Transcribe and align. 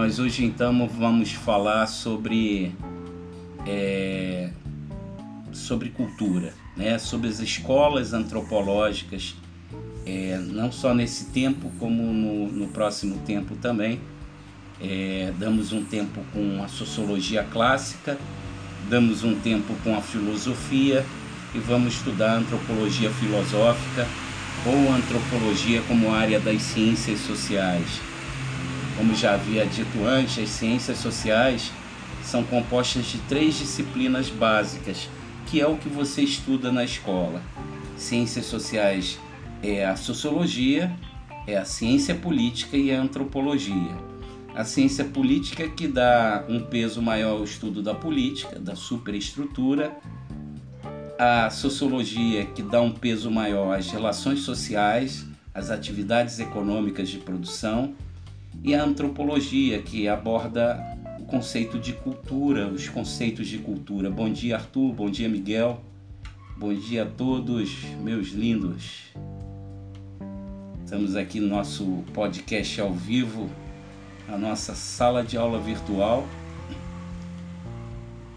Nós 0.00 0.18
hoje 0.18 0.46
então 0.46 0.88
vamos 0.88 1.32
falar 1.32 1.86
sobre 1.86 2.72
é, 3.66 4.48
sobre 5.52 5.90
cultura, 5.90 6.54
né? 6.74 6.98
sobre 6.98 7.28
as 7.28 7.38
escolas 7.38 8.14
antropológicas, 8.14 9.36
é, 10.06 10.38
não 10.38 10.72
só 10.72 10.94
nesse 10.94 11.26
tempo 11.26 11.70
como 11.78 12.02
no, 12.02 12.46
no 12.50 12.68
próximo 12.68 13.18
tempo 13.26 13.54
também. 13.56 14.00
É, 14.80 15.34
damos 15.38 15.70
um 15.70 15.84
tempo 15.84 16.24
com 16.32 16.62
a 16.64 16.68
sociologia 16.68 17.44
clássica, 17.44 18.16
damos 18.88 19.22
um 19.22 19.38
tempo 19.38 19.74
com 19.84 19.94
a 19.94 20.00
filosofia 20.00 21.04
e 21.54 21.58
vamos 21.58 21.92
estudar 21.92 22.38
antropologia 22.38 23.10
filosófica 23.10 24.08
ou 24.64 24.94
antropologia 24.94 25.82
como 25.82 26.10
área 26.10 26.40
das 26.40 26.62
ciências 26.62 27.20
sociais. 27.20 28.09
Como 29.00 29.14
já 29.14 29.32
havia 29.32 29.64
dito 29.64 30.04
antes, 30.04 30.44
as 30.44 30.50
ciências 30.50 30.98
sociais 30.98 31.72
são 32.22 32.44
compostas 32.44 33.06
de 33.06 33.16
três 33.20 33.54
disciplinas 33.54 34.28
básicas, 34.28 35.08
que 35.46 35.58
é 35.58 35.66
o 35.66 35.78
que 35.78 35.88
você 35.88 36.20
estuda 36.20 36.70
na 36.70 36.84
escola. 36.84 37.40
Ciências 37.96 38.44
sociais 38.44 39.18
é 39.62 39.86
a 39.86 39.96
sociologia, 39.96 40.94
é 41.46 41.56
a 41.56 41.64
ciência 41.64 42.14
política 42.14 42.76
e 42.76 42.92
a 42.92 43.00
antropologia. 43.00 43.96
A 44.54 44.66
ciência 44.66 45.06
política 45.06 45.66
que 45.66 45.88
dá 45.88 46.44
um 46.46 46.60
peso 46.60 47.00
maior 47.00 47.38
ao 47.38 47.44
estudo 47.44 47.82
da 47.82 47.94
política, 47.94 48.58
da 48.58 48.76
superestrutura, 48.76 49.96
a 51.18 51.48
sociologia 51.48 52.44
que 52.44 52.62
dá 52.62 52.82
um 52.82 52.92
peso 52.92 53.30
maior 53.30 53.78
às 53.78 53.90
relações 53.90 54.40
sociais, 54.40 55.24
às 55.54 55.70
atividades 55.70 56.38
econômicas 56.38 57.08
de 57.08 57.16
produção, 57.16 57.94
e 58.62 58.74
a 58.74 58.84
antropologia 58.84 59.80
que 59.80 60.06
aborda 60.06 60.78
o 61.18 61.24
conceito 61.24 61.78
de 61.78 61.92
cultura, 61.92 62.68
os 62.68 62.88
conceitos 62.88 63.48
de 63.48 63.58
cultura. 63.58 64.10
Bom 64.10 64.30
dia, 64.30 64.56
Arthur, 64.56 64.92
bom 64.92 65.10
dia, 65.10 65.28
Miguel. 65.28 65.80
Bom 66.58 66.74
dia 66.74 67.04
a 67.04 67.06
todos, 67.06 67.84
meus 68.02 68.28
lindos. 68.28 69.12
Estamos 70.84 71.16
aqui 71.16 71.40
no 71.40 71.48
nosso 71.48 72.04
podcast 72.12 72.80
ao 72.80 72.92
vivo, 72.92 73.48
a 74.28 74.36
nossa 74.36 74.74
sala 74.74 75.22
de 75.24 75.38
aula 75.38 75.58
virtual. 75.58 76.26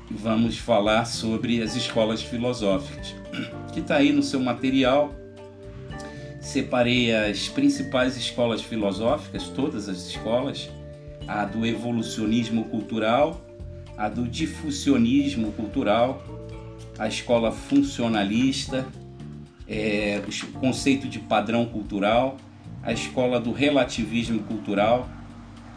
Vamos 0.10 0.58
falar 0.58 1.06
sobre 1.06 1.62
as 1.62 1.76
escolas 1.76 2.22
filosóficas, 2.22 3.14
que 3.74 3.82
está 3.82 3.98
aí 3.98 4.14
no 4.14 4.24
seu 4.24 4.40
material. 4.40 5.14
Separei 6.44 7.16
as 7.16 7.48
principais 7.48 8.18
escolas 8.18 8.62
filosóficas, 8.62 9.48
todas 9.48 9.88
as 9.88 10.06
escolas, 10.06 10.70
a 11.26 11.46
do 11.46 11.66
evolucionismo 11.66 12.66
cultural, 12.66 13.42
a 13.98 14.10
do 14.10 14.28
difusionismo 14.28 15.54
cultural, 15.54 16.22
a 17.00 17.08
escola 17.08 17.50
funcionalista, 17.50 18.86
é, 19.66 20.22
o 20.28 20.60
conceito 20.60 21.08
de 21.08 21.18
padrão 21.18 21.66
cultural, 21.66 22.36
a 22.84 22.92
escola 22.92 23.40
do 23.40 23.54
relativismo 23.54 24.44
cultural, 24.44 25.08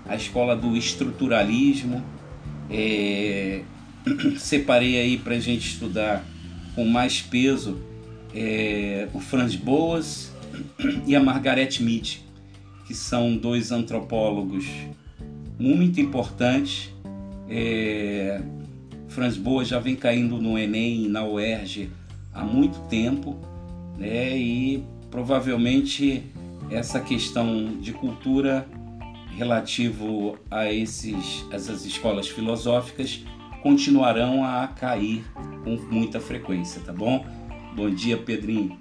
a 0.04 0.16
escola 0.16 0.56
do 0.56 0.76
estruturalismo. 0.76 2.04
É, 2.68 3.62
separei 4.36 5.00
aí 5.00 5.16
para 5.16 5.36
a 5.36 5.40
gente 5.40 5.68
estudar 5.68 6.24
com 6.74 6.84
mais 6.84 7.22
peso 7.22 7.80
é, 8.34 9.06
o 9.14 9.20
Franz 9.20 9.54
Boas 9.54 10.34
e 11.06 11.14
a 11.14 11.22
Margaret 11.22 11.80
Mead, 11.80 12.24
que 12.86 12.94
são 12.94 13.36
dois 13.36 13.72
antropólogos 13.72 14.66
muito 15.58 16.00
importantes. 16.00 16.92
É, 17.48 18.40
Franz 19.08 19.36
Boas 19.36 19.68
já 19.68 19.78
vem 19.78 19.96
caindo 19.96 20.38
no 20.38 20.58
Enem 20.58 21.04
e 21.04 21.08
na 21.08 21.24
UERJ 21.24 21.90
há 22.34 22.44
muito 22.44 22.78
tempo, 22.88 23.36
né? 23.96 24.36
E 24.36 24.84
provavelmente 25.10 26.22
essa 26.70 27.00
questão 27.00 27.78
de 27.80 27.92
cultura 27.92 28.66
relativo 29.36 30.38
a 30.50 30.72
esses 30.72 31.44
essas 31.50 31.84
escolas 31.84 32.26
filosóficas 32.28 33.24
continuarão 33.62 34.44
a 34.44 34.66
cair 34.66 35.24
com 35.64 35.76
muita 35.90 36.20
frequência, 36.20 36.80
tá 36.82 36.92
bom? 36.92 37.24
Bom 37.74 37.90
dia, 37.90 38.16
Pedrinho. 38.16 38.78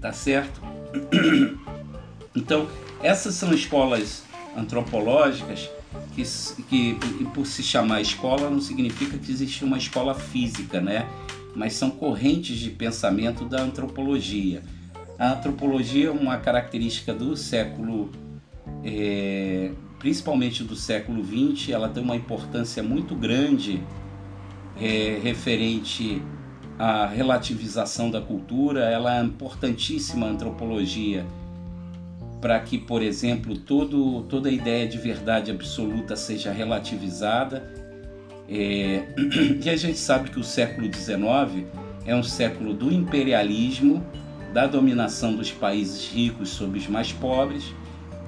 Tá 0.00 0.12
certo? 0.12 0.60
Então, 2.34 2.66
essas 3.02 3.34
são 3.34 3.52
escolas 3.52 4.24
antropológicas 4.56 5.70
que, 6.14 6.24
que 6.68 7.24
por 7.34 7.46
se 7.46 7.62
chamar 7.62 8.00
escola 8.00 8.48
não 8.48 8.60
significa 8.60 9.18
que 9.18 9.30
existe 9.30 9.64
uma 9.64 9.78
escola 9.78 10.14
física, 10.14 10.80
né? 10.80 11.06
Mas 11.54 11.74
são 11.74 11.90
correntes 11.90 12.58
de 12.58 12.70
pensamento 12.70 13.44
da 13.44 13.62
antropologia. 13.62 14.62
A 15.18 15.32
antropologia 15.32 16.08
é 16.08 16.10
uma 16.10 16.38
característica 16.38 17.12
do 17.12 17.36
século, 17.36 18.10
é, 18.82 19.70
principalmente 19.98 20.64
do 20.64 20.74
século 20.74 21.22
XX, 21.22 21.70
ela 21.70 21.88
tem 21.88 22.02
uma 22.02 22.16
importância 22.16 22.82
muito 22.82 23.14
grande 23.14 23.82
é, 24.80 25.20
referente 25.22 26.22
à 26.78 27.06
relativização 27.06 28.10
da 28.10 28.20
cultura. 28.20 28.80
Ela 28.84 29.18
é 29.18 29.22
importantíssima 29.22 30.26
a 30.26 30.30
antropologia 30.30 31.24
para 32.40 32.58
que, 32.58 32.76
por 32.76 33.02
exemplo, 33.02 33.56
todo, 33.56 34.22
toda 34.22 34.48
a 34.48 34.52
ideia 34.52 34.88
de 34.88 34.98
verdade 34.98 35.50
absoluta 35.50 36.16
seja 36.16 36.50
relativizada. 36.50 37.72
É, 38.48 39.04
e 39.64 39.70
a 39.70 39.76
gente 39.76 39.98
sabe 39.98 40.28
que 40.28 40.40
o 40.40 40.44
século 40.44 40.92
XIX 40.92 41.64
é 42.04 42.14
um 42.14 42.22
século 42.22 42.74
do 42.74 42.92
imperialismo, 42.92 44.04
da 44.52 44.66
dominação 44.66 45.34
dos 45.36 45.52
países 45.52 46.12
ricos 46.12 46.48
sobre 46.50 46.78
os 46.78 46.88
mais 46.88 47.12
pobres, 47.12 47.72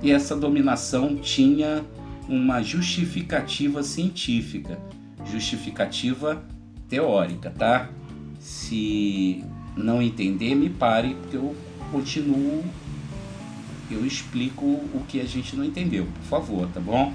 e 0.01 0.13
essa 0.13 0.37
dominação 0.37 1.17
tinha 1.17 1.85
uma 2.29 2.63
justificativa 2.63 3.83
científica, 3.83 4.79
justificativa 5.27 6.43
teórica, 6.89 7.51
tá? 7.51 7.91
Se 8.45 9.43
não 9.75 10.03
entender, 10.03 10.55
me 10.55 10.69
pare, 10.69 11.15
porque 11.15 11.37
eu 11.37 11.57
continuo 11.91 12.63
eu 13.91 14.05
explico 14.05 14.65
o 14.65 15.05
que 15.07 15.21
a 15.21 15.25
gente 15.25 15.57
não 15.57 15.65
entendeu, 15.65 16.07
por 16.07 16.23
favor, 16.25 16.69
tá 16.69 16.81
bom? 16.81 17.13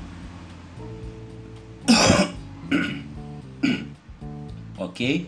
ok? 4.78 5.28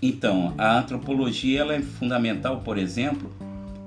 Então, 0.00 0.54
a 0.56 0.78
antropologia 0.78 1.60
ela 1.60 1.74
é 1.74 1.80
fundamental, 1.80 2.60
por 2.60 2.78
exemplo, 2.78 3.32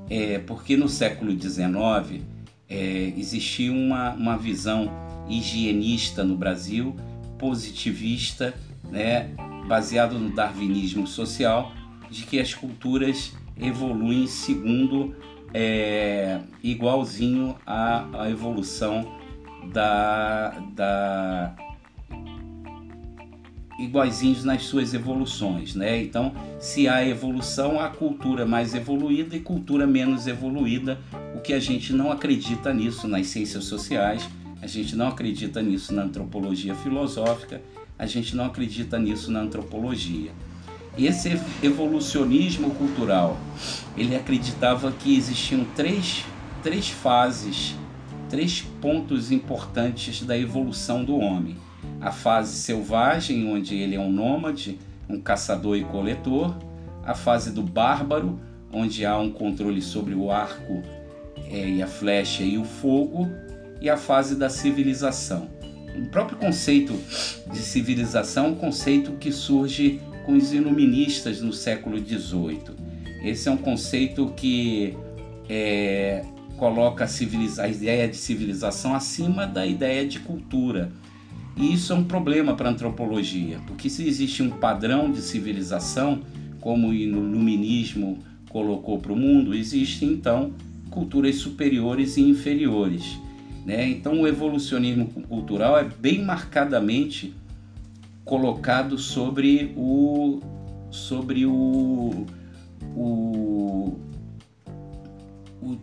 é, 0.10 0.40
porque 0.40 0.76
no 0.76 0.90
século 0.90 1.32
XIX 1.32 2.22
é, 2.68 3.14
existia 3.18 3.72
uma, 3.72 4.12
uma 4.14 4.38
visão 4.38 4.90
higienista 5.30 6.24
no 6.24 6.36
Brasil, 6.36 6.96
positivista, 7.38 8.54
né, 8.90 9.30
baseado 9.68 10.18
no 10.18 10.30
darwinismo 10.30 11.08
social, 11.08 11.72
de 12.10 12.24
que 12.24 12.40
as 12.40 12.54
culturas 12.54 13.34
evoluem 13.58 14.28
segundo 14.28 15.16
é, 15.54 16.40
igualzinho 16.64 17.56
à, 17.66 18.24
à 18.24 18.30
evolução 18.30 19.06
da, 19.72 20.50
da 20.74 21.56
iguaizinhos 23.80 24.44
nas 24.44 24.64
suas 24.64 24.94
evoluções, 24.94 25.76
né? 25.76 26.02
Então, 26.02 26.34
se 26.60 26.88
há 26.88 27.06
evolução, 27.06 27.80
há 27.80 27.90
cultura 27.90 28.46
mais 28.46 28.76
evoluída 28.76 29.36
e 29.36 29.40
cultura 29.40 29.88
menos 29.88 30.28
evoluída, 30.28 31.00
o 31.36 31.40
que 31.40 31.54
a 31.54 31.60
gente 31.60 31.92
não 31.92 32.12
acredita 32.12 32.74
nisso 32.74 33.08
nas 33.08 33.28
ciências 33.28 33.64
sociais, 33.66 34.28
a 34.62 34.68
gente 34.68 34.96
não 34.96 35.08
acredita 35.08 35.62
nisso 35.62 35.94
na 35.94 36.04
antropologia 36.04 36.76
filosófica, 36.76 37.62
a 38.02 38.08
gente 38.08 38.36
não 38.36 38.46
acredita 38.46 38.98
nisso 38.98 39.32
na 39.32 39.42
antropologia. 39.42 40.32
Esse 40.98 41.40
evolucionismo 41.62 42.72
cultural, 42.72 43.38
ele 43.96 44.16
acreditava 44.16 44.92
que 44.92 45.16
existiam 45.16 45.64
três, 45.76 46.26
três 46.64 46.90
fases, 46.90 47.76
três 48.28 48.64
pontos 48.82 49.32
importantes 49.32 50.24
da 50.24 50.36
evolução 50.36 51.06
do 51.06 51.16
homem. 51.16 51.56
A 52.02 52.12
fase 52.12 52.56
selvagem, 52.56 53.48
onde 53.48 53.76
ele 53.76 53.96
é 53.96 54.00
um 54.00 54.12
nômade, 54.12 54.80
um 55.08 55.22
caçador 55.22 55.78
e 55.78 55.84
coletor. 55.84 56.56
A 57.06 57.14
fase 57.14 57.52
do 57.52 57.62
bárbaro, 57.62 58.40
onde 58.74 59.06
há 59.06 59.16
um 59.16 59.30
controle 59.30 59.82
sobre 59.82 60.16
o 60.16 60.32
arco 60.32 60.82
é, 61.52 61.70
e 61.70 61.84
a 61.84 61.88
flecha 61.88 62.42
e 62.42 62.58
o 62.58 62.64
fogo. 62.64 63.30
E 63.80 63.92
a 63.92 63.96
fase 63.96 64.36
da 64.36 64.50
civilização. 64.50 65.61
O 65.96 66.06
próprio 66.08 66.38
conceito 66.38 66.98
de 67.52 67.60
civilização 67.60 68.46
é 68.46 68.50
um 68.50 68.56
conceito 68.56 69.12
que 69.14 69.32
surge 69.32 70.00
com 70.26 70.34
os 70.34 70.54
iluministas 70.54 71.42
no 71.42 71.52
século 71.52 71.98
XVIII. 71.98 72.76
Esse 73.24 73.50
é 73.50 73.52
um 73.52 73.58
conceito 73.58 74.34
que 74.36 74.98
é, 75.50 76.24
coloca 76.58 77.06
a, 77.06 77.64
a 77.64 77.68
ideia 77.68 78.08
de 78.08 78.16
civilização 78.16 78.96
acima 78.96 79.46
da 79.46 79.66
ideia 79.66 80.08
de 80.08 80.20
cultura. 80.20 80.92
E 81.58 81.74
isso 81.74 81.92
é 81.92 81.96
um 81.96 82.04
problema 82.04 82.56
para 82.56 82.70
a 82.70 82.72
antropologia, 82.72 83.60
porque 83.68 83.90
se 83.90 84.08
existe 84.08 84.42
um 84.42 84.50
padrão 84.50 85.12
de 85.12 85.22
civilização, 85.22 86.22
como 86.60 86.90
o 86.90 86.94
iluminismo 86.94 88.20
colocou 88.50 89.00
para 89.00 89.12
o 89.12 89.16
mundo, 89.16 89.54
existem 89.54 90.10
então 90.10 90.54
culturas 90.90 91.36
superiores 91.36 92.18
e 92.18 92.22
inferiores. 92.22 93.18
Né? 93.66 93.90
Então 93.90 94.22
o 94.22 94.28
evolucionismo 94.28 95.06
cultural 95.08 95.78
é 95.78 95.84
bem 95.84 96.24
marcadamente 96.24 97.34
colocado 98.26 98.98
sobre 98.98 99.74
o 99.76 100.40
sobre 100.90 101.46
o, 101.46 102.26
o, 102.96 103.98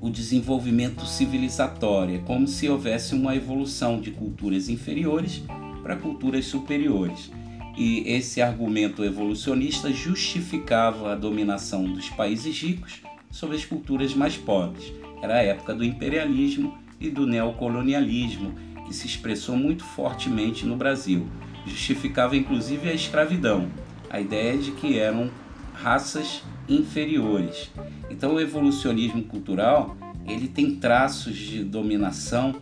o 0.01 0.11
desenvolvimento 0.11 1.07
civilizatório, 1.07 2.17
é 2.17 2.19
como 2.19 2.47
se 2.47 2.69
houvesse 2.69 3.15
uma 3.15 3.35
evolução 3.35 4.01
de 4.01 4.11
culturas 4.11 4.69
inferiores 4.69 5.43
para 5.83 5.97
culturas 5.97 6.45
superiores. 6.45 7.31
E 7.77 8.03
esse 8.07 8.43
argumento 8.43 9.05
evolucionista 9.05 9.91
justificava 9.93 11.13
a 11.13 11.15
dominação 11.15 11.85
dos 11.85 12.11
países 12.11 12.61
ricos 12.61 13.01
sobre 13.31 13.57
as 13.57 13.65
culturas 13.65 14.15
mais 14.15 14.37
pobres. 14.37 14.93
Era 15.23 15.37
a 15.37 15.43
época 15.43 15.75
do 15.75 15.85
imperialismo 15.85 16.77
e 17.01 17.11
do 17.11 17.27
neocolonialismo, 17.27 18.55
que 18.87 18.95
se 18.95 19.07
expressou 19.07 19.57
muito 19.57 19.85
fortemente 19.85 20.65
no 20.65 20.77
Brasil. 20.77 21.27
Justificava 21.67 22.37
inclusive 22.37 22.89
a 22.89 22.95
escravidão, 22.95 23.69
a 24.09 24.21
ideia 24.21 24.57
de 24.57 24.73
que 24.73 24.99
eram 24.99 25.31
raças 25.75 26.43
inferiores. 26.69 27.71
Então 28.11 28.35
o 28.35 28.41
evolucionismo 28.41 29.23
cultural, 29.23 29.97
ele 30.27 30.49
tem 30.49 30.77
traços 30.77 31.37
de 31.37 31.63
dominação, 31.63 32.57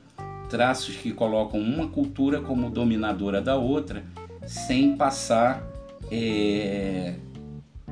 traços 0.48 0.96
que 0.96 1.12
colocam 1.12 1.60
uma 1.60 1.88
cultura 1.88 2.40
como 2.40 2.70
dominadora 2.70 3.40
da 3.40 3.56
outra, 3.56 4.04
sem 4.46 4.96
passar 4.96 5.62
é, 6.10 7.14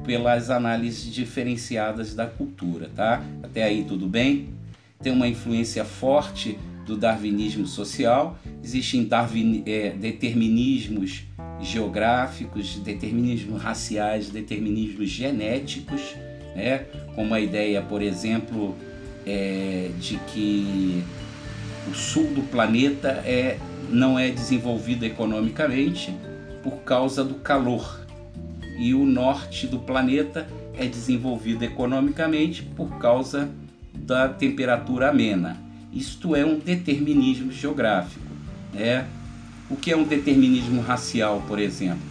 pelas 0.04 0.50
análises 0.50 1.12
diferenciadas 1.12 2.14
da 2.14 2.26
cultura, 2.26 2.90
tá? 2.94 3.22
Até 3.42 3.64
aí 3.64 3.84
tudo 3.84 4.06
bem? 4.06 4.48
Tem 5.02 5.12
uma 5.12 5.28
influência 5.28 5.84
forte 5.84 6.58
do 6.86 6.96
darwinismo 6.96 7.66
social, 7.66 8.38
existem 8.62 9.04
darwin, 9.04 9.62
é, 9.66 9.90
determinismos 9.90 11.24
geográficos, 11.60 12.76
determinismos 12.78 13.62
raciais, 13.62 14.28
determinismos 14.28 15.08
genéticos, 15.08 16.14
né? 16.54 16.86
como 17.14 17.34
a 17.34 17.40
ideia, 17.40 17.80
por 17.80 18.02
exemplo, 18.02 18.74
é, 19.26 19.90
de 19.98 20.18
que 20.28 21.02
o 21.90 21.94
sul 21.94 22.26
do 22.34 22.42
planeta 22.42 23.22
é, 23.24 23.58
não 23.90 24.18
é 24.18 24.30
desenvolvido 24.30 25.04
economicamente 25.04 26.14
por 26.62 26.78
causa 26.82 27.24
do 27.24 27.34
calor 27.36 28.00
e 28.78 28.94
o 28.94 29.04
norte 29.04 29.66
do 29.66 29.78
planeta 29.78 30.46
é 30.76 30.86
desenvolvido 30.86 31.62
economicamente 31.64 32.62
por 32.62 32.98
causa 32.98 33.48
da 33.94 34.28
temperatura 34.28 35.10
amena. 35.10 35.56
Isto 35.92 36.34
é 36.34 36.44
um 36.44 36.58
determinismo 36.58 37.52
geográfico. 37.52 38.24
Né? 38.72 39.06
O 39.70 39.76
que 39.76 39.90
é 39.90 39.96
um 39.96 40.04
determinismo 40.04 40.80
racial, 40.80 41.42
por 41.46 41.58
exemplo? 41.58 42.02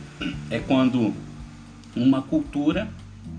É 0.50 0.60
quando 0.60 1.14
uma 1.96 2.22
cultura 2.22 2.88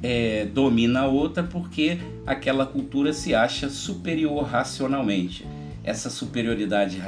é, 0.03 0.45
domina 0.47 1.01
a 1.01 1.07
outra 1.07 1.43
porque 1.43 1.99
aquela 2.27 2.67
cultura 2.67 3.13
se 3.13 3.35
acha 3.35 3.69
superior 3.69 4.45
racionalmente. 4.45 5.47
Essa 5.83 6.11
superioridade 6.11 6.99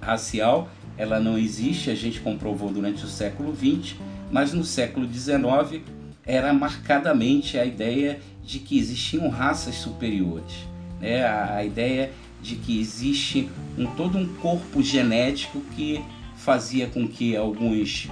racial 0.00 0.68
ela 0.96 1.18
não 1.18 1.38
existe, 1.38 1.90
a 1.90 1.94
gente 1.94 2.20
comprovou 2.20 2.70
durante 2.70 3.04
o 3.04 3.08
século 3.08 3.56
XX, 3.56 3.96
mas 4.30 4.52
no 4.52 4.62
século 4.62 5.10
XIX 5.10 5.82
era 6.26 6.52
marcadamente 6.52 7.58
a 7.58 7.64
ideia 7.64 8.20
de 8.44 8.58
que 8.58 8.78
existiam 8.78 9.28
raças 9.28 9.76
superiores, 9.76 10.68
né? 11.00 11.24
a, 11.24 11.64
ideia 11.64 12.12
de 12.42 12.56
que 12.56 12.78
existe 12.78 13.48
um, 13.76 13.86
todo 13.86 14.18
um 14.18 14.26
corpo 14.36 14.82
genético 14.82 15.60
que 15.74 16.02
fazia 16.36 16.86
com 16.86 17.06
que 17.06 17.36
alguns 17.36 18.08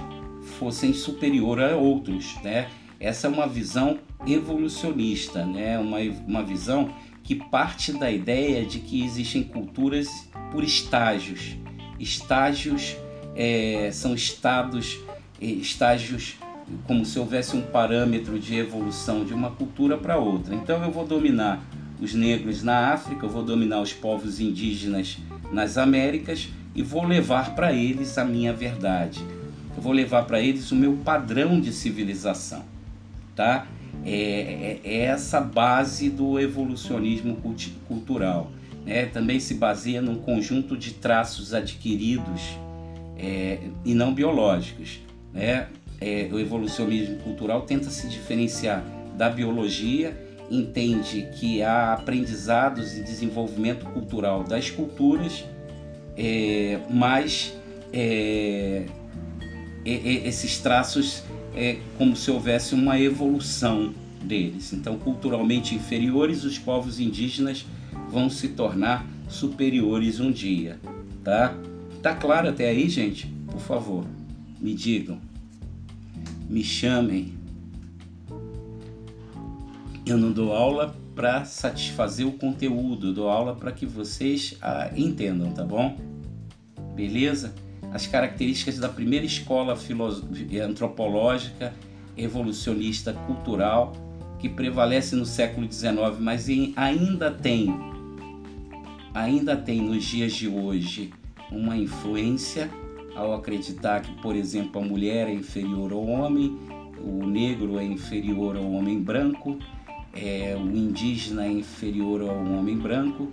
fossem 0.59 0.93
superior 0.93 1.61
a 1.61 1.75
outros, 1.75 2.35
né? 2.43 2.67
Essa 2.99 3.27
é 3.27 3.29
uma 3.29 3.47
visão 3.47 3.99
evolucionista, 4.27 5.45
né? 5.45 5.79
Uma, 5.79 5.99
uma 6.27 6.43
visão 6.43 6.93
que 7.23 7.35
parte 7.35 7.93
da 7.93 8.11
ideia 8.11 8.65
de 8.65 8.79
que 8.79 9.03
existem 9.03 9.43
culturas 9.43 10.07
por 10.51 10.63
estágios. 10.63 11.55
Estágios 11.99 12.95
é, 13.35 13.89
são 13.91 14.13
estados, 14.13 14.99
é, 15.41 15.45
estágios 15.45 16.37
como 16.85 17.05
se 17.05 17.17
houvesse 17.17 17.55
um 17.55 17.61
parâmetro 17.61 18.37
de 18.39 18.55
evolução 18.55 19.23
de 19.23 19.33
uma 19.33 19.51
cultura 19.51 19.97
para 19.97 20.17
outra. 20.17 20.53
Então 20.53 20.83
eu 20.83 20.91
vou 20.91 21.05
dominar 21.05 21.63
os 22.01 22.13
negros 22.13 22.63
na 22.63 22.93
África, 22.93 23.27
vou 23.27 23.43
dominar 23.43 23.81
os 23.81 23.93
povos 23.93 24.39
indígenas 24.39 25.17
nas 25.51 25.77
Américas 25.77 26.49
e 26.73 26.81
vou 26.81 27.03
levar 27.03 27.55
para 27.55 27.73
eles 27.73 28.17
a 28.17 28.23
minha 28.23 28.53
verdade. 28.53 29.19
Eu 29.75 29.81
vou 29.81 29.91
levar 29.91 30.23
para 30.25 30.39
eles 30.41 30.71
o 30.71 30.75
meu 30.75 30.93
padrão 30.97 31.59
de 31.59 31.71
civilização, 31.71 32.63
tá? 33.35 33.67
É, 34.05 34.11
é, 34.11 34.79
é 34.83 34.97
essa 35.05 35.41
base 35.41 36.09
do 36.09 36.39
evolucionismo 36.39 37.37
cultural. 37.87 38.51
Né? 38.85 39.05
Também 39.05 39.39
se 39.39 39.55
baseia 39.55 40.01
num 40.01 40.15
conjunto 40.15 40.77
de 40.77 40.93
traços 40.93 41.53
adquiridos 41.53 42.57
é, 43.17 43.59
e 43.83 43.93
não 43.93 44.13
biológicos. 44.13 44.99
Né? 45.33 45.67
É, 45.99 46.29
o 46.31 46.39
evolucionismo 46.39 47.17
cultural 47.17 47.61
tenta 47.63 47.89
se 47.89 48.07
diferenciar 48.07 48.83
da 49.17 49.29
biologia, 49.29 50.17
entende 50.49 51.29
que 51.33 51.61
há 51.61 51.93
aprendizados 51.93 52.97
e 52.97 53.03
desenvolvimento 53.03 53.85
cultural 53.87 54.43
das 54.43 54.69
culturas 54.69 55.45
é, 56.21 56.81
mas 56.89 57.57
é, 57.93 58.83
esses 59.85 60.59
traços 60.59 61.23
é 61.55 61.77
como 61.97 62.13
se 62.13 62.29
houvesse 62.29 62.75
uma 62.75 62.99
evolução 62.99 63.93
deles. 64.21 64.73
Então, 64.73 64.99
culturalmente 64.99 65.73
inferiores, 65.73 66.43
os 66.43 66.59
povos 66.59 66.99
indígenas 66.99 67.65
vão 68.09 68.29
se 68.29 68.49
tornar 68.49 69.07
superiores 69.29 70.19
um 70.19 70.29
dia, 70.29 70.77
tá? 71.23 71.55
Tá 72.01 72.13
claro 72.13 72.49
até 72.49 72.67
aí, 72.67 72.89
gente? 72.89 73.27
Por 73.49 73.61
favor, 73.61 74.05
me 74.59 74.73
digam, 74.73 75.19
me 76.49 76.63
chamem. 76.63 77.38
Eu 80.09 80.17
não 80.17 80.31
dou 80.31 80.53
aula 80.53 80.95
para 81.15 81.45
satisfazer 81.45 82.27
o 82.27 82.31
conteúdo, 82.31 83.07
eu 83.07 83.13
dou 83.13 83.29
aula 83.29 83.55
para 83.55 83.71
que 83.71 83.85
vocês 83.85 84.57
ah, 84.61 84.89
entendam, 84.95 85.51
tá 85.51 85.63
bom? 85.63 85.95
beleza? 86.99 87.55
As 87.93 88.05
características 88.05 88.77
da 88.77 88.89
primeira 88.89 89.25
escola 89.25 89.77
antropológica, 90.61 91.73
evolucionista, 92.17 93.13
cultural, 93.13 93.93
que 94.37 94.49
prevalece 94.49 95.15
no 95.15 95.25
século 95.25 95.71
XIX, 95.71 96.19
mas 96.19 96.47
ainda 96.75 97.31
tem, 97.31 97.73
ainda 99.13 99.55
tem 99.55 99.81
nos 99.81 100.03
dias 100.03 100.33
de 100.33 100.49
hoje 100.49 101.13
uma 101.49 101.77
influência 101.77 102.69
ao 103.15 103.33
acreditar 103.33 104.01
que, 104.01 104.11
por 104.21 104.35
exemplo, 104.35 104.81
a 104.81 104.85
mulher 104.85 105.27
é 105.27 105.33
inferior 105.33 105.93
ao 105.93 106.05
homem, 106.05 106.57
o 107.01 107.25
negro 107.25 107.79
é 107.79 107.83
inferior 107.85 108.57
ao 108.57 108.69
homem 108.71 109.01
branco, 109.01 109.57
é, 110.13 110.55
o 110.55 110.75
indígena 110.75 111.45
é 111.45 111.51
inferior 111.51 112.21
ao 112.21 112.37
homem 112.37 112.77
branco 112.77 113.31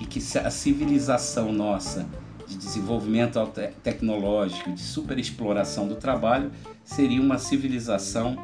e 0.00 0.06
que 0.06 0.20
a 0.38 0.50
civilização 0.50 1.52
nossa 1.52 2.06
de 2.46 2.56
desenvolvimento 2.56 3.40
tecnológico, 3.82 4.72
de 4.72 4.80
superexploração 4.80 5.88
do 5.88 5.96
trabalho, 5.96 6.50
seria 6.84 7.20
uma 7.20 7.38
civilização 7.38 8.36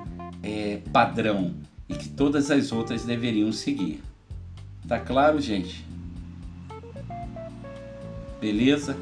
é, 0.43 0.81
padrão 0.93 1.55
e 1.89 1.95
que 1.95 2.09
todas 2.09 2.51
as 2.51 2.73
outras 2.73 3.05
deveriam 3.05 3.53
seguir. 3.53 4.03
Tá 4.89 4.99
claro, 4.99 5.41
gente? 5.41 5.85
Beleza? 8.41 8.97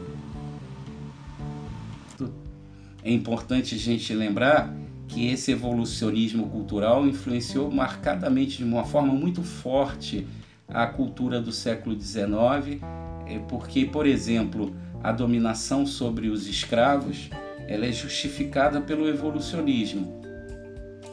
É 3.03 3.11
importante 3.11 3.75
a 3.75 3.79
gente 3.79 4.13
lembrar 4.13 4.75
que 5.11 5.29
esse 5.29 5.53
evolucionismo 5.53 6.49
cultural 6.49 7.07
influenciou 7.07 7.71
marcadamente 7.71 8.59
de 8.59 8.65
uma 8.65 8.85
forma 8.85 9.13
muito 9.13 9.43
forte 9.43 10.27
a 10.69 10.87
cultura 10.87 11.41
do 11.41 11.51
século 11.51 12.01
XIX, 12.01 12.81
é, 13.27 13.39
porque, 13.49 13.85
por 13.85 14.07
exemplo, 14.07 14.75
a 15.03 15.11
dominação 15.11 15.85
sobre 15.85 16.29
os 16.29 16.47
escravos 16.47 17.29
ela 17.67 17.87
é 17.87 17.93
justificada 17.93 18.81
pelo 18.81 19.09
evolucionismo. 19.09 20.21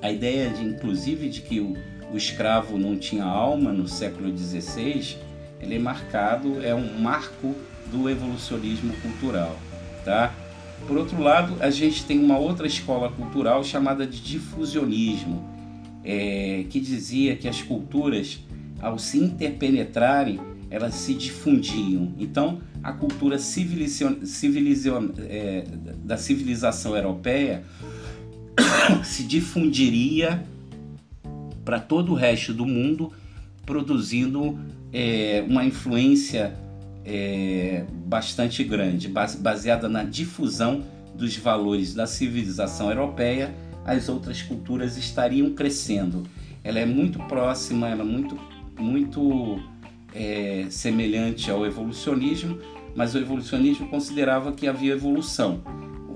A 0.02 0.12
ideia, 0.12 0.50
de, 0.50 0.64
inclusive, 0.64 1.30
de 1.30 1.42
que 1.42 1.60
o, 1.60 1.76
o 2.12 2.18
escravo 2.18 2.78
não 2.78 2.96
tinha 2.96 3.24
alma 3.24 3.72
no 3.72 3.88
século 3.88 4.36
XVI 4.36 5.28
ele 5.62 5.76
é 5.76 5.80
marcado, 5.80 6.64
é 6.64 6.74
um 6.74 7.00
marco 7.00 7.56
do 7.88 8.10
evolucionismo 8.10 8.94
cultural, 9.02 9.58
tá? 10.04 10.34
Por 10.86 10.98
outro 10.98 11.22
lado, 11.22 11.56
a 11.60 11.70
gente 11.70 12.06
tem 12.06 12.20
uma 12.20 12.38
outra 12.38 12.68
escola 12.68 13.10
cultural 13.10 13.64
chamada 13.64 14.06
de 14.06 14.22
difusionismo, 14.22 15.44
é, 16.04 16.66
que 16.70 16.80
dizia 16.80 17.36
que 17.36 17.48
as 17.48 17.62
culturas, 17.62 18.40
ao 18.80 18.98
se 19.00 19.18
interpenetrarem, 19.18 20.40
elas 20.70 20.96
se 20.96 21.14
difundiam. 21.14 22.14
Então, 22.20 22.62
a 22.84 22.92
cultura 22.94 23.38
é, 25.30 25.64
da 26.04 26.18
civilização 26.18 26.96
europeia 26.96 27.64
se 29.04 29.24
difundiria 29.24 30.44
para 31.66 31.80
todo 31.80 32.14
o 32.14 32.16
resto 32.16 32.54
do 32.54 32.66
mundo, 32.66 33.12
produzindo 33.66 34.58
é, 34.94 35.44
uma 35.48 35.66
influência 35.66 36.56
é, 37.08 37.86
bastante 38.06 38.66
grande, 38.66 39.08
baseada 39.08 39.88
na 39.88 40.04
difusão 40.04 40.84
dos 41.16 41.38
valores 41.38 41.94
da 41.94 42.06
civilização 42.06 42.90
europeia, 42.90 43.56
as 43.86 44.10
outras 44.10 44.42
culturas 44.42 44.98
estariam 44.98 45.52
crescendo. 45.52 46.24
Ela 46.62 46.80
é 46.80 46.86
muito 46.86 47.18
próxima, 47.20 47.88
ela 47.88 48.02
é 48.02 48.06
muito, 48.06 48.38
muito 48.78 49.58
é, 50.14 50.68
semelhante 50.70 51.50
ao 51.50 51.66
evolucionismo, 51.66 52.60
mas 52.94 53.16
o 53.16 53.18
evolucionismo 53.18 53.88
considerava 53.88 54.52
que 54.52 54.68
havia 54.68 54.92
evolução. 54.92 55.62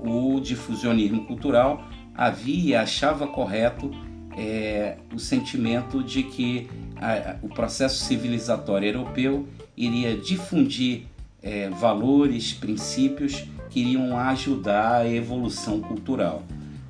O 0.04 0.40
difusionismo 0.40 1.24
cultural 1.26 1.88
havia 2.14 2.82
achava 2.82 3.26
correto 3.26 3.90
é, 4.36 4.98
o 5.14 5.18
sentimento 5.18 6.02
de 6.02 6.22
que 6.22 6.68
a, 6.96 7.36
o 7.40 7.48
processo 7.48 8.04
civilizatório 8.04 8.88
europeu 8.88 9.48
iria 9.86 10.16
difundir 10.16 11.02
é, 11.42 11.68
valores, 11.70 12.52
princípios 12.52 13.44
que 13.70 13.80
iriam 13.80 14.16
ajudar 14.16 14.98
a 14.98 15.08
evolução 15.08 15.80
cultural. 15.80 16.42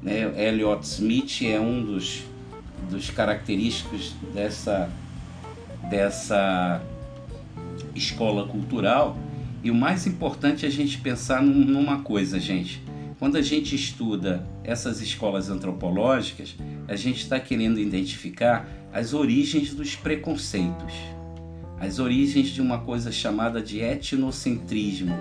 Né? 0.03 0.49
Elliot 0.49 0.85
Smith 0.85 1.43
é 1.43 1.61
um 1.61 1.83
dos, 1.83 2.25
dos 2.91 3.09
característicos 3.09 4.15
dessa, 4.35 4.91
dessa 5.89 6.83
escola 7.95 8.47
cultural. 8.47 9.17
E 9.63 9.71
o 9.71 9.75
mais 9.75 10.07
importante 10.07 10.67
é 10.67 10.69
a 10.69 10.73
gente 10.73 10.99
pensar 10.99 11.41
numa 11.41 12.03
coisa, 12.03 12.41
gente. 12.41 12.83
Quando 13.19 13.37
a 13.37 13.43
gente 13.43 13.77
estuda 13.77 14.45
essas 14.65 15.01
escolas 15.01 15.49
antropológicas, 15.49 16.57
a 16.89 16.97
gente 16.97 17.23
está 17.23 17.39
querendo 17.39 17.79
identificar 17.79 18.69
as 18.93 19.15
origens 19.15 19.73
dos 19.73 19.95
preconceitos, 19.95 20.93
as 21.83 21.99
origens 21.99 22.49
de 22.49 22.63
uma 22.63 22.79
coisa 22.79 23.11
chamada 23.11 23.61
de 23.61 23.81
etnocentrismo, 23.81 25.15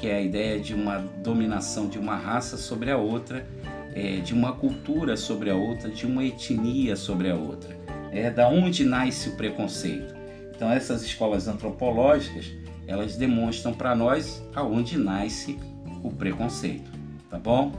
que 0.00 0.06
é 0.06 0.16
a 0.16 0.22
ideia 0.22 0.60
de 0.60 0.72
uma 0.72 0.98
dominação 1.22 1.88
de 1.88 1.98
uma 1.98 2.16
raça 2.16 2.56
sobre 2.56 2.90
a 2.90 2.96
outra, 2.96 3.46
é, 3.94 4.16
de 4.20 4.32
uma 4.32 4.52
cultura 4.52 5.16
sobre 5.16 5.50
a 5.50 5.54
outra, 5.54 5.90
de 5.90 6.06
uma 6.06 6.24
etnia 6.24 6.96
sobre 6.96 7.28
a 7.30 7.34
outra. 7.34 7.76
É 8.12 8.30
da 8.30 8.48
onde 8.48 8.84
nasce 8.84 9.30
o 9.30 9.36
preconceito. 9.36 10.14
Então 10.54 10.70
essas 10.70 11.02
escolas 11.02 11.48
antropológicas 11.48 12.46
elas 12.86 13.16
demonstram 13.16 13.74
para 13.74 13.94
nós 13.94 14.42
aonde 14.54 14.96
nasce 14.96 15.58
o 16.02 16.10
preconceito 16.10 16.94
tá 17.34 17.40
bom? 17.40 17.72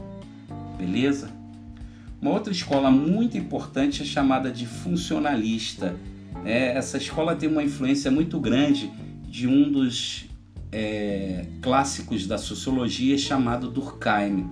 Beleza? 0.76 1.30
Uma 2.20 2.32
outra 2.32 2.52
escola 2.52 2.90
muito 2.90 3.38
importante 3.38 4.02
é 4.02 4.04
chamada 4.04 4.50
de 4.50 4.66
funcionalista. 4.66 5.96
É, 6.44 6.76
essa 6.76 6.96
escola 6.96 7.34
tem 7.34 7.48
uma 7.48 7.62
influência 7.62 8.10
muito 8.10 8.38
grande 8.38 8.90
de 9.28 9.46
um 9.46 9.70
dos 9.70 10.26
é, 10.70 11.46
clássicos 11.60 12.26
da 12.26 12.38
sociologia 12.38 13.16
chamado 13.18 13.70
Durkheim. 13.70 14.50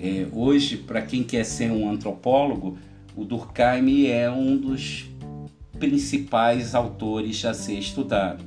É, 0.00 0.26
hoje, 0.32 0.76
para 0.76 1.02
quem 1.02 1.22
quer 1.22 1.44
ser 1.44 1.70
um 1.70 1.90
antropólogo, 1.90 2.78
o 3.16 3.24
Durkheim 3.24 4.06
é 4.06 4.30
um 4.30 4.56
dos 4.56 5.06
principais 5.78 6.74
autores 6.74 7.44
a 7.44 7.54
ser 7.54 7.78
estudado. 7.78 8.44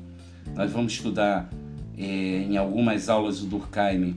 Nós 0.55 0.71
vamos 0.71 0.93
estudar 0.93 1.49
é, 1.97 2.03
em 2.03 2.57
algumas 2.57 3.09
aulas 3.09 3.41
o 3.41 3.45
Durkheim 3.45 4.15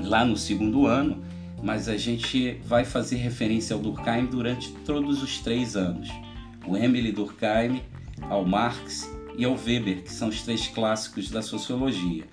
lá 0.00 0.24
no 0.24 0.36
segundo 0.36 0.86
ano, 0.86 1.22
mas 1.62 1.88
a 1.88 1.96
gente 1.96 2.60
vai 2.66 2.84
fazer 2.84 3.16
referência 3.16 3.74
ao 3.74 3.80
Durkheim 3.80 4.26
durante 4.26 4.72
todos 4.84 5.22
os 5.22 5.38
três 5.38 5.76
anos. 5.76 6.08
O 6.66 6.76
Emily 6.76 7.12
Durkheim, 7.12 7.82
ao 8.22 8.44
Marx 8.44 9.10
e 9.36 9.44
ao 9.44 9.54
Weber, 9.54 10.02
que 10.02 10.12
são 10.12 10.28
os 10.28 10.42
três 10.42 10.68
clássicos 10.68 11.30
da 11.30 11.42
sociologia. 11.42 12.24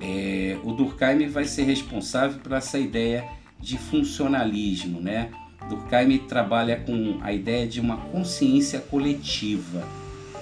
É, 0.00 0.58
o 0.62 0.72
Durkheim 0.72 1.28
vai 1.28 1.44
ser 1.44 1.64
responsável 1.64 2.38
por 2.40 2.52
essa 2.52 2.78
ideia 2.78 3.24
de 3.58 3.78
funcionalismo, 3.78 5.00
né? 5.00 5.30
Durkheim 5.68 6.18
trabalha 6.18 6.76
com 6.76 7.18
a 7.22 7.32
ideia 7.32 7.66
de 7.66 7.80
uma 7.80 7.96
consciência 7.96 8.80
coletiva. 8.80 9.86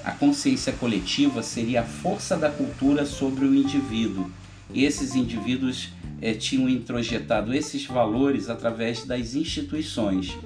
A 0.04 0.10
consciência 0.10 0.72
coletiva 0.72 1.42
seria 1.42 1.82
a 1.82 1.84
força 1.84 2.36
da 2.36 2.50
cultura 2.50 3.06
sobre 3.06 3.44
o 3.44 3.54
indivíduo. 3.54 4.28
E 4.74 4.84
esses 4.84 5.14
indivíduos 5.14 5.90
é, 6.20 6.32
tinham 6.34 6.68
introjetado 6.68 7.54
esses 7.54 7.86
valores 7.86 8.48
através 8.48 9.04
das 9.04 9.34
instituições, 9.34 10.36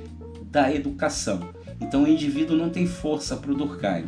da 0.50 0.75
educação. 0.75 1.49
Então 1.80 2.04
o 2.04 2.09
indivíduo 2.09 2.56
não 2.56 2.71
tem 2.71 2.87
força 2.87 3.37
para 3.37 3.52
o 3.52 3.54
Durkheim. 3.54 4.04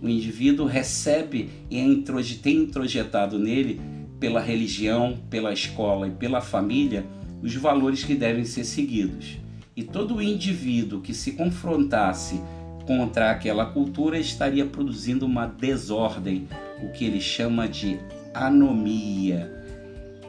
O 0.00 0.08
indivíduo 0.08 0.66
recebe 0.66 1.50
e 1.70 1.78
é 1.78 2.34
tem 2.42 2.56
introjetado 2.56 3.38
nele, 3.38 3.80
pela 4.18 4.40
religião, 4.40 5.18
pela 5.30 5.52
escola 5.52 6.08
e 6.08 6.10
pela 6.10 6.40
família, 6.40 7.04
os 7.42 7.54
valores 7.54 8.04
que 8.04 8.14
devem 8.14 8.44
ser 8.44 8.64
seguidos. 8.64 9.38
E 9.76 9.82
todo 9.82 10.22
indivíduo 10.22 11.00
que 11.00 11.14
se 11.14 11.32
confrontasse 11.32 12.40
contra 12.86 13.30
aquela 13.30 13.66
cultura 13.66 14.18
estaria 14.18 14.66
produzindo 14.66 15.24
uma 15.24 15.46
desordem, 15.46 16.48
o 16.82 16.90
que 16.90 17.04
ele 17.04 17.20
chama 17.20 17.68
de 17.68 17.98
anomia 18.34 19.62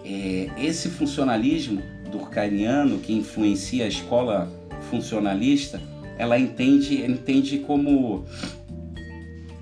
é, 0.04 0.50
esse 0.58 0.90
funcionalismo 0.90 1.82
durkheimiano 2.12 3.00
que 3.00 3.14
influencia 3.14 3.86
a 3.86 3.88
escola 3.88 4.52
funcionalista, 4.90 5.82
ela 6.24 6.40
entende, 6.40 7.04
entende 7.04 7.60
como 7.60 8.26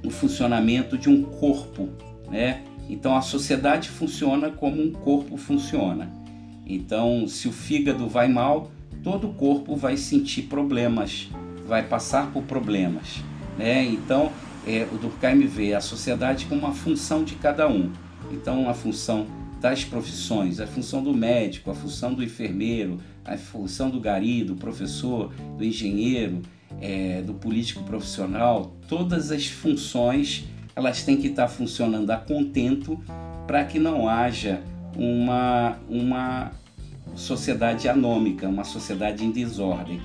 o 0.04 0.10
funcionamento 0.10 0.98
de 0.98 1.10
um 1.10 1.24
corpo, 1.24 1.90
né? 2.30 2.62
Então 2.90 3.16
a 3.16 3.22
sociedade 3.22 3.90
funciona 3.90 4.50
como 4.50 4.82
um 4.82 4.92
corpo 4.92 5.38
funciona. 5.38 6.12
Então, 6.66 7.28
se 7.28 7.48
o 7.48 7.52
fígado 7.52 8.08
vai 8.08 8.28
mal, 8.28 8.72
todo 9.04 9.28
o 9.30 9.34
corpo 9.34 9.76
vai 9.76 9.98
sentir 9.98 10.44
problemas, 10.44 11.30
vai 11.68 11.84
passar 11.84 12.32
por 12.32 12.44
problemas, 12.44 13.22
né? 13.58 13.84
Então, 13.84 14.32
é, 14.66 14.88
o 14.92 14.98
Durkheim 14.98 15.48
vê 15.48 15.74
a 15.74 15.82
sociedade 15.82 16.46
como 16.46 16.62
uma 16.62 16.74
função 16.74 17.24
de 17.24 17.36
cada 17.36 17.68
um. 17.68 17.92
Então, 18.32 18.70
a 18.70 18.74
função 18.74 19.26
das 19.60 19.84
profissões, 19.84 20.60
a 20.60 20.68
função 20.68 21.04
do 21.04 21.14
médico, 21.14 21.72
a 21.72 21.76
função 21.76 22.14
do 22.14 22.24
enfermeiro, 22.24 23.00
a 23.26 23.38
função 23.38 23.90
do 23.90 24.00
gari, 24.00 24.44
do 24.44 24.56
professor, 24.56 25.34
do 25.58 25.64
engenheiro, 25.64 26.42
é, 26.80 27.22
do 27.22 27.34
político 27.34 27.84
profissional, 27.84 28.76
todas 28.88 29.32
as 29.32 29.48
funções 29.48 30.46
elas 30.76 31.04
têm 31.04 31.18
que 31.18 31.28
estar 31.28 31.48
funcionando 31.48 32.10
a 32.12 32.18
contento 32.18 33.00
para 33.46 33.66
que 33.66 33.78
não 33.78 34.08
haja 34.08 34.62
uma, 34.96 35.78
uma 35.90 36.52
sociedade 37.14 37.90
anômica, 37.90 38.48
uma 38.48 38.64
sociedade 38.64 39.26
em 39.26 39.32
desordem. 39.32 40.02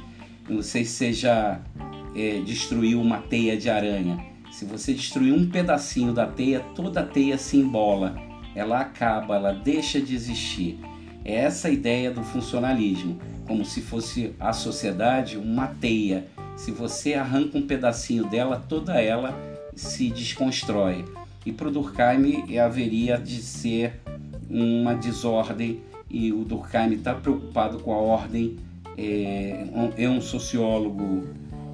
Não 0.49 0.63
sei 0.63 0.85
se 0.85 1.13
já 1.13 1.61
é, 2.15 2.41
destruiu 2.41 3.01
uma 3.01 3.19
teia 3.19 3.57
de 3.57 3.71
aranha. 3.71 4.19
Se 4.51 4.65
você 4.65 4.93
destruir 4.93 5.33
um 5.33 5.49
pedacinho 5.49 6.13
da 6.13 6.27
teia, 6.27 6.61
toda 6.75 7.01
a 7.01 7.07
teia 7.07 7.39
se 7.39 7.57
embola 7.57 8.27
ela 8.57 8.81
acaba, 8.81 9.37
ela 9.37 9.53
deixa 9.53 10.01
de 10.01 10.15
existir. 10.15 10.81
É 11.29 11.35
essa 11.35 11.69
ideia 11.69 12.09
do 12.09 12.23
funcionalismo, 12.23 13.19
como 13.49 13.65
se 13.65 13.81
fosse 13.81 14.33
a 14.39 14.53
sociedade 14.53 15.37
uma 15.37 15.67
teia. 15.67 16.25
Se 16.55 16.71
você 16.71 17.15
arranca 17.15 17.59
um 17.59 17.67
pedacinho 17.67 18.31
dela, 18.31 18.65
toda 18.69 19.03
ela 19.03 19.37
se 19.75 20.09
desconstrói. 20.09 21.05
E 21.45 21.51
para 21.51 21.67
o 21.67 21.71
Durkheim 21.73 22.57
haveria 22.57 23.19
de 23.19 23.43
ser 23.43 24.01
uma 24.49 24.95
desordem, 24.95 25.81
e 26.09 26.33
o 26.33 26.45
Durkheim 26.45 26.93
está 26.93 27.13
preocupado 27.13 27.81
com 27.81 27.93
a 27.93 27.99
ordem. 27.99 28.59
É, 28.97 29.67
é 29.99 30.09
um 30.09 30.21
sociólogo, 30.21 31.27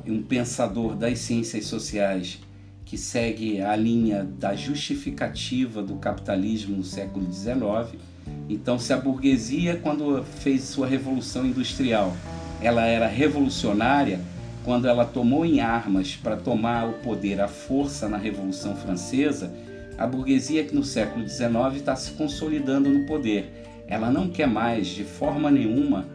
um 0.07 0.23
pensador 0.23 0.97
das 0.97 1.19
ciências 1.19 1.67
sociais 1.67 2.41
que 2.87 2.97
segue 2.97 3.61
a 3.61 3.77
linha 3.77 4.25
da 4.25 4.57
justificativa 4.57 5.83
do 5.83 5.97
capitalismo 5.97 6.75
no 6.75 6.85
século 6.85 7.31
XIX. 7.31 8.01
Então, 8.49 8.79
se 8.79 8.93
a 8.93 8.97
burguesia, 8.97 9.81
quando 9.83 10.23
fez 10.25 10.65
sua 10.65 10.87
revolução 10.87 11.47
industrial, 11.47 12.15
ela 12.61 12.85
era 12.87 13.07
revolucionária, 13.07 14.21
quando 14.65 14.87
ela 14.87 15.05
tomou 15.05 15.45
em 15.45 15.61
armas 15.61 16.15
para 16.15 16.37
tomar 16.37 16.89
o 16.89 16.93
poder 16.95 17.41
à 17.41 17.49
força 17.49 18.09
na 18.09 18.17
Revolução 18.17 18.77
Francesa, 18.77 19.53
A 19.99 20.07
burguesia 20.07 20.65
que 20.65 20.75
no 20.75 20.83
século 20.83 21.29
XIX 21.29 21.77
está 21.77 21.95
se 21.95 22.13
consolidando 22.13 22.89
no 22.89 23.07
poder. 23.07 23.53
Ela 23.87 24.11
não 24.11 24.29
quer 24.29 24.49
mais, 24.49 24.87
de 24.89 25.05
forma 25.05 25.51
nenhuma, 25.51 26.07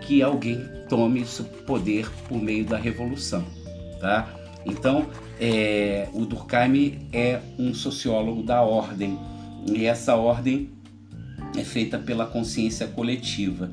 que 0.00 0.20
alguém 0.20 0.60
tome 0.88 1.22
esse 1.22 1.42
poder 1.42 2.10
por 2.28 2.42
meio 2.42 2.64
da 2.64 2.76
revolução, 2.76 3.44
tá? 4.00 4.28
Então, 4.66 5.06
é, 5.40 6.08
o 6.12 6.26
Durkheim 6.26 7.06
é 7.12 7.40
um 7.58 7.72
sociólogo 7.72 8.42
da 8.42 8.62
ordem 8.62 9.16
e 9.66 9.86
essa 9.86 10.16
ordem 10.16 10.68
é 11.56 11.64
feita 11.64 11.98
pela 11.98 12.26
consciência 12.26 12.86
coletiva. 12.86 13.72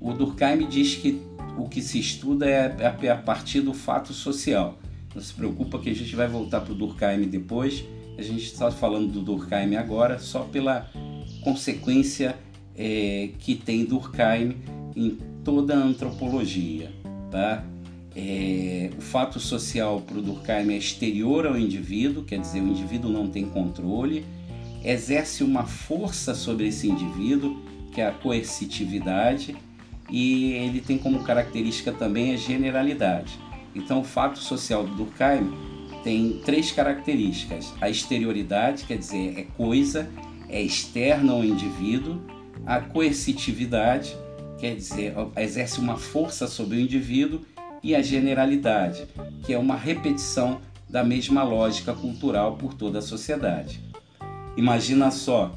O 0.00 0.12
Durkheim 0.12 0.66
diz 0.68 0.94
que 0.94 1.20
o 1.58 1.68
que 1.68 1.80
se 1.80 1.98
estuda 1.98 2.48
é, 2.48 2.76
é 3.02 3.10
a 3.10 3.16
partir 3.16 3.60
do 3.60 3.72
fato 3.72 4.12
social. 4.12 4.78
Não 5.14 5.22
se 5.22 5.32
preocupa 5.32 5.78
que 5.78 5.88
a 5.88 5.94
gente 5.94 6.14
vai 6.14 6.28
voltar 6.28 6.60
para 6.60 6.72
o 6.72 6.76
Durkheim 6.76 7.22
depois. 7.28 7.84
A 8.18 8.22
gente 8.22 8.44
está 8.44 8.70
falando 8.70 9.10
do 9.10 9.22
Durkheim 9.22 9.76
agora 9.76 10.18
só 10.18 10.40
pela 10.40 10.90
consequência 11.42 12.36
é, 12.76 13.30
que 13.38 13.54
tem 13.54 13.84
Durkheim 13.84 14.56
em 14.94 15.18
toda 15.42 15.74
a 15.74 15.78
antropologia. 15.78 16.90
Tá? 17.30 17.64
É, 18.14 18.90
o 18.96 19.00
fato 19.00 19.38
social 19.38 20.00
para 20.00 20.18
o 20.18 20.22
Durkheim 20.22 20.72
é 20.72 20.76
exterior 20.76 21.46
ao 21.46 21.58
indivíduo, 21.58 22.24
quer 22.24 22.40
dizer, 22.40 22.60
o 22.60 22.68
indivíduo 22.68 23.10
não 23.10 23.28
tem 23.28 23.44
controle, 23.46 24.24
exerce 24.86 25.42
uma 25.42 25.64
força 25.64 26.34
sobre 26.34 26.68
esse 26.68 26.88
indivíduo, 26.88 27.60
que 27.92 28.00
é 28.00 28.06
a 28.06 28.12
coercitividade, 28.12 29.56
e 30.08 30.52
ele 30.52 30.80
tem 30.80 30.96
como 30.96 31.24
característica 31.24 31.90
também 31.92 32.32
a 32.32 32.36
generalidade. 32.36 33.38
Então, 33.74 34.00
o 34.00 34.04
fato 34.04 34.38
social 34.38 34.86
do 34.86 34.94
Durkheim 34.94 35.52
tem 36.04 36.40
três 36.44 36.70
características: 36.70 37.74
a 37.80 37.90
exterioridade, 37.90 38.84
quer 38.84 38.96
dizer, 38.96 39.38
é 39.38 39.42
coisa, 39.56 40.08
é 40.48 40.62
externa 40.62 41.32
ao 41.32 41.44
indivíduo, 41.44 42.22
a 42.64 42.80
coercitividade, 42.80 44.16
quer 44.58 44.76
dizer, 44.76 45.14
exerce 45.36 45.80
uma 45.80 45.96
força 45.96 46.46
sobre 46.46 46.76
o 46.76 46.80
indivíduo, 46.80 47.40
e 47.82 47.94
a 47.94 48.02
generalidade, 48.02 49.06
que 49.44 49.52
é 49.52 49.58
uma 49.58 49.76
repetição 49.76 50.60
da 50.88 51.04
mesma 51.04 51.42
lógica 51.42 51.92
cultural 51.92 52.56
por 52.56 52.74
toda 52.74 53.00
a 53.00 53.02
sociedade. 53.02 53.80
Imagina 54.56 55.10
só, 55.10 55.54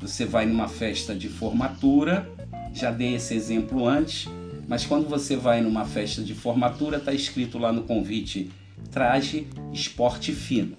você 0.00 0.24
vai 0.24 0.44
numa 0.44 0.66
festa 0.66 1.14
de 1.14 1.28
formatura, 1.28 2.28
já 2.74 2.90
dei 2.90 3.14
esse 3.14 3.34
exemplo 3.34 3.86
antes, 3.86 4.28
mas 4.66 4.84
quando 4.84 5.08
você 5.08 5.36
vai 5.36 5.60
numa 5.60 5.84
festa 5.84 6.22
de 6.22 6.34
formatura, 6.34 6.96
está 6.96 7.12
escrito 7.12 7.58
lá 7.58 7.72
no 7.72 7.82
convite 7.82 8.50
traje 8.90 9.46
esporte 9.72 10.32
fino. 10.32 10.76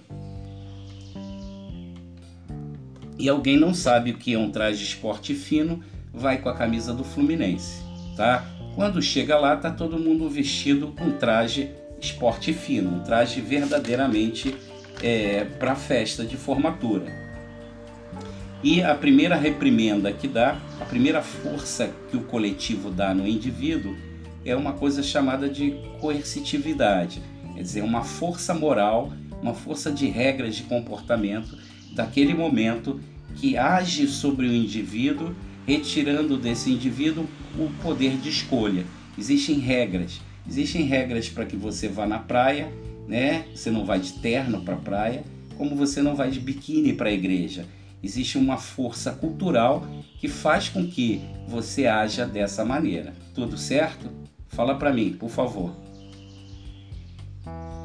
E 3.18 3.30
alguém 3.30 3.58
não 3.58 3.74
sabe 3.74 4.12
o 4.12 4.18
que 4.18 4.34
é 4.34 4.38
um 4.38 4.52
traje 4.52 4.84
esporte 4.84 5.34
fino, 5.34 5.82
vai 6.14 6.42
com 6.42 6.50
a 6.50 6.56
camisa 6.56 6.94
do 6.94 7.04
Fluminense, 7.04 7.82
tá? 8.18 8.46
Quando 8.76 9.02
chega 9.02 9.38
lá, 9.38 9.56
tá 9.56 9.70
todo 9.70 10.00
mundo 10.00 10.30
vestido 10.30 10.88
com 10.98 11.12
traje 11.12 11.70
esporte 12.02 12.52
fino, 12.52 12.96
um 12.96 13.00
traje 13.04 13.40
verdadeiramente 13.40 14.56
é, 15.04 15.46
para 15.46 15.76
festa 15.76 16.26
de 16.26 16.36
formatura. 16.36 17.21
E 18.64 18.84
a 18.84 18.94
primeira 18.94 19.36
reprimenda 19.36 20.14
que 20.14 20.28
dá, 20.28 20.62
a 20.80 20.86
primeira 20.86 21.24
força 21.24 21.92
que 22.12 22.18
o 22.18 22.22
coletivo 22.22 22.92
dá 22.92 23.12
no 23.12 23.28
indivíduo 23.28 23.96
é 24.46 24.56
uma 24.56 24.74
coisa 24.74 25.02
chamada 25.02 25.50
de 25.50 25.76
coercitividade, 26.00 27.24
quer 27.56 27.62
dizer, 27.64 27.84
uma 27.84 28.04
força 28.04 28.54
moral, 28.54 29.12
uma 29.42 29.56
força 29.56 29.92
de 29.92 30.06
regras 30.06 30.56
de 30.56 30.64
comportamento 30.64 31.58
daquele 31.96 32.36
momento 32.36 33.00
que 33.36 33.58
age 33.58 34.06
sobre 34.08 34.48
o 34.48 34.54
indivíduo, 34.54 35.36
retirando 35.66 36.38
desse 36.38 36.70
indivíduo 36.72 37.26
o 37.58 37.68
poder 37.82 38.16
de 38.18 38.30
escolha. 38.30 38.86
Existem 39.18 39.58
regras, 39.58 40.22
existem 40.48 40.84
regras 40.84 41.28
para 41.30 41.46
que 41.46 41.56
você 41.56 41.88
vá 41.88 42.06
na 42.06 42.20
praia, 42.20 42.72
né? 43.08 43.46
Você 43.56 43.72
não 43.72 43.86
vai 43.86 44.00
de 44.00 44.14
terno 44.14 44.62
para 44.62 44.76
a 44.76 44.80
praia, 44.80 45.24
como 45.58 45.76
você 45.76 46.00
não 46.00 46.16
vai 46.16 46.30
de 46.30 46.40
biquíni 46.40 46.94
para 46.94 47.10
a 47.10 47.14
igreja 47.14 47.66
existe 48.04 48.38
uma 48.38 48.58
força 48.58 49.12
cultural 49.12 49.86
que 50.20 50.28
faz 50.28 50.70
com 50.70 50.86
que 50.86 51.22
você 51.48 51.88
haja 51.88 52.26
dessa 52.26 52.66
maneira. 52.66 53.14
Tudo 53.34 53.58
certo? 53.58 54.10
Fala 54.48 54.76
para 54.76 54.92
mim, 54.92 55.14
por 55.14 55.30
favor. 55.30 55.72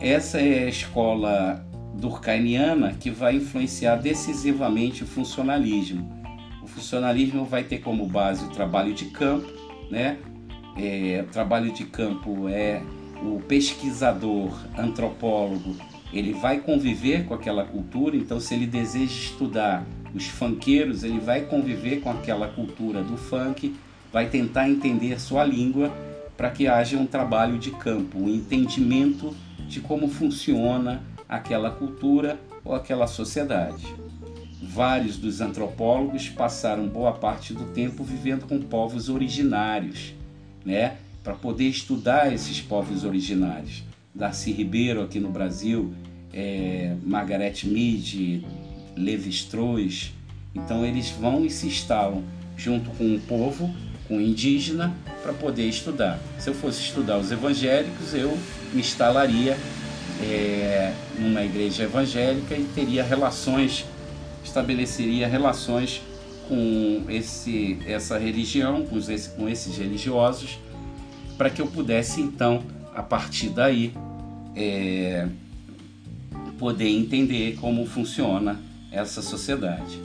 Essa 0.00 0.40
é 0.40 0.64
a 0.64 0.68
escola 0.68 1.64
durkheimiana 1.94 2.92
que 2.92 3.10
vai 3.10 3.36
influenciar 3.36 3.96
decisivamente 3.96 5.02
o 5.02 5.06
funcionalismo. 5.06 6.14
O 6.62 6.66
funcionalismo 6.66 7.44
vai 7.44 7.64
ter 7.64 7.78
como 7.78 8.06
base 8.06 8.44
o 8.44 8.48
trabalho 8.48 8.92
de 8.92 9.06
campo, 9.06 9.50
né? 9.90 10.18
É, 10.76 11.24
o 11.26 11.32
trabalho 11.32 11.72
de 11.72 11.86
campo 11.86 12.48
é 12.48 12.82
o 13.22 13.40
pesquisador, 13.40 14.52
antropólogo, 14.76 15.74
ele 16.12 16.32
vai 16.32 16.60
conviver 16.60 17.24
com 17.24 17.34
aquela 17.34 17.64
cultura, 17.64 18.16
então 18.16 18.38
se 18.38 18.54
ele 18.54 18.66
deseja 18.66 19.12
estudar 19.12 19.86
os 20.14 20.26
funkeiros, 20.26 21.02
ele 21.02 21.18
vai 21.18 21.42
conviver 21.42 22.00
com 22.00 22.10
aquela 22.10 22.48
cultura 22.48 23.02
do 23.02 23.16
funk, 23.16 23.74
vai 24.12 24.28
tentar 24.28 24.68
entender 24.68 25.20
sua 25.20 25.44
língua 25.44 25.92
para 26.36 26.50
que 26.50 26.66
haja 26.66 26.96
um 26.96 27.06
trabalho 27.06 27.58
de 27.58 27.70
campo, 27.70 28.18
um 28.18 28.28
entendimento 28.28 29.34
de 29.68 29.80
como 29.80 30.08
funciona 30.08 31.02
aquela 31.28 31.70
cultura 31.70 32.38
ou 32.64 32.74
aquela 32.74 33.06
sociedade. 33.06 33.86
Vários 34.62 35.16
dos 35.16 35.40
antropólogos 35.40 36.28
passaram 36.28 36.86
boa 36.86 37.12
parte 37.12 37.52
do 37.52 37.64
tempo 37.72 38.04
vivendo 38.04 38.46
com 38.46 38.58
povos 38.60 39.08
originários, 39.08 40.14
né? 40.64 40.96
Para 41.22 41.34
poder 41.34 41.68
estudar 41.68 42.32
esses 42.32 42.60
povos 42.60 43.04
originários. 43.04 43.82
Darcy 44.14 44.52
Ribeiro 44.52 45.02
aqui 45.02 45.20
no 45.20 45.30
Brasil, 45.30 45.92
é, 46.32 46.96
Margaret 47.02 47.54
Mead, 47.64 48.44
Levi-Strauss. 48.96 50.12
Então 50.54 50.84
eles 50.84 51.10
vão 51.10 51.44
e 51.44 51.50
se 51.50 51.66
instalam 51.66 52.22
junto 52.56 52.90
com 52.90 53.14
o 53.14 53.20
povo, 53.20 53.72
com 54.08 54.16
o 54.16 54.20
indígena, 54.20 54.96
para 55.22 55.32
poder 55.32 55.68
estudar. 55.68 56.18
Se 56.38 56.48
eu 56.48 56.54
fosse 56.54 56.80
estudar 56.80 57.18
os 57.18 57.30
evangélicos, 57.30 58.14
eu 58.14 58.36
me 58.72 58.80
instalaria 58.80 59.56
é, 60.22 60.92
numa 61.18 61.44
igreja 61.44 61.84
evangélica 61.84 62.54
e 62.54 62.64
teria 62.74 63.04
relações, 63.04 63.84
estabeleceria 64.42 65.28
relações 65.28 66.00
com 66.48 67.04
esse, 67.08 67.78
essa 67.86 68.18
religião, 68.18 68.86
com, 68.86 68.98
com 69.36 69.48
esses 69.48 69.76
religiosos, 69.76 70.58
para 71.36 71.50
que 71.50 71.60
eu 71.60 71.66
pudesse 71.66 72.20
então, 72.20 72.62
a 72.94 73.02
partir 73.02 73.50
daí, 73.50 73.92
é, 74.54 75.28
poder 76.58 76.88
entender 76.88 77.58
como 77.60 77.84
funciona 77.84 78.58
essa 78.96 79.22
sociedade. 79.22 80.00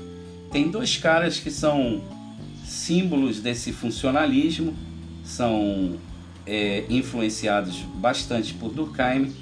Tem 0.52 0.70
dois 0.70 0.98
caras 0.98 1.40
que 1.40 1.50
são 1.50 2.02
símbolos 2.66 3.40
desse 3.40 3.72
funcionalismo, 3.72 4.76
são 5.24 5.98
é, 6.46 6.84
influenciados 6.90 7.78
bastante 7.96 8.54
por 8.54 8.72
Durkheim. 8.72 9.34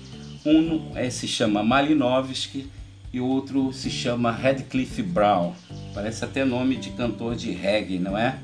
Um 0.45 0.95
é, 0.95 1.09
se 1.09 1.27
chama 1.27 1.63
Malinowski 1.63 2.67
e 3.11 3.19
o 3.19 3.25
outro 3.25 3.73
se 3.73 3.89
chama 3.89 4.31
Radcliffe 4.31 5.01
Brown. 5.01 5.53
Parece 5.93 6.23
até 6.23 6.45
nome 6.45 6.75
de 6.75 6.91
cantor 6.91 7.35
de 7.35 7.51
reggae, 7.51 7.97
não 7.99 8.17
é? 8.17 8.37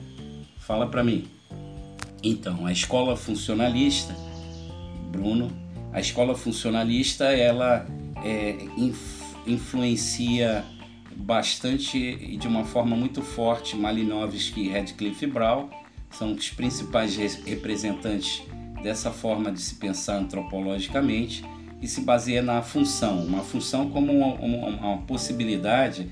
Fala 0.57 0.87
para 0.87 1.03
mim. 1.03 1.25
Então, 2.23 2.65
a 2.65 2.71
escola 2.71 3.15
funcionalista, 3.15 4.15
Bruno, 5.11 5.51
a 5.93 5.99
escola 5.99 6.35
funcionalista 6.35 7.25
ela 7.25 7.85
é, 8.23 8.55
influencia 9.45 10.65
bastante 11.15 11.97
e 11.97 12.37
de 12.37 12.47
uma 12.47 12.63
forma 12.63 12.95
muito 12.95 13.21
forte 13.21 13.75
Malinowski 13.75 14.61
e 14.61 14.69
Radcliffe 14.69 15.25
Brown, 15.27 15.69
são 16.11 16.33
os 16.33 16.49
principais 16.49 17.15
representantes 17.15 18.43
dessa 18.81 19.11
forma 19.11 19.51
de 19.51 19.59
se 19.59 19.75
pensar 19.75 20.17
antropologicamente 20.17 21.43
e 21.81 21.87
se 21.87 22.01
baseia 22.01 22.41
na 22.41 22.61
função, 22.61 23.23
uma 23.25 23.43
função 23.43 23.89
como 23.89 24.11
uma, 24.11 24.35
uma, 24.35 24.67
uma 24.67 24.97
possibilidade 24.99 26.09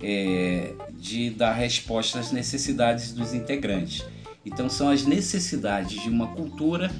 é, 0.00 0.72
de 0.92 1.30
dar 1.30 1.52
resposta 1.52 2.18
às 2.18 2.32
necessidades 2.32 3.12
dos 3.12 3.34
integrantes. 3.34 4.04
Então 4.44 4.68
são 4.68 4.88
as 4.90 5.04
necessidades 5.04 6.02
de 6.02 6.08
uma 6.08 6.28
cultura 6.28 6.90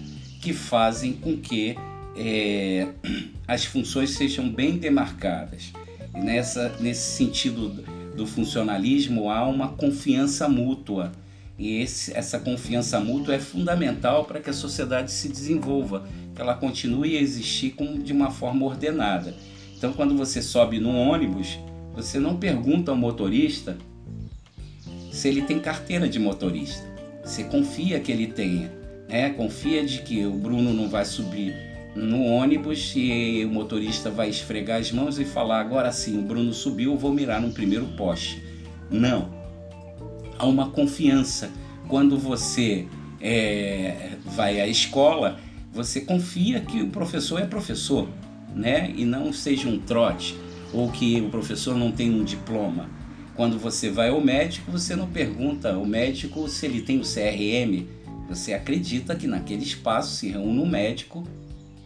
que 0.40 0.52
fazem 0.52 1.12
com 1.12 1.36
que 1.36 1.76
é, 2.16 2.88
as 3.46 3.64
funções 3.64 4.10
sejam 4.10 4.48
bem 4.48 4.76
demarcadas. 4.78 5.72
Nessa, 6.14 6.76
nesse 6.80 7.16
sentido 7.16 7.84
do 8.16 8.26
funcionalismo, 8.26 9.30
há 9.30 9.46
uma 9.46 9.68
confiança 9.68 10.48
mútua. 10.48 11.12
E 11.58 11.80
esse, 11.80 12.16
essa 12.16 12.38
confiança 12.38 12.98
mútua 13.00 13.34
é 13.34 13.38
fundamental 13.38 14.24
para 14.24 14.40
que 14.40 14.50
a 14.50 14.52
sociedade 14.52 15.10
se 15.12 15.28
desenvolva, 15.28 16.06
que 16.34 16.40
ela 16.40 16.54
continue 16.54 17.16
a 17.16 17.20
existir 17.20 17.70
com, 17.70 17.98
de 17.98 18.12
uma 18.12 18.30
forma 18.30 18.64
ordenada. 18.64 19.34
Então, 19.76 19.92
quando 19.92 20.16
você 20.16 20.40
sobe 20.40 20.80
num 20.80 20.96
ônibus, 20.96 21.58
você 21.94 22.18
não 22.18 22.36
pergunta 22.36 22.90
ao 22.90 22.96
motorista 22.96 23.76
se 25.12 25.28
ele 25.28 25.42
tem 25.42 25.60
carteira 25.60 26.08
de 26.08 26.18
motorista. 26.18 26.84
Você 27.24 27.44
confia 27.44 28.00
que 28.00 28.10
ele 28.10 28.26
tenha, 28.26 28.70
né? 29.08 29.30
Confia 29.30 29.84
de 29.84 30.02
que 30.02 30.26
o 30.26 30.32
Bruno 30.32 30.72
não 30.72 30.88
vai 30.88 31.04
subir 31.04 31.73
no 31.94 32.24
ônibus 32.24 32.92
e 32.96 33.44
o 33.44 33.48
motorista 33.48 34.10
vai 34.10 34.28
esfregar 34.28 34.80
as 34.80 34.90
mãos 34.90 35.18
e 35.18 35.24
falar 35.24 35.60
agora 35.60 35.92
sim, 35.92 36.18
o 36.18 36.22
Bruno 36.22 36.52
subiu, 36.52 36.92
eu 36.92 36.98
vou 36.98 37.12
mirar 37.12 37.40
no 37.40 37.52
primeiro 37.52 37.86
poste. 37.96 38.42
Não. 38.90 39.32
Há 40.38 40.46
uma 40.46 40.70
confiança. 40.70 41.50
Quando 41.88 42.18
você 42.18 42.86
é, 43.20 44.12
vai 44.24 44.60
à 44.60 44.66
escola, 44.66 45.38
você 45.72 46.00
confia 46.00 46.60
que 46.60 46.82
o 46.82 46.88
professor 46.88 47.40
é 47.40 47.46
professor, 47.46 48.08
né? 48.54 48.92
E 48.96 49.04
não 49.04 49.32
seja 49.32 49.68
um 49.68 49.78
trote 49.78 50.36
ou 50.72 50.90
que 50.90 51.20
o 51.20 51.30
professor 51.30 51.76
não 51.76 51.92
tem 51.92 52.10
um 52.10 52.24
diploma. 52.24 52.88
Quando 53.36 53.58
você 53.58 53.90
vai 53.90 54.10
ao 54.10 54.20
médico, 54.20 54.70
você 54.70 54.96
não 54.96 55.08
pergunta 55.08 55.72
ao 55.72 55.84
médico 55.84 56.48
se 56.48 56.66
ele 56.66 56.82
tem 56.82 56.98
o 56.98 57.02
CRM. 57.02 57.86
Você 58.28 58.52
acredita 58.52 59.14
que 59.14 59.26
naquele 59.26 59.62
espaço 59.62 60.16
se 60.16 60.28
reúne 60.28 60.60
um 60.60 60.66
médico 60.66 61.24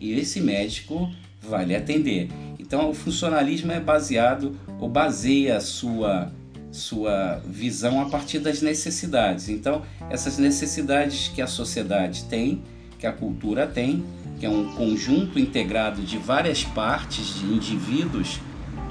e 0.00 0.12
esse 0.12 0.40
médico 0.40 1.10
vai 1.40 1.64
lhe 1.64 1.74
atender. 1.74 2.28
Então, 2.58 2.90
o 2.90 2.94
funcionalismo 2.94 3.72
é 3.72 3.80
baseado 3.80 4.58
ou 4.78 4.88
baseia 4.88 5.56
a 5.56 5.60
sua 5.60 6.32
sua 6.70 7.40
visão 7.46 8.00
a 8.00 8.10
partir 8.10 8.40
das 8.40 8.60
necessidades. 8.60 9.48
Então, 9.48 9.82
essas 10.10 10.36
necessidades 10.36 11.28
que 11.28 11.40
a 11.40 11.46
sociedade 11.46 12.24
tem, 12.24 12.62
que 12.98 13.06
a 13.06 13.12
cultura 13.12 13.66
tem, 13.66 14.04
que 14.38 14.46
é 14.46 14.50
um 14.50 14.72
conjunto 14.74 15.38
integrado 15.38 16.02
de 16.02 16.18
várias 16.18 16.64
partes 16.64 17.38
de 17.38 17.46
indivíduos 17.46 18.38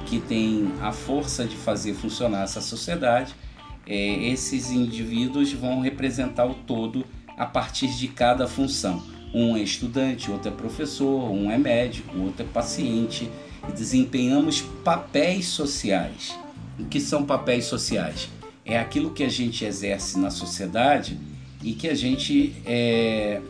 que 0.06 0.20
tem 0.20 0.72
a 0.82 0.92
força 0.92 1.46
de 1.46 1.56
fazer 1.56 1.94
funcionar 1.94 2.44
essa 2.44 2.62
sociedade, 2.62 3.36
é, 3.86 4.28
esses 4.30 4.72
indivíduos 4.72 5.54
vão 5.54 5.80
representar 5.80 6.46
o 6.46 6.56
todo 6.56 7.06
a 7.38 7.46
partir 7.46 7.88
de 7.88 8.08
cada 8.08 8.48
função. 8.48 9.04
Um 9.34 9.58
é 9.58 9.62
estudante, 9.62 10.32
outro 10.32 10.50
é 10.50 10.52
professor, 10.52 11.30
um 11.32 11.52
é 11.52 11.58
médico, 11.58 12.18
outro 12.20 12.44
é 12.44 12.46
paciente. 12.46 13.30
E 13.68 13.72
desempenhamos 13.72 14.62
papéis 14.84 15.48
sociais. 15.48 16.38
O 16.80 16.86
que 16.86 17.00
são 17.00 17.26
papéis 17.26 17.66
sociais? 17.66 18.30
É 18.66 18.78
aquilo 18.80 19.12
que 19.12 19.24
a 19.24 19.30
gente 19.30 19.66
exerce 19.66 20.20
na 20.20 20.30
sociedade 20.30 21.20
e 21.64 21.74
que 21.74 21.88
a 21.88 21.96
gente 21.96 22.56
é, 22.66 23.42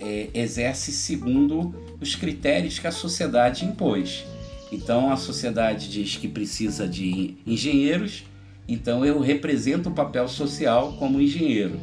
é, 0.00 0.28
exerce 0.34 0.92
segundo 0.92 1.74
os 2.00 2.14
critérios 2.14 2.78
que 2.78 2.86
a 2.86 2.92
sociedade 2.92 3.64
impôs. 3.64 4.24
Então 4.72 5.12
a 5.12 5.16
sociedade 5.16 5.88
diz 5.88 6.16
que 6.16 6.28
precisa 6.28 6.88
de 6.88 7.36
engenheiros, 7.46 8.24
então 8.68 9.04
eu 9.04 9.20
represento 9.20 9.88
o 9.88 9.92
papel 9.92 10.28
social 10.28 10.94
como 10.98 11.20
engenheiro. 11.20 11.78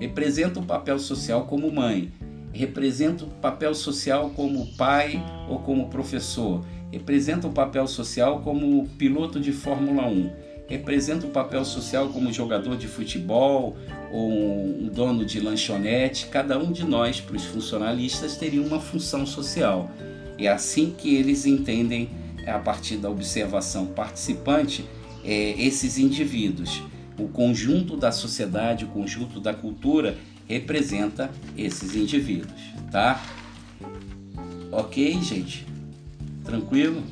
Represento 0.00 0.60
o 0.60 0.62
papel 0.62 0.98
social 0.98 1.46
como 1.46 1.70
mãe. 1.70 2.10
Represento 2.56 3.26
o 3.26 3.28
papel 3.28 3.74
social 3.74 4.30
como 4.30 4.66
pai 4.78 5.22
ou 5.46 5.58
como 5.58 5.90
professor. 5.90 6.64
Represento 6.90 7.48
o 7.48 7.52
papel 7.52 7.86
social 7.86 8.40
como 8.40 8.88
piloto 8.96 9.38
de 9.38 9.52
Fórmula 9.52 10.08
1. 10.08 10.30
Represento 10.66 11.26
o 11.26 11.30
papel 11.30 11.66
social 11.66 12.08
como 12.08 12.32
jogador 12.32 12.78
de 12.78 12.88
futebol 12.88 13.76
ou 14.10 14.30
um 14.30 14.88
dono 14.88 15.22
de 15.26 15.38
lanchonete. 15.38 16.28
Cada 16.28 16.58
um 16.58 16.72
de 16.72 16.82
nós, 16.82 17.20
para 17.20 17.36
os 17.36 17.44
funcionalistas, 17.44 18.38
teria 18.38 18.62
uma 18.62 18.80
função 18.80 19.26
social. 19.26 19.90
É 20.38 20.48
assim 20.48 20.94
que 20.96 21.14
eles 21.14 21.44
entendem, 21.44 22.08
é, 22.42 22.50
a 22.50 22.58
partir 22.58 22.96
da 22.96 23.10
observação 23.10 23.84
participante, 23.84 24.82
é, 25.22 25.50
esses 25.62 25.98
indivíduos. 25.98 26.82
O 27.18 27.28
conjunto 27.28 27.98
da 27.98 28.10
sociedade, 28.10 28.86
o 28.86 28.88
conjunto 28.88 29.40
da 29.40 29.52
cultura 29.52 30.16
representa 30.48 31.30
esses 31.56 31.94
indivíduos, 31.94 32.60
tá? 32.90 33.22
Ok, 34.70 35.20
gente? 35.22 35.66
Tranquilo? 36.44 37.02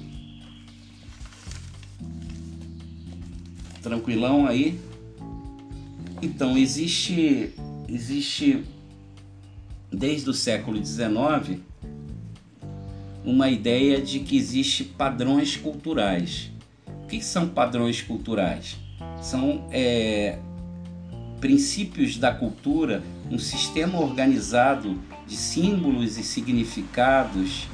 Tranquilão 3.83 4.47
aí? 4.47 4.79
Então, 6.23 6.57
existe, 6.57 7.53
existe 7.89 8.65
desde 9.93 10.31
o 10.31 10.35
século 10.35 10.83
XIX 10.85 11.61
uma 13.25 13.49
ideia 13.49 14.01
de 14.01 14.21
que 14.21 14.37
existe 14.37 14.85
padrões 14.85 15.57
culturais. 15.57 16.51
O 16.87 17.07
que 17.07 17.23
são 17.23 17.49
padrões 17.49 18.03
culturais? 18.03 18.77
São 19.21 19.67
é, 19.71 20.39
princípios 21.41 22.17
da 22.17 22.33
cultura, 22.33 23.03
um 23.31 23.39
sistema 23.39 23.99
organizado 23.99 24.99
de 25.27 25.37
símbolos 25.37 26.19
e 26.19 26.23
significados, 26.23 27.69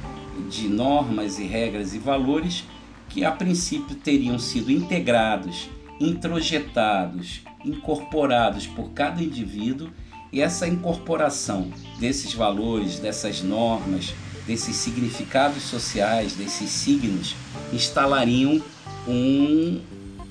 de 0.49 0.67
normas 0.67 1.39
e 1.39 1.43
regras 1.43 1.93
e 1.93 1.99
valores 1.99 2.63
que 3.09 3.25
a 3.25 3.31
princípio 3.31 3.95
teriam 3.95 4.39
sido 4.39 4.71
integrados, 4.71 5.69
introjetados, 5.99 7.41
incorporados 7.63 8.65
por 8.65 8.91
cada 8.91 9.21
indivíduo 9.21 9.89
e 10.31 10.41
essa 10.41 10.67
incorporação 10.67 11.69
desses 11.99 12.33
valores, 12.33 12.99
dessas 12.99 13.41
normas, 13.41 14.13
desses 14.47 14.77
significados 14.77 15.63
sociais, 15.63 16.33
desses 16.33 16.69
signos, 16.69 17.35
instalariam 17.73 18.61
um 19.07 19.81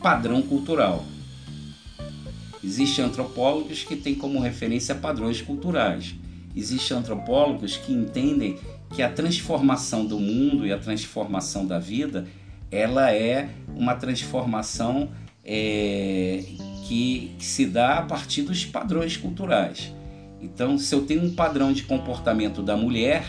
padrão 0.02 0.40
cultural. 0.40 1.04
Existem 2.62 3.04
antropólogos 3.04 3.82
que 3.82 3.96
têm 3.96 4.14
como 4.14 4.40
referência 4.40 4.94
padrões 4.94 5.40
culturais. 5.40 6.14
Existem 6.54 6.96
antropólogos 6.96 7.76
que 7.76 7.92
entendem 7.92 8.58
que 8.94 9.02
a 9.02 9.08
transformação 9.08 10.04
do 10.04 10.18
mundo 10.18 10.66
e 10.66 10.72
a 10.72 10.78
transformação 10.78 11.66
da 11.66 11.78
vida 11.78 12.26
ela 12.70 13.12
é 13.12 13.48
uma 13.74 13.94
transformação 13.94 15.10
é, 15.44 16.44
que, 16.86 17.32
que 17.38 17.44
se 17.44 17.66
dá 17.66 17.98
a 17.98 18.02
partir 18.02 18.42
dos 18.42 18.64
padrões 18.64 19.16
culturais. 19.16 19.92
Então, 20.40 20.78
se 20.78 20.94
eu 20.94 21.02
tenho 21.02 21.24
um 21.24 21.34
padrão 21.34 21.72
de 21.72 21.82
comportamento 21.82 22.62
da 22.62 22.76
mulher, 22.76 23.24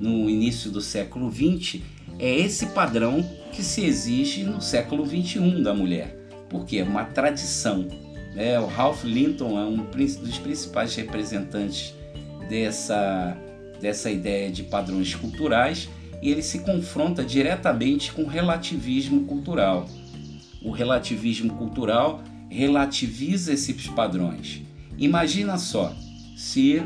no 0.00 0.28
início 0.30 0.70
do 0.70 0.80
século 0.80 1.30
XX, 1.30 1.80
é 2.18 2.34
esse 2.34 2.66
padrão 2.66 3.24
que 3.52 3.62
se 3.62 3.84
exige 3.84 4.44
no 4.44 4.60
século 4.60 5.06
XXI 5.06 5.62
da 5.62 5.74
mulher, 5.74 6.16
porque 6.48 6.78
é 6.78 6.84
uma 6.84 7.04
tradição. 7.04 7.86
Né? 8.34 8.58
O 8.58 8.66
Ralph 8.66 9.04
Linton 9.04 9.58
é 9.58 9.64
um 9.64 9.76
dos 9.76 10.38
principais 10.38 10.94
representantes 10.94 11.94
dessa, 12.48 13.36
dessa 13.80 14.10
ideia 14.10 14.50
de 14.50 14.62
padrões 14.62 15.14
culturais 15.14 15.88
e 16.22 16.30
ele 16.30 16.42
se 16.42 16.60
confronta 16.60 17.24
diretamente 17.24 18.12
com 18.12 18.22
o 18.22 18.26
relativismo 18.26 19.24
cultural. 19.24 19.88
O 20.62 20.70
relativismo 20.70 21.54
cultural 21.54 22.22
relativiza 22.50 23.52
esses 23.52 23.86
padrões. 23.88 24.62
Imagina 24.96 25.58
só, 25.58 25.94
se 26.36 26.82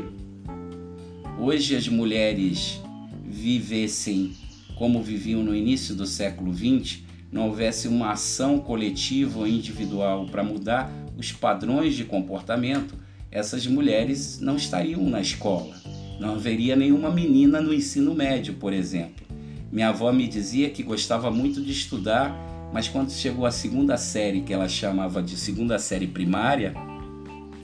hoje 1.39 1.75
as 1.75 1.87
mulheres 1.87 2.79
vivessem 3.25 4.33
como 4.75 5.01
viviam 5.01 5.43
no 5.43 5.55
início 5.55 5.95
do 5.95 6.05
século 6.05 6.53
XX, 6.53 7.02
não 7.33 7.47
houvesse 7.47 7.87
uma 7.87 8.11
ação 8.11 8.59
coletiva 8.59 9.39
ou 9.39 9.47
individual 9.47 10.27
para 10.27 10.43
mudar 10.43 10.93
os 11.17 11.31
padrões 11.31 11.95
de 11.95 12.05
comportamento, 12.05 12.95
essas 13.31 13.65
mulheres 13.65 14.39
não 14.39 14.55
estariam 14.55 15.01
na 15.03 15.19
escola. 15.19 15.75
Não 16.19 16.35
haveria 16.35 16.75
nenhuma 16.75 17.09
menina 17.09 17.59
no 17.59 17.73
ensino 17.73 18.13
médio, 18.13 18.53
por 18.53 18.71
exemplo. 18.71 19.25
Minha 19.71 19.89
avó 19.89 20.13
me 20.13 20.27
dizia 20.27 20.69
que 20.69 20.83
gostava 20.83 21.31
muito 21.31 21.59
de 21.59 21.71
estudar, 21.71 22.31
mas 22.71 22.87
quando 22.87 23.11
chegou 23.11 23.47
a 23.47 23.51
segunda 23.51 23.97
série, 23.97 24.41
que 24.41 24.53
ela 24.53 24.69
chamava 24.69 25.21
de 25.21 25.35
segunda 25.35 25.79
série 25.79 26.05
primária, 26.05 26.75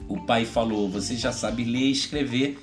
o 0.08 0.19
pai 0.25 0.45
falou: 0.45 0.89
Você 0.89 1.15
já 1.15 1.32
sabe 1.32 1.63
ler 1.63 1.86
e 1.86 1.91
escrever, 1.91 2.58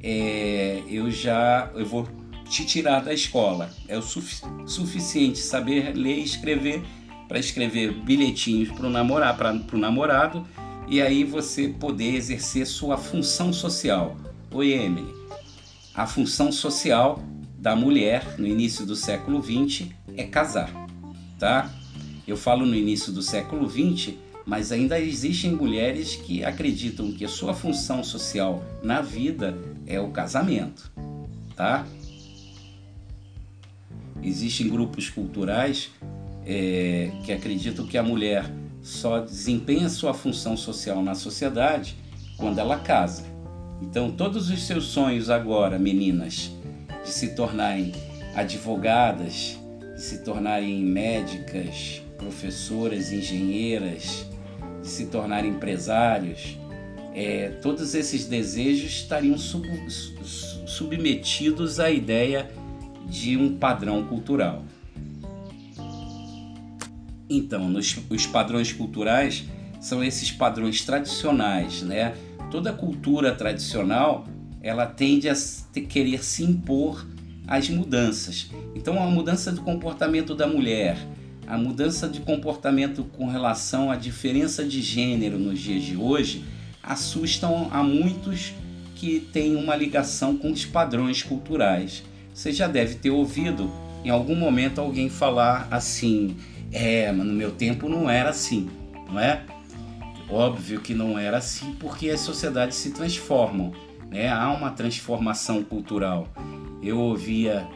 é, 0.00 0.84
eu 0.88 1.10
já 1.10 1.68
eu 1.74 1.84
vou 1.84 2.06
te 2.54 2.64
tirar 2.64 3.00
da 3.00 3.12
escola. 3.12 3.68
É 3.88 3.98
o 3.98 4.02
sufi 4.02 4.36
suficiente 4.64 5.40
saber 5.40 5.92
ler 5.96 6.18
e 6.18 6.24
escrever 6.24 6.84
para 7.26 7.38
escrever 7.38 7.92
bilhetinhos 7.92 8.70
para 8.70 8.86
o 8.86 8.90
namorar, 8.90 9.36
o 9.72 9.76
namorado 9.76 10.46
e 10.86 11.02
aí 11.02 11.24
você 11.24 11.68
poder 11.68 12.14
exercer 12.14 12.64
sua 12.64 12.96
função 12.96 13.52
social. 13.52 14.16
Oi, 14.52 14.72
Emily. 14.72 15.12
A 15.92 16.06
função 16.06 16.52
social 16.52 17.20
da 17.58 17.74
mulher 17.74 18.38
no 18.38 18.46
início 18.46 18.86
do 18.86 18.94
século 18.94 19.42
XX 19.42 19.88
é 20.16 20.22
casar, 20.22 20.70
tá? 21.40 21.68
Eu 22.26 22.36
falo 22.36 22.64
no 22.64 22.74
início 22.76 23.12
do 23.12 23.22
século 23.22 23.68
XX, 23.68 24.14
mas 24.46 24.70
ainda 24.70 25.00
existem 25.00 25.52
mulheres 25.52 26.14
que 26.14 26.44
acreditam 26.44 27.10
que 27.10 27.26
sua 27.26 27.52
função 27.52 28.04
social 28.04 28.62
na 28.80 29.00
vida 29.00 29.58
é 29.86 29.98
o 29.98 30.10
casamento, 30.10 30.92
tá? 31.56 31.84
Existem 34.24 34.68
grupos 34.68 35.10
culturais 35.10 35.90
é, 36.46 37.10
que 37.24 37.32
acreditam 37.32 37.86
que 37.86 37.98
a 37.98 38.02
mulher 38.02 38.50
só 38.82 39.20
desempenha 39.20 39.88
sua 39.88 40.14
função 40.14 40.56
social 40.56 41.02
na 41.02 41.14
sociedade 41.14 41.96
quando 42.36 42.58
ela 42.58 42.78
casa. 42.78 43.24
Então, 43.82 44.10
todos 44.10 44.50
os 44.50 44.66
seus 44.66 44.84
sonhos 44.84 45.28
agora, 45.28 45.78
meninas, 45.78 46.50
de 47.04 47.10
se 47.10 47.34
tornarem 47.34 47.92
advogadas, 48.34 49.58
de 49.94 50.00
se 50.00 50.24
tornarem 50.24 50.82
médicas, 50.82 52.02
professoras, 52.16 53.12
engenheiras, 53.12 54.26
de 54.80 54.88
se 54.88 55.06
tornarem 55.06 55.50
empresários, 55.50 56.58
é, 57.14 57.50
todos 57.62 57.94
esses 57.94 58.26
desejos 58.26 58.90
estariam 58.90 59.38
sub, 59.38 59.68
submetidos 60.66 61.78
à 61.78 61.90
ideia 61.90 62.50
de 63.08 63.36
um 63.36 63.56
padrão 63.56 64.04
cultural. 64.04 64.64
Então, 67.28 67.68
nos, 67.68 67.96
os 68.10 68.26
padrões 68.26 68.72
culturais 68.72 69.44
são 69.80 70.02
esses 70.02 70.30
padrões 70.30 70.82
tradicionais, 70.84 71.82
né? 71.82 72.14
Toda 72.50 72.72
cultura 72.72 73.34
tradicional 73.34 74.26
ela 74.62 74.86
tende 74.86 75.28
a 75.28 75.34
querer 75.88 76.24
se 76.24 76.42
impor 76.42 77.06
às 77.46 77.68
mudanças. 77.68 78.50
Então, 78.74 79.02
a 79.02 79.06
mudança 79.06 79.52
do 79.52 79.60
comportamento 79.60 80.34
da 80.34 80.46
mulher, 80.46 80.96
a 81.46 81.58
mudança 81.58 82.08
de 82.08 82.20
comportamento 82.20 83.04
com 83.04 83.28
relação 83.28 83.90
à 83.90 83.96
diferença 83.96 84.64
de 84.64 84.80
gênero 84.80 85.38
nos 85.38 85.60
dias 85.60 85.82
de 85.82 85.96
hoje 85.96 86.44
assustam 86.82 87.68
a 87.70 87.82
muitos 87.82 88.54
que 88.94 89.20
têm 89.20 89.56
uma 89.56 89.76
ligação 89.76 90.36
com 90.36 90.50
os 90.50 90.64
padrões 90.64 91.22
culturais. 91.22 92.02
Você 92.34 92.52
já 92.52 92.66
deve 92.66 92.96
ter 92.96 93.10
ouvido 93.10 93.70
em 94.04 94.10
algum 94.10 94.34
momento 94.34 94.80
alguém 94.80 95.08
falar 95.08 95.68
assim: 95.70 96.36
é, 96.72 97.12
mas 97.12 97.24
no 97.24 97.32
meu 97.32 97.52
tempo 97.52 97.88
não 97.88 98.10
era 98.10 98.30
assim, 98.30 98.68
não 99.08 99.20
é? 99.20 99.42
Óbvio 100.28 100.80
que 100.80 100.94
não 100.94 101.16
era 101.16 101.36
assim 101.36 101.74
porque 101.78 102.10
as 102.10 102.20
sociedades 102.20 102.76
se 102.76 102.90
transformam, 102.90 103.72
né? 104.10 104.28
Há 104.28 104.50
uma 104.50 104.70
transformação 104.70 105.62
cultural. 105.62 106.26
Eu 106.82 106.98
ouvia 106.98 107.68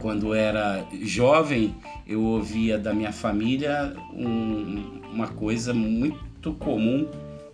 quando 0.00 0.32
era 0.32 0.86
jovem, 1.02 1.74
eu 2.06 2.22
ouvia 2.22 2.78
da 2.78 2.94
minha 2.94 3.12
família 3.12 3.94
um, 4.14 5.02
uma 5.12 5.28
coisa 5.28 5.74
muito 5.74 6.54
comum 6.54 7.06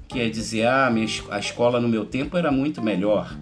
que 0.06 0.20
é 0.20 0.28
dizer 0.28 0.66
ah, 0.66 0.88
minha, 0.90 1.08
a 1.30 1.38
escola 1.40 1.80
no 1.80 1.88
meu 1.88 2.04
tempo 2.04 2.36
era 2.36 2.52
muito 2.52 2.80
melhor. 2.80 3.36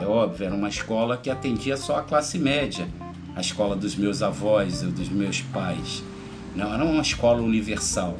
É 0.00 0.04
óbvio, 0.04 0.46
era 0.46 0.54
uma 0.54 0.68
escola 0.68 1.16
que 1.16 1.30
atendia 1.30 1.76
só 1.76 1.98
a 1.98 2.02
classe 2.02 2.38
média, 2.38 2.86
a 3.34 3.40
escola 3.40 3.74
dos 3.74 3.96
meus 3.96 4.22
avós 4.22 4.82
ou 4.82 4.90
dos 4.90 5.08
meus 5.08 5.40
pais. 5.40 6.02
Não 6.54 6.72
era 6.72 6.84
uma 6.84 7.02
escola 7.02 7.40
universal. 7.40 8.18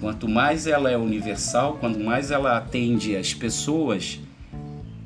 Quanto 0.00 0.28
mais 0.28 0.66
ela 0.66 0.90
é 0.90 0.96
universal, 0.96 1.78
quanto 1.78 1.98
mais 1.98 2.30
ela 2.30 2.56
atende 2.56 3.16
as 3.16 3.32
pessoas, 3.32 4.20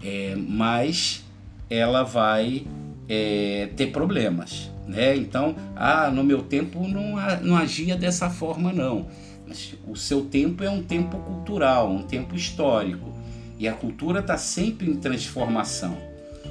é, 0.02 0.35
mais 0.37 1.24
ela 1.68 2.02
vai 2.02 2.66
é, 3.09 3.68
ter 3.76 3.87
problemas. 3.88 4.70
Né? 4.87 5.16
Então, 5.16 5.54
ah, 5.76 6.11
no 6.11 6.24
meu 6.24 6.42
tempo 6.42 6.87
não, 6.88 7.16
não 7.42 7.56
agia 7.56 7.96
dessa 7.96 8.28
forma, 8.28 8.72
não. 8.72 9.06
Mas 9.46 9.74
o 9.87 9.96
seu 9.96 10.22
tempo 10.22 10.64
é 10.64 10.70
um 10.70 10.83
tempo 10.83 11.18
cultural, 11.18 11.90
um 11.90 12.02
tempo 12.02 12.35
histórico. 12.35 13.11
E 13.59 13.68
a 13.68 13.72
cultura 13.72 14.20
está 14.20 14.37
sempre 14.37 14.90
em 14.90 14.96
transformação. 14.96 16.10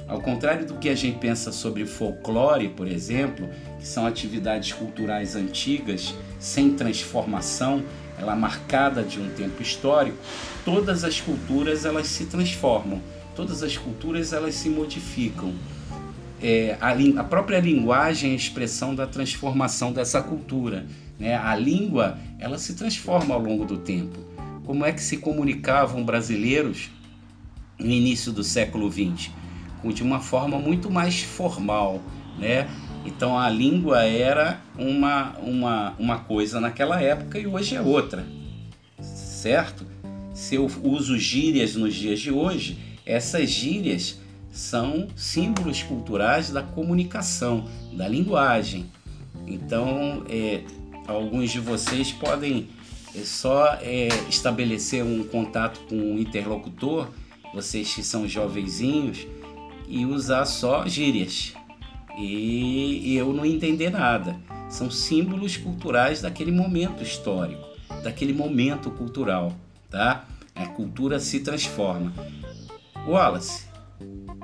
Ao 0.09 0.19
contrário 0.19 0.65
do 0.65 0.73
que 0.73 0.89
a 0.89 0.95
gente 0.95 1.19
pensa 1.19 1.51
sobre 1.51 1.85
folclore, 1.85 2.69
por 2.69 2.87
exemplo, 2.87 3.47
que 3.77 3.85
são 3.85 4.07
atividades 4.07 4.73
culturais 4.73 5.35
antigas, 5.35 6.15
sem 6.39 6.73
transformação, 6.73 7.83
ela 8.17 8.35
marcada 8.35 9.03
de 9.03 9.19
um 9.19 9.29
tempo 9.29 9.61
histórico, 9.61 10.17
todas 10.65 11.03
as 11.03 11.21
culturas 11.21 11.85
elas 11.85 12.07
se 12.07 12.25
transformam, 12.25 12.99
todas 13.35 13.61
as 13.61 13.77
culturas 13.77 14.33
elas 14.33 14.55
se 14.55 14.67
modificam. 14.67 15.53
É, 16.41 16.75
a, 16.81 16.89
a, 17.21 17.23
própria 17.23 17.59
linguagem 17.59 18.31
é 18.31 18.33
a 18.33 18.35
expressão 18.35 18.95
da 18.95 19.05
transformação 19.05 19.93
dessa 19.93 20.23
cultura. 20.23 20.87
Né? 21.19 21.35
A 21.35 21.55
língua 21.55 22.17
ela 22.39 22.57
se 22.57 22.73
transforma 22.73 23.35
ao 23.35 23.41
longo 23.41 23.63
do 23.63 23.77
tempo. 23.77 24.17
Como 24.65 24.83
é 24.83 24.91
que 24.91 25.03
se 25.03 25.17
comunicavam 25.17 26.03
brasileiros 26.03 26.89
no 27.77 27.91
início 27.91 28.31
do 28.31 28.43
século 28.43 28.91
XX? 28.91 29.38
De 29.83 30.03
uma 30.03 30.19
forma 30.19 30.59
muito 30.59 30.89
mais 30.89 31.21
formal, 31.21 32.01
né? 32.37 32.67
Então 33.05 33.37
a 33.37 33.49
língua 33.49 34.03
era 34.03 34.61
uma, 34.77 35.37
uma, 35.39 35.95
uma 35.97 36.19
coisa 36.19 36.59
naquela 36.59 37.01
época 37.01 37.39
e 37.39 37.47
hoje 37.47 37.75
é 37.75 37.81
outra, 37.81 38.25
certo? 39.01 39.85
Se 40.33 40.55
eu 40.55 40.69
uso 40.83 41.17
gírias 41.17 41.75
nos 41.75 41.95
dias 41.95 42.19
de 42.19 42.31
hoje, 42.31 42.77
essas 43.05 43.49
gírias 43.49 44.19
são 44.51 45.07
símbolos 45.15 45.83
culturais 45.83 46.49
da 46.49 46.61
comunicação, 46.61 47.65
da 47.93 48.07
linguagem. 48.07 48.85
Então, 49.47 50.23
é, 50.29 50.61
alguns 51.07 51.51
de 51.51 51.59
vocês 51.59 52.11
podem 52.11 52.67
é, 53.15 53.19
só 53.19 53.77
é, 53.81 54.09
estabelecer 54.29 55.03
um 55.03 55.23
contato 55.23 55.79
com 55.87 55.95
o 55.95 56.13
um 56.13 56.19
interlocutor, 56.19 57.09
vocês 57.53 57.93
que 57.93 58.03
são 58.03 58.27
jovenzinhos, 58.27 59.25
e 59.89 60.05
usar 60.05 60.45
só 60.45 60.87
gírias 60.87 61.53
e 62.21 63.15
eu 63.15 63.33
não 63.33 63.45
entender 63.45 63.89
nada. 63.89 64.37
São 64.69 64.91
símbolos 64.91 65.57
culturais 65.57 66.21
daquele 66.21 66.51
momento 66.51 67.01
histórico, 67.01 67.65
daquele 68.03 68.33
momento 68.33 68.91
cultural, 68.91 69.53
tá? 69.89 70.25
A 70.53 70.67
cultura 70.67 71.19
se 71.19 71.39
transforma. 71.39 72.13
Wallace, 73.07 73.65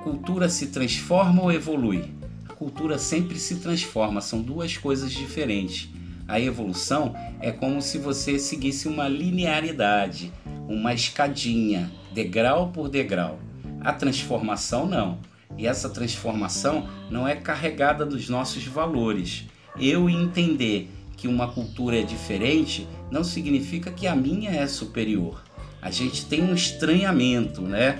cultura 0.03 0.47
se 0.49 0.67
transforma 0.67 1.43
ou 1.43 1.51
evolui? 1.51 2.13
A 2.47 2.53
cultura 2.53 2.97
sempre 2.97 3.38
se 3.38 3.58
transforma, 3.58 4.21
são 4.21 4.41
duas 4.41 4.77
coisas 4.77 5.12
diferentes. 5.12 5.89
A 6.27 6.39
evolução 6.39 7.13
é 7.39 7.51
como 7.51 7.81
se 7.81 7.97
você 7.99 8.39
seguisse 8.39 8.88
uma 8.88 9.08
linearidade, 9.08 10.31
uma 10.67 10.93
escadinha, 10.93 11.91
degrau 12.13 12.69
por 12.69 12.89
degrau. 12.89 13.39
A 13.81 13.93
transformação 13.93 14.88
não. 14.88 15.19
E 15.57 15.67
essa 15.67 15.89
transformação 15.89 16.87
não 17.09 17.27
é 17.27 17.35
carregada 17.35 18.05
dos 18.05 18.29
nossos 18.29 18.65
valores. 18.65 19.45
Eu 19.79 20.09
entender 20.09 20.89
que 21.17 21.27
uma 21.27 21.47
cultura 21.47 21.99
é 21.99 22.03
diferente 22.03 22.87
não 23.09 23.23
significa 23.23 23.91
que 23.91 24.07
a 24.07 24.15
minha 24.15 24.51
é 24.51 24.67
superior. 24.67 25.41
A 25.81 25.91
gente 25.91 26.25
tem 26.25 26.43
um 26.43 26.53
estranhamento, 26.53 27.61
né? 27.61 27.99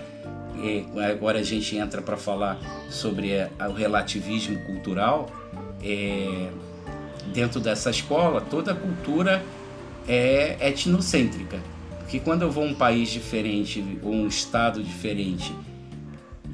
E 0.61 0.85
agora 1.01 1.39
a 1.39 1.43
gente 1.43 1.75
entra 1.75 2.01
para 2.01 2.17
falar 2.17 2.59
sobre 2.89 3.31
é, 3.31 3.49
o 3.69 3.73
relativismo 3.73 4.59
cultural. 4.65 5.29
É, 5.83 6.49
dentro 7.33 7.59
dessa 7.59 7.89
escola, 7.89 8.41
toda 8.41 8.73
cultura 8.73 9.43
é 10.07 10.57
etnocêntrica. 10.67 11.59
Porque 11.99 12.19
quando 12.19 12.43
eu 12.43 12.51
vou 12.51 12.63
a 12.63 12.67
um 12.67 12.73
país 12.73 13.09
diferente 13.09 13.83
ou 14.01 14.13
um 14.13 14.27
estado 14.27 14.83
diferente 14.83 15.53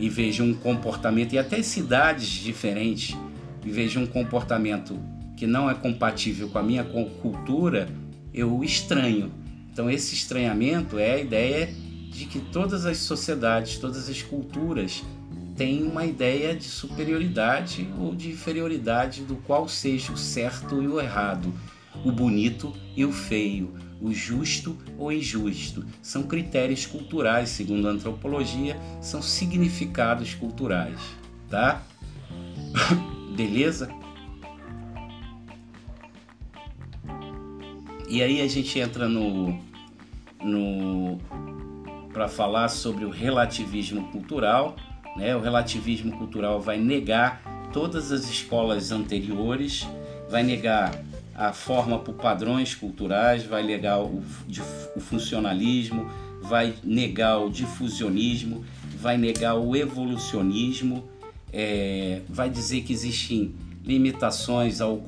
e 0.01 0.09
vejo 0.09 0.43
um 0.43 0.53
comportamento, 0.53 1.33
e 1.33 1.37
até 1.37 1.61
cidades 1.61 2.27
diferentes, 2.27 3.15
e 3.63 3.69
vejo 3.69 3.99
um 3.99 4.07
comportamento 4.07 4.99
que 5.37 5.45
não 5.45 5.69
é 5.69 5.75
compatível 5.75 6.49
com 6.49 6.57
a 6.57 6.63
minha 6.63 6.83
cultura, 6.83 7.87
eu 8.33 8.63
estranho. 8.63 9.31
Então, 9.71 9.89
esse 9.89 10.15
estranhamento 10.15 10.97
é 10.97 11.13
a 11.13 11.19
ideia 11.19 11.69
de 12.09 12.25
que 12.25 12.39
todas 12.39 12.85
as 12.85 12.97
sociedades, 12.97 13.77
todas 13.77 14.09
as 14.09 14.23
culturas 14.23 15.03
têm 15.55 15.83
uma 15.83 16.03
ideia 16.03 16.55
de 16.55 16.63
superioridade 16.63 17.87
ou 17.99 18.15
de 18.15 18.29
inferioridade 18.31 19.21
do 19.21 19.35
qual 19.35 19.69
seja 19.69 20.11
o 20.11 20.17
certo 20.17 20.81
e 20.81 20.87
o 20.87 20.99
errado, 20.99 21.53
o 22.03 22.11
bonito 22.11 22.73
e 22.95 23.05
o 23.05 23.11
feio, 23.11 23.71
o 24.01 24.11
justo 24.13 24.75
ou 24.97 25.11
injusto. 25.11 25.85
São 26.01 26.23
critérios 26.23 26.85
culturais, 26.85 27.49
segundo 27.49 27.87
a 27.87 27.91
antropologia, 27.91 28.75
são 28.99 29.21
significados 29.21 30.33
culturais, 30.33 30.99
tá? 31.49 31.83
Beleza? 33.35 33.89
E 38.09 38.21
aí 38.21 38.41
a 38.41 38.47
gente 38.47 38.77
entra 38.77 39.07
no 39.07 39.57
no 40.43 41.19
para 42.11 42.27
falar 42.27 42.67
sobre 42.67 43.05
o 43.05 43.09
relativismo 43.09 44.11
cultural, 44.11 44.75
né? 45.15 45.35
O 45.35 45.39
relativismo 45.39 46.17
cultural 46.17 46.59
vai 46.59 46.77
negar 46.77 47.41
todas 47.71 48.11
as 48.11 48.29
escolas 48.29 48.91
anteriores, 48.91 49.87
vai 50.29 50.43
negar 50.43 50.91
a 51.36 51.54
forma 51.54 52.00
por 52.00 52.15
padrões 52.15 52.76
culturais, 52.76 53.44
vai 53.44 53.63
negar 53.63 54.00
o, 54.02 54.24
o 54.96 55.00
funcionalismo, 55.00 56.10
vai 56.41 56.74
negar 56.84 57.38
o 57.39 57.50
difusionismo, 57.50 58.63
vai 59.00 59.17
negar 59.17 59.56
o 59.56 59.76
evolucionismo, 59.76 61.10
é, 61.52 62.22
vai 62.30 62.50
dizer 62.50 62.82
que 62.82 62.94
existem 62.94 63.56
limitações 63.84 64.80
ao, 64.80 65.02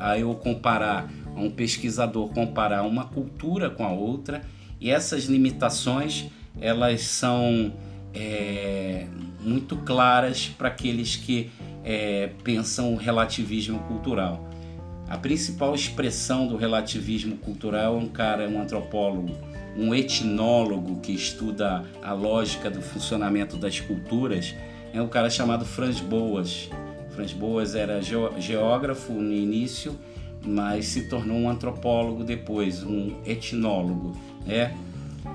a 0.00 0.18
eu 0.18 0.34
comparar 0.34 1.08
a 1.34 1.40
um 1.40 1.50
pesquisador 1.50 2.30
comparar 2.30 2.82
uma 2.82 3.04
cultura 3.04 3.68
com 3.68 3.84
a 3.84 3.92
outra 3.92 4.42
e 4.80 4.90
essas 4.90 5.24
limitações 5.24 6.26
elas 6.60 7.02
são 7.02 7.72
é, 8.14 9.06
muito 9.40 9.76
claras 9.76 10.48
para 10.48 10.68
aqueles 10.68 11.14
que 11.16 11.50
é, 11.84 12.30
pensam 12.42 12.94
o 12.94 12.96
relativismo 12.96 13.78
cultural. 13.80 14.45
A 15.08 15.16
principal 15.16 15.74
expressão 15.74 16.48
do 16.48 16.56
relativismo 16.56 17.36
cultural 17.36 17.94
é 17.94 17.98
um 17.98 18.08
cara, 18.08 18.48
um 18.48 18.60
antropólogo, 18.60 19.32
um 19.76 19.94
etnólogo 19.94 21.00
que 21.00 21.12
estuda 21.12 21.84
a 22.02 22.12
lógica 22.12 22.68
do 22.68 22.82
funcionamento 22.82 23.56
das 23.56 23.78
culturas, 23.78 24.54
é 24.92 25.00
um 25.00 25.08
cara 25.08 25.30
chamado 25.30 25.64
Franz 25.64 26.00
Boas. 26.00 26.68
Franz 27.10 27.32
Boas 27.32 27.74
era 27.74 28.00
geógrafo 28.02 29.12
no 29.12 29.32
início, 29.32 29.96
mas 30.44 30.86
se 30.86 31.08
tornou 31.08 31.36
um 31.36 31.48
antropólogo 31.48 32.24
depois, 32.24 32.82
um 32.82 33.20
etnólogo, 33.24 34.16
né? 34.44 34.74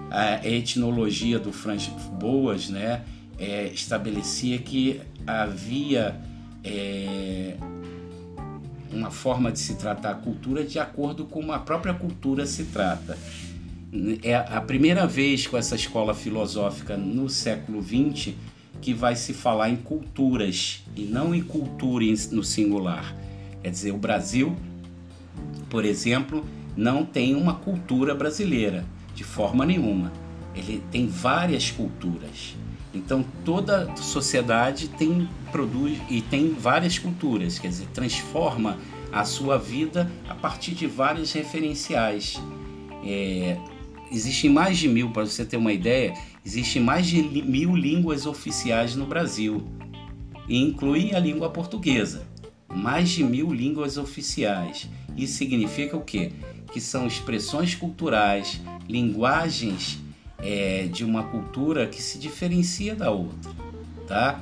A 0.09 0.45
etnologia 0.45 1.39
do 1.39 1.53
Franz 1.53 1.87
Boas, 2.19 2.69
né, 2.69 3.01
é, 3.39 3.67
estabelecia 3.67 4.57
que 4.57 5.01
havia 5.25 6.15
é, 6.63 7.55
uma 8.93 9.11
forma 9.11 9.51
de 9.51 9.59
se 9.59 9.75
tratar 9.75 10.11
a 10.11 10.15
cultura 10.15 10.63
de 10.63 10.79
acordo 10.79 11.25
com 11.25 11.41
como 11.41 11.53
a 11.53 11.59
própria 11.59 11.93
cultura 11.93 12.45
se 12.45 12.65
trata. 12.65 13.17
É 14.23 14.35
a 14.35 14.61
primeira 14.61 15.07
vez 15.07 15.47
com 15.47 15.57
essa 15.57 15.75
escola 15.75 16.13
filosófica 16.13 16.95
no 16.95 17.29
século 17.29 17.81
XX 17.81 18.33
que 18.79 18.93
vai 18.93 19.15
se 19.15 19.33
falar 19.33 19.69
em 19.69 19.75
culturas 19.75 20.83
e 20.95 21.01
não 21.01 21.35
em 21.35 21.41
cultura 21.41 22.05
no 22.31 22.43
singular. 22.43 23.15
Quer 23.61 23.69
dizer, 23.69 23.91
o 23.91 23.97
Brasil, 23.97 24.55
por 25.69 25.83
exemplo, 25.83 26.45
não 26.77 27.05
tem 27.05 27.35
uma 27.35 27.55
cultura 27.55 28.15
brasileira 28.15 28.85
de 29.13 29.23
forma 29.23 29.65
nenhuma. 29.65 30.11
Ele 30.55 30.81
tem 30.91 31.07
várias 31.07 31.69
culturas. 31.69 32.55
Então 32.93 33.25
toda 33.45 33.95
sociedade 33.95 34.89
tem 34.89 35.27
produz 35.51 35.97
e 36.09 36.21
tem 36.21 36.53
várias 36.53 36.97
culturas, 36.97 37.59
quer 37.59 37.69
dizer, 37.69 37.87
transforma 37.93 38.77
a 39.11 39.25
sua 39.25 39.57
vida 39.57 40.11
a 40.27 40.35
partir 40.35 40.71
de 40.71 40.87
vários 40.87 41.31
referenciais. 41.31 42.41
É, 43.03 43.57
existem 44.11 44.49
mais 44.49 44.77
de 44.77 44.87
mil, 44.87 45.09
para 45.11 45.25
você 45.25 45.45
ter 45.45 45.57
uma 45.57 45.73
ideia, 45.73 46.13
existem 46.45 46.81
mais 46.81 47.07
de 47.07 47.21
mil 47.21 47.75
línguas 47.75 48.25
oficiais 48.25 48.95
no 48.95 49.05
Brasil, 49.05 49.65
e 50.47 50.57
inclui 50.57 51.13
a 51.15 51.19
língua 51.19 51.49
portuguesa. 51.49 52.27
Mais 52.73 53.09
de 53.09 53.23
mil 53.23 53.53
línguas 53.53 53.97
oficiais. 53.97 54.89
Isso 55.15 55.37
significa 55.37 55.95
o 55.95 56.01
quê? 56.01 56.31
Que 56.71 56.79
são 56.79 57.05
expressões 57.05 57.75
culturais, 57.75 58.61
linguagens 58.87 60.00
é, 60.41 60.87
de 60.91 61.05
uma 61.05 61.23
cultura 61.23 61.87
que 61.87 62.01
se 62.01 62.17
diferencia 62.17 62.95
da 62.95 63.11
outra, 63.11 63.51
tá? 64.07 64.39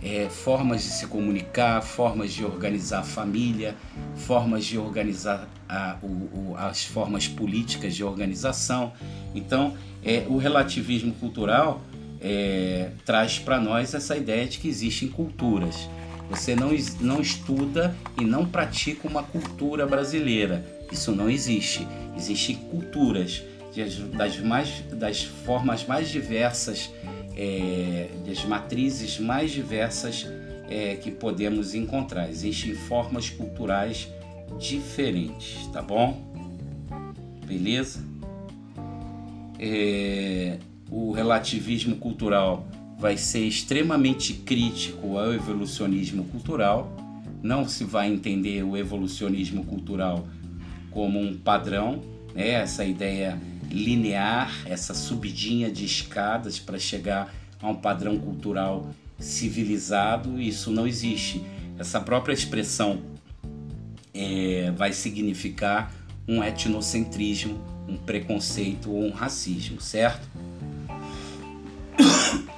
É, 0.00 0.28
formas 0.28 0.82
de 0.82 0.90
se 0.90 1.06
comunicar, 1.06 1.82
formas 1.82 2.32
de 2.32 2.44
organizar 2.44 3.00
a 3.00 3.02
família, 3.02 3.74
formas 4.14 4.64
de 4.64 4.78
organizar 4.78 5.48
a, 5.68 5.96
o, 6.02 6.06
o, 6.06 6.56
as 6.56 6.84
formas 6.84 7.26
políticas 7.26 7.96
de 7.96 8.04
organização. 8.04 8.92
Então, 9.34 9.76
é, 10.04 10.24
o 10.28 10.36
relativismo 10.36 11.12
cultural 11.14 11.82
é, 12.20 12.90
traz 13.04 13.40
para 13.40 13.60
nós 13.60 13.92
essa 13.92 14.16
ideia 14.16 14.46
de 14.46 14.58
que 14.58 14.68
existem 14.68 15.08
culturas. 15.08 15.88
Você 16.30 16.54
não, 16.54 16.70
não 17.00 17.20
estuda 17.20 17.96
e 18.20 18.24
não 18.24 18.46
pratica 18.46 19.08
uma 19.08 19.22
cultura 19.22 19.86
brasileira. 19.86 20.64
Isso 20.92 21.10
não 21.12 21.28
existe. 21.28 21.86
Existem 22.16 22.54
culturas 22.54 23.42
das, 23.84 24.38
mais, 24.38 24.82
das 24.92 25.22
formas 25.22 25.86
mais 25.86 26.08
diversas, 26.08 26.90
é, 27.36 28.08
das 28.26 28.44
matrizes 28.44 29.18
mais 29.18 29.50
diversas 29.50 30.26
é, 30.68 30.96
que 30.96 31.10
podemos 31.10 31.74
encontrar. 31.74 32.28
Existem 32.28 32.74
formas 32.74 33.30
culturais 33.30 34.08
diferentes, 34.58 35.66
tá 35.72 35.80
bom? 35.80 36.26
Beleza? 37.46 38.04
É, 39.58 40.58
o 40.90 41.12
relativismo 41.12 41.96
cultural 41.96 42.66
vai 42.98 43.16
ser 43.16 43.44
extremamente 43.44 44.34
crítico 44.34 45.18
ao 45.18 45.32
evolucionismo 45.32 46.24
cultural. 46.24 46.92
Não 47.42 47.66
se 47.68 47.84
vai 47.84 48.12
entender 48.12 48.64
o 48.64 48.76
evolucionismo 48.76 49.64
cultural 49.64 50.26
como 50.90 51.20
um 51.20 51.36
padrão, 51.36 52.02
né? 52.34 52.50
essa 52.50 52.84
ideia 52.84 53.38
linear, 53.70 54.52
essa 54.66 54.94
subidinha 54.94 55.70
de 55.70 55.84
escadas 55.84 56.58
para 56.58 56.78
chegar 56.78 57.34
a 57.60 57.68
um 57.68 57.74
padrão 57.74 58.18
cultural 58.18 58.90
civilizado, 59.18 60.40
isso 60.40 60.70
não 60.70 60.86
existe. 60.86 61.44
Essa 61.78 62.00
própria 62.00 62.32
expressão 62.32 63.02
é, 64.14 64.72
vai 64.76 64.92
significar 64.92 65.92
um 66.26 66.42
etnocentrismo, 66.42 67.60
um 67.88 67.96
preconceito 67.96 68.90
ou 68.90 69.04
um 69.04 69.10
racismo, 69.10 69.80
certo? 69.80 70.28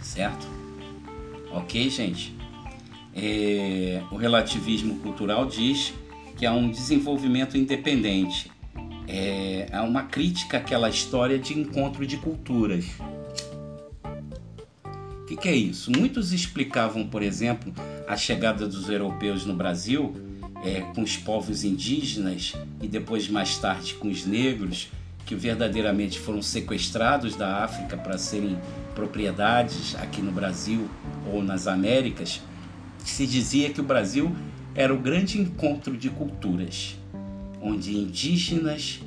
certo? 0.00 0.46
Ok, 1.50 1.88
gente? 1.90 2.34
É, 3.14 4.02
o 4.10 4.16
relativismo 4.16 4.96
cultural 5.00 5.46
diz 5.46 5.92
que 6.36 6.46
há 6.46 6.52
um 6.52 6.70
desenvolvimento 6.70 7.56
independente 7.56 8.51
é, 9.08 9.68
é 9.70 9.80
uma 9.80 10.04
crítica 10.04 10.58
àquela 10.58 10.88
história 10.88 11.38
de 11.38 11.58
encontro 11.58 12.06
de 12.06 12.16
culturas. 12.16 12.86
O 15.22 15.26
que, 15.26 15.36
que 15.36 15.48
é 15.48 15.56
isso? 15.56 15.90
Muitos 15.90 16.32
explicavam, 16.32 17.06
por 17.06 17.22
exemplo, 17.22 17.72
a 18.06 18.16
chegada 18.16 18.66
dos 18.66 18.88
europeus 18.88 19.46
no 19.46 19.54
Brasil 19.54 20.14
é, 20.62 20.80
com 20.94 21.02
os 21.02 21.16
povos 21.16 21.64
indígenas 21.64 22.54
e 22.80 22.86
depois 22.86 23.28
mais 23.28 23.58
tarde 23.58 23.94
com 23.94 24.08
os 24.08 24.24
negros, 24.24 24.88
que 25.24 25.34
verdadeiramente 25.34 26.18
foram 26.18 26.42
sequestrados 26.42 27.36
da 27.36 27.64
África 27.64 27.96
para 27.96 28.18
serem 28.18 28.58
propriedades 28.94 29.94
aqui 29.96 30.20
no 30.20 30.30
Brasil 30.30 30.88
ou 31.32 31.42
nas 31.42 31.66
Américas, 31.66 32.40
se 32.98 33.26
dizia 33.26 33.70
que 33.70 33.80
o 33.80 33.84
Brasil 33.84 34.34
era 34.74 34.92
o 34.92 34.98
grande 34.98 35.40
encontro 35.40 35.96
de 35.96 36.10
culturas 36.10 36.96
onde 37.62 37.96
indígenas, 37.96 39.00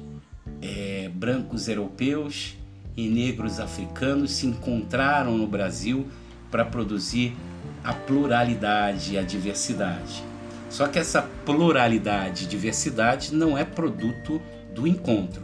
é, 0.61 1.09
brancos 1.13 1.67
europeus 1.67 2.55
e 2.95 3.07
negros 3.09 3.59
africanos 3.59 4.31
se 4.31 4.47
encontraram 4.47 5.37
no 5.37 5.45
Brasil 5.45 6.07
para 6.49 6.63
produzir 6.63 7.35
a 7.83 7.93
pluralidade 7.93 9.17
a 9.17 9.21
diversidade. 9.21 10.23
Só 10.69 10.87
que 10.87 10.97
essa 10.97 11.21
pluralidade 11.45 12.45
e 12.45 12.47
diversidade 12.47 13.33
não 13.33 13.57
é 13.57 13.63
produto 13.63 14.41
do 14.73 14.87
encontro, 14.87 15.43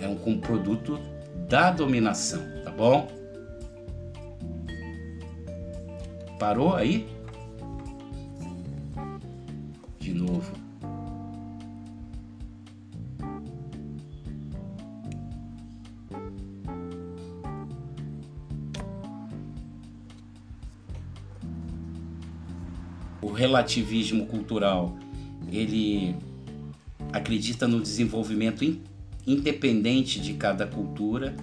é 0.00 0.06
um 0.06 0.40
produto 0.40 0.98
da 1.48 1.70
dominação, 1.70 2.40
tá 2.64 2.70
bom? 2.70 3.10
Parou 6.38 6.74
aí? 6.74 7.06
De 9.98 10.14
novo. 10.14 10.59
Relativismo 23.40 24.26
cultural 24.26 24.94
ele 25.50 26.14
acredita 27.10 27.66
no 27.66 27.80
desenvolvimento 27.80 28.62
in, 28.62 28.82
independente 29.26 30.20
de 30.20 30.34
cada 30.34 30.66
cultura. 30.66 31.34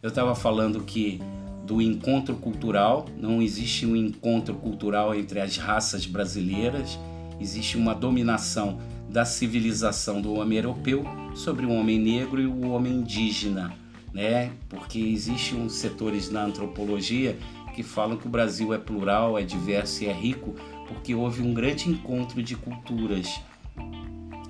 Eu 0.00 0.10
estava 0.10 0.32
falando 0.36 0.84
que 0.84 1.20
do 1.66 1.82
encontro 1.82 2.36
cultural, 2.36 3.06
não 3.18 3.42
existe 3.42 3.84
um 3.84 3.96
encontro 3.96 4.54
cultural 4.54 5.12
entre 5.12 5.40
as 5.40 5.56
raças 5.56 6.06
brasileiras, 6.06 6.96
existe 7.40 7.76
uma 7.76 7.94
dominação 7.96 8.78
da 9.08 9.24
civilização 9.24 10.22
do 10.22 10.34
homem 10.34 10.58
europeu 10.58 11.04
sobre 11.34 11.66
o 11.66 11.72
homem 11.72 11.98
negro 11.98 12.40
e 12.40 12.46
o 12.46 12.70
homem 12.70 12.92
indígena, 12.92 13.74
né? 14.14 14.52
Porque 14.68 15.00
existem 15.00 15.60
uns 15.60 15.72
setores 15.72 16.30
na 16.30 16.44
antropologia 16.44 17.36
que 17.74 17.82
falam 17.82 18.16
que 18.16 18.26
o 18.26 18.30
Brasil 18.30 18.74
é 18.74 18.78
plural, 18.78 19.38
é 19.38 19.42
diverso 19.42 20.04
e 20.04 20.06
é 20.06 20.12
rico, 20.12 20.54
porque 20.90 21.14
houve 21.14 21.40
um 21.40 21.54
grande 21.54 21.88
encontro 21.88 22.42
de 22.42 22.56
culturas. 22.56 23.40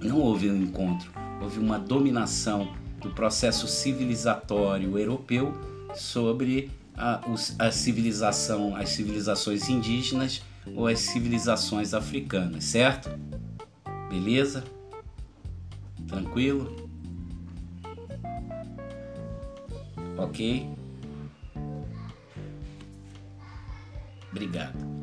Não 0.03 0.18
houve 0.18 0.51
um 0.51 0.57
encontro, 0.57 1.12
houve 1.43 1.59
uma 1.59 1.78
dominação 1.78 2.72
do 3.03 3.11
processo 3.11 3.68
civilizatório 3.68 4.99
europeu 4.99 5.53
sobre 5.95 6.70
a, 6.97 7.20
a 7.59 7.70
civilização, 7.70 8.74
as 8.74 8.88
civilizações 8.88 9.68
indígenas 9.68 10.43
ou 10.74 10.86
as 10.86 11.01
civilizações 11.01 11.93
africanas, 11.93 12.64
certo? 12.64 13.11
Beleza? 14.09 14.64
Tranquilo? 16.09 16.88
Ok? 20.16 20.66
Obrigado. 24.30 24.99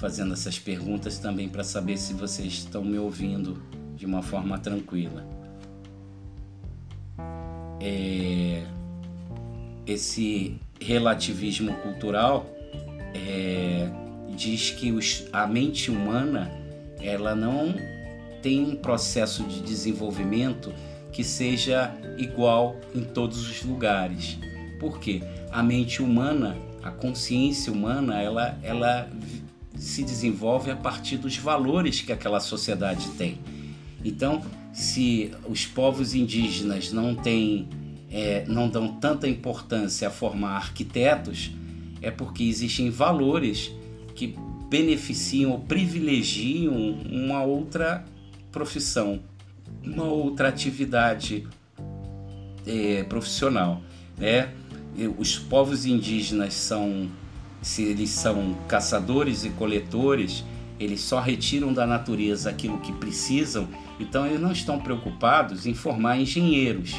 Fazendo 0.00 0.32
essas 0.32 0.58
perguntas 0.58 1.18
também 1.18 1.46
para 1.46 1.62
saber 1.62 1.98
se 1.98 2.14
vocês 2.14 2.54
estão 2.54 2.82
me 2.82 2.98
ouvindo 2.98 3.62
de 3.94 4.06
uma 4.06 4.22
forma 4.22 4.58
tranquila. 4.58 5.28
É, 7.78 8.62
esse 9.86 10.56
relativismo 10.80 11.74
cultural 11.82 12.46
é, 13.14 13.90
diz 14.34 14.70
que 14.70 14.90
os, 14.90 15.26
a 15.34 15.46
mente 15.46 15.90
humana 15.90 16.50
ela 16.98 17.34
não 17.34 17.74
tem 18.40 18.64
um 18.64 18.76
processo 18.76 19.42
de 19.44 19.60
desenvolvimento 19.60 20.72
que 21.12 21.22
seja 21.22 21.94
igual 22.16 22.74
em 22.94 23.04
todos 23.04 23.50
os 23.50 23.62
lugares. 23.62 24.38
Por 24.78 24.98
quê? 24.98 25.20
A 25.50 25.62
mente 25.62 26.02
humana, 26.02 26.56
a 26.82 26.90
consciência 26.90 27.70
humana, 27.70 28.22
ela, 28.22 28.58
ela 28.62 29.10
se 29.80 30.04
desenvolve 30.04 30.70
a 30.70 30.76
partir 30.76 31.16
dos 31.16 31.36
valores 31.36 32.02
que 32.02 32.12
aquela 32.12 32.38
sociedade 32.38 33.08
tem. 33.16 33.38
Então, 34.04 34.42
se 34.72 35.32
os 35.48 35.66
povos 35.66 36.14
indígenas 36.14 36.92
não 36.92 37.14
têm, 37.14 37.66
é, 38.10 38.44
não 38.46 38.68
dão 38.68 38.88
tanta 38.88 39.26
importância 39.26 40.08
a 40.08 40.10
formar 40.10 40.56
arquitetos, 40.56 41.50
é 42.02 42.10
porque 42.10 42.44
existem 42.44 42.90
valores 42.90 43.72
que 44.14 44.36
beneficiam 44.68 45.52
ou 45.52 45.60
privilegiam 45.60 46.74
uma 47.10 47.42
outra 47.42 48.04
profissão, 48.52 49.20
uma 49.82 50.04
outra 50.04 50.48
atividade 50.48 51.46
é, 52.66 53.02
profissional. 53.04 53.82
Né? 54.16 54.52
Os 55.18 55.38
povos 55.38 55.86
indígenas 55.86 56.54
são, 56.54 57.08
se 57.62 57.82
eles 57.82 58.10
são 58.10 58.56
caçadores 58.68 59.44
e 59.44 59.50
coletores, 59.50 60.44
eles 60.78 61.00
só 61.00 61.20
retiram 61.20 61.72
da 61.72 61.86
natureza 61.86 62.50
aquilo 62.50 62.78
que 62.78 62.92
precisam, 62.92 63.68
então 63.98 64.26
eles 64.26 64.40
não 64.40 64.52
estão 64.52 64.78
preocupados 64.78 65.66
em 65.66 65.74
formar 65.74 66.18
engenheiros, 66.18 66.94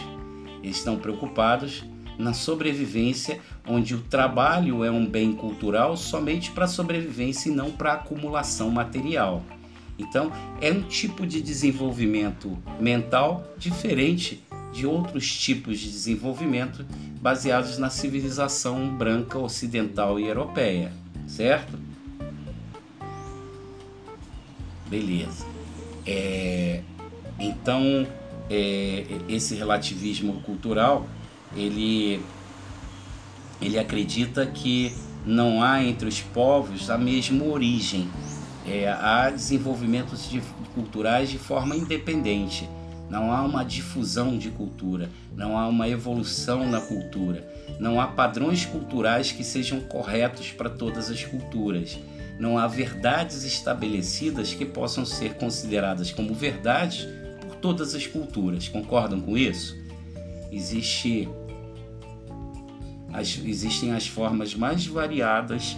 eles 0.63 0.77
estão 0.77 0.97
preocupados 0.97 1.83
na 2.17 2.33
sobrevivência, 2.33 3.39
onde 3.67 3.95
o 3.95 4.01
trabalho 4.01 4.83
é 4.83 4.91
um 4.91 5.05
bem 5.05 5.33
cultural 5.33 5.97
somente 5.97 6.51
para 6.51 6.67
sobrevivência 6.67 7.49
e 7.49 7.53
não 7.53 7.71
para 7.71 7.93
acumulação 7.93 8.69
material. 8.69 9.43
Então, 9.97 10.31
é 10.59 10.71
um 10.71 10.81
tipo 10.81 11.25
de 11.25 11.41
desenvolvimento 11.41 12.57
mental 12.79 13.43
diferente 13.57 14.43
de 14.71 14.85
outros 14.85 15.35
tipos 15.37 15.79
de 15.79 15.89
desenvolvimento 15.89 16.85
baseados 17.21 17.77
na 17.77 17.89
civilização 17.89 18.95
branca 18.95 19.37
ocidental 19.37 20.19
e 20.19 20.27
europeia, 20.27 20.91
certo? 21.27 21.77
Beleza. 24.89 25.45
É, 26.05 26.81
então, 27.39 28.07
é, 28.49 29.05
esse 29.29 29.55
relativismo 29.55 30.41
cultural, 30.41 31.07
ele, 31.55 32.21
ele 33.61 33.79
acredita 33.79 34.45
que 34.45 34.93
não 35.25 35.61
há 35.63 35.83
entre 35.83 36.07
os 36.07 36.19
povos 36.19 36.89
a 36.89 36.97
mesma 36.97 37.45
origem, 37.45 38.09
é, 38.65 38.89
há 38.89 39.29
desenvolvimentos 39.29 40.29
de, 40.29 40.41
culturais 40.73 41.29
de 41.29 41.37
forma 41.37 41.75
independente. 41.75 42.67
Não 43.11 43.29
há 43.29 43.43
uma 43.43 43.65
difusão 43.65 44.37
de 44.37 44.49
cultura, 44.49 45.09
não 45.35 45.57
há 45.57 45.67
uma 45.67 45.89
evolução 45.89 46.65
na 46.65 46.79
cultura, 46.79 47.45
não 47.77 47.99
há 47.99 48.07
padrões 48.07 48.65
culturais 48.65 49.33
que 49.33 49.43
sejam 49.43 49.81
corretos 49.81 50.53
para 50.53 50.69
todas 50.69 51.09
as 51.09 51.21
culturas. 51.25 51.99
Não 52.39 52.57
há 52.57 52.67
verdades 52.67 53.43
estabelecidas 53.43 54.53
que 54.53 54.63
possam 54.63 55.05
ser 55.05 55.33
consideradas 55.33 56.09
como 56.09 56.33
verdades 56.33 57.05
por 57.41 57.57
todas 57.57 57.93
as 57.93 58.07
culturas. 58.07 58.69
Concordam 58.69 59.19
com 59.19 59.37
isso? 59.37 59.77
Existe 60.49 61.27
as, 63.11 63.37
existem 63.43 63.91
as 63.91 64.07
formas 64.07 64.55
mais 64.55 64.85
variadas 64.85 65.75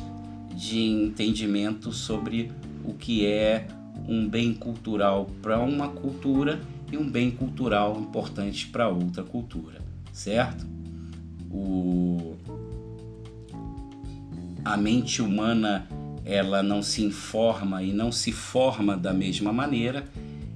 de 0.56 0.80
entendimento 0.80 1.92
sobre 1.92 2.52
o 2.86 2.94
que 2.94 3.26
é 3.26 3.66
um 4.08 4.30
bem 4.30 4.54
cultural 4.54 5.32
para 5.42 5.58
uma 5.60 5.88
cultura 5.88 6.62
um 6.98 7.10
bem 7.10 7.32
cultural 7.32 8.00
importante 8.00 8.68
para 8.68 8.88
outra 8.88 9.24
cultura, 9.24 9.82
certo? 10.12 10.66
O... 11.52 12.36
A 14.64 14.78
mente 14.78 15.22
humana 15.22 15.88
ela 16.26 16.64
não 16.64 16.82
se 16.82 17.04
informa 17.04 17.84
e 17.84 17.92
não 17.92 18.12
se 18.12 18.32
forma 18.32 18.96
da 18.96 19.14
mesma 19.14 19.52
maneira, 19.52 20.06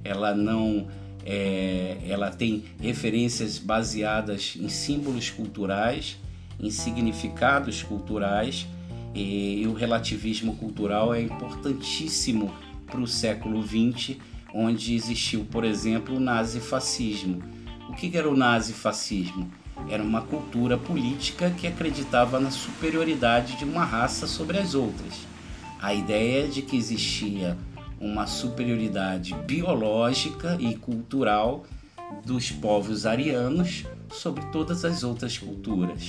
ela 0.02 0.34
não 0.34 0.86
é, 1.24 1.98
ela 2.08 2.30
tem 2.30 2.64
referências 2.80 3.58
baseadas 3.58 4.56
em 4.58 4.68
símbolos 4.68 5.28
culturais, 5.28 6.16
em 6.58 6.70
significados 6.70 7.82
culturais 7.82 8.66
e 9.14 9.66
o 9.66 9.74
relativismo 9.74 10.56
cultural 10.56 11.12
é 11.12 11.20
importantíssimo 11.20 12.50
para 12.86 13.00
o 13.00 13.06
século 13.06 13.62
XX, 13.62 14.16
onde 14.54 14.94
existiu, 14.94 15.46
por 15.50 15.64
exemplo, 15.64 16.16
o 16.16 16.20
nazifascismo. 16.20 17.42
O 17.88 17.94
que 17.94 18.16
era 18.16 18.28
o 18.28 18.36
nazifascismo? 18.36 19.50
Era 19.88 20.02
uma 20.02 20.22
cultura 20.22 20.76
política 20.76 21.50
que 21.50 21.66
acreditava 21.66 22.40
na 22.40 22.50
superioridade 22.50 23.56
de 23.56 23.64
uma 23.64 23.84
raça 23.84 24.26
sobre 24.26 24.58
as 24.58 24.74
outras. 24.74 25.14
A 25.80 25.94
ideia 25.94 26.48
de 26.48 26.62
que 26.62 26.76
existia 26.76 27.56
uma 28.00 28.26
superioridade 28.26 29.34
biológica 29.46 30.56
e 30.60 30.74
cultural 30.76 31.64
dos 32.24 32.50
povos 32.50 33.06
arianos 33.06 33.84
sobre 34.10 34.44
todas 34.46 34.84
as 34.84 35.02
outras 35.02 35.38
culturas 35.38 36.08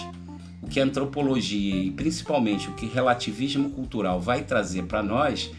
o 0.62 0.68
que 0.68 0.80
a 0.80 0.84
antropologia 0.84 1.76
e 1.76 1.92
principalmente 1.92 2.70
o 2.70 2.74
que 2.74 2.86
relativismo 2.86 3.70
cultural 3.72 4.20
vai 4.20 4.44
trazer 4.44 4.84
para 4.84 5.02
nós 5.02 5.52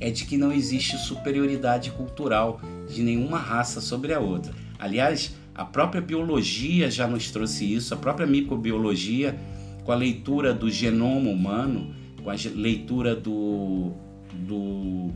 é 0.00 0.10
de 0.10 0.24
que 0.24 0.36
não 0.36 0.52
existe 0.52 0.96
superioridade 0.98 1.90
cultural 1.90 2.60
de 2.88 3.02
nenhuma 3.02 3.38
raça 3.38 3.80
sobre 3.80 4.12
a 4.12 4.20
outra. 4.20 4.52
Aliás, 4.78 5.34
a 5.54 5.64
própria 5.64 6.00
biologia 6.00 6.90
já 6.90 7.06
nos 7.06 7.30
trouxe 7.30 7.74
isso, 7.74 7.92
a 7.92 7.96
própria 7.96 8.26
microbiologia, 8.26 9.36
com 9.84 9.90
a 9.90 9.96
leitura 9.96 10.54
do 10.54 10.70
genoma 10.70 11.30
humano, 11.30 11.94
com 12.22 12.30
a 12.30 12.34
leitura 12.54 13.16
do, 13.16 13.92
do, 14.32 15.10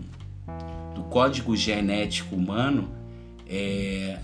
do 0.95 1.03
código 1.11 1.55
genético 1.57 2.35
humano, 2.35 2.91
é, 3.49 4.19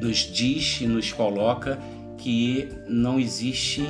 nos 0.00 0.18
diz 0.32 0.80
e 0.80 0.86
nos 0.86 1.12
coloca 1.12 1.78
que 2.16 2.68
não 2.88 3.20
existe 3.20 3.84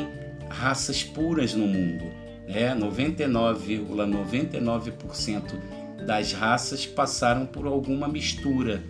raças 0.51 1.03
puras 1.03 1.55
no 1.55 1.67
mundo. 1.67 2.05
Né? 2.49 2.75
99,99% 2.75 4.61
,99 4.61 6.05
das 6.05 6.33
raças 6.33 6.85
passaram 6.87 7.47
por 7.47 7.67
alguma 7.67 8.09
mistura. 8.09 8.83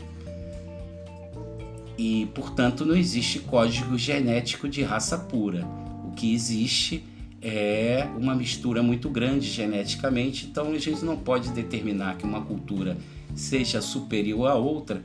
E, 1.98 2.28
portanto, 2.34 2.86
não 2.86 2.96
existe 2.96 3.40
código 3.40 3.98
genético 3.98 4.68
de 4.68 4.82
raça 4.82 5.18
pura. 5.18 5.66
O 6.06 6.12
que 6.12 6.32
existe 6.32 7.04
é 7.42 8.06
uma 8.16 8.34
mistura 8.34 8.82
muito 8.82 9.10
grande 9.10 9.46
geneticamente, 9.46 10.46
então 10.46 10.70
a 10.70 10.78
gente 10.78 11.04
não 11.04 11.16
pode 11.16 11.50
determinar 11.50 12.16
que 12.16 12.24
uma 12.24 12.40
cultura 12.42 12.96
seja 13.34 13.80
superior 13.80 14.48
a 14.48 14.54
outra, 14.54 15.02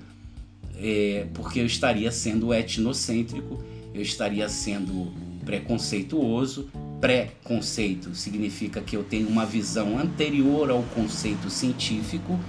é, 0.78 1.28
porque 1.34 1.60
eu 1.60 1.66
estaria 1.66 2.12
sendo 2.12 2.54
etnocêntrico 2.54 3.64
eu 3.94 4.02
estaria 4.02 4.50
sendo 4.50 5.14
preconceituoso. 5.44 6.70
Preconceito 7.00 8.16
significa 8.16 8.82
que 8.82 8.96
eu 8.96 9.04
tenho 9.04 9.28
uma 9.28 9.46
visão 9.46 9.98
anterior 9.98 10.70
ao 10.70 10.84
conceito 10.96 11.50
científico, 11.50 12.40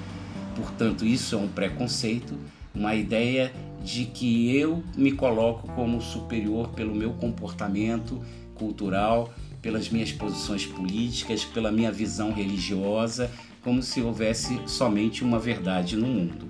portanto, 0.54 1.04
isso 1.04 1.34
é 1.34 1.38
um 1.38 1.48
preconceito, 1.48 2.38
uma 2.74 2.94
ideia 2.94 3.52
de 3.82 4.06
que 4.06 4.56
eu 4.56 4.82
me 4.96 5.12
coloco 5.12 5.68
como 5.72 6.00
superior 6.00 6.68
pelo 6.68 6.94
meu 6.94 7.12
comportamento 7.12 8.22
cultural, 8.54 9.32
pelas 9.60 9.88
minhas 9.88 10.12
posições 10.12 10.64
políticas, 10.64 11.44
pela 11.44 11.72
minha 11.72 11.90
visão 11.90 12.32
religiosa, 12.32 13.30
como 13.62 13.82
se 13.82 14.00
houvesse 14.00 14.60
somente 14.66 15.24
uma 15.24 15.38
verdade 15.38 15.96
no 15.96 16.06
mundo. 16.06 16.48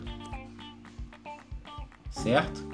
Certo? 2.10 2.73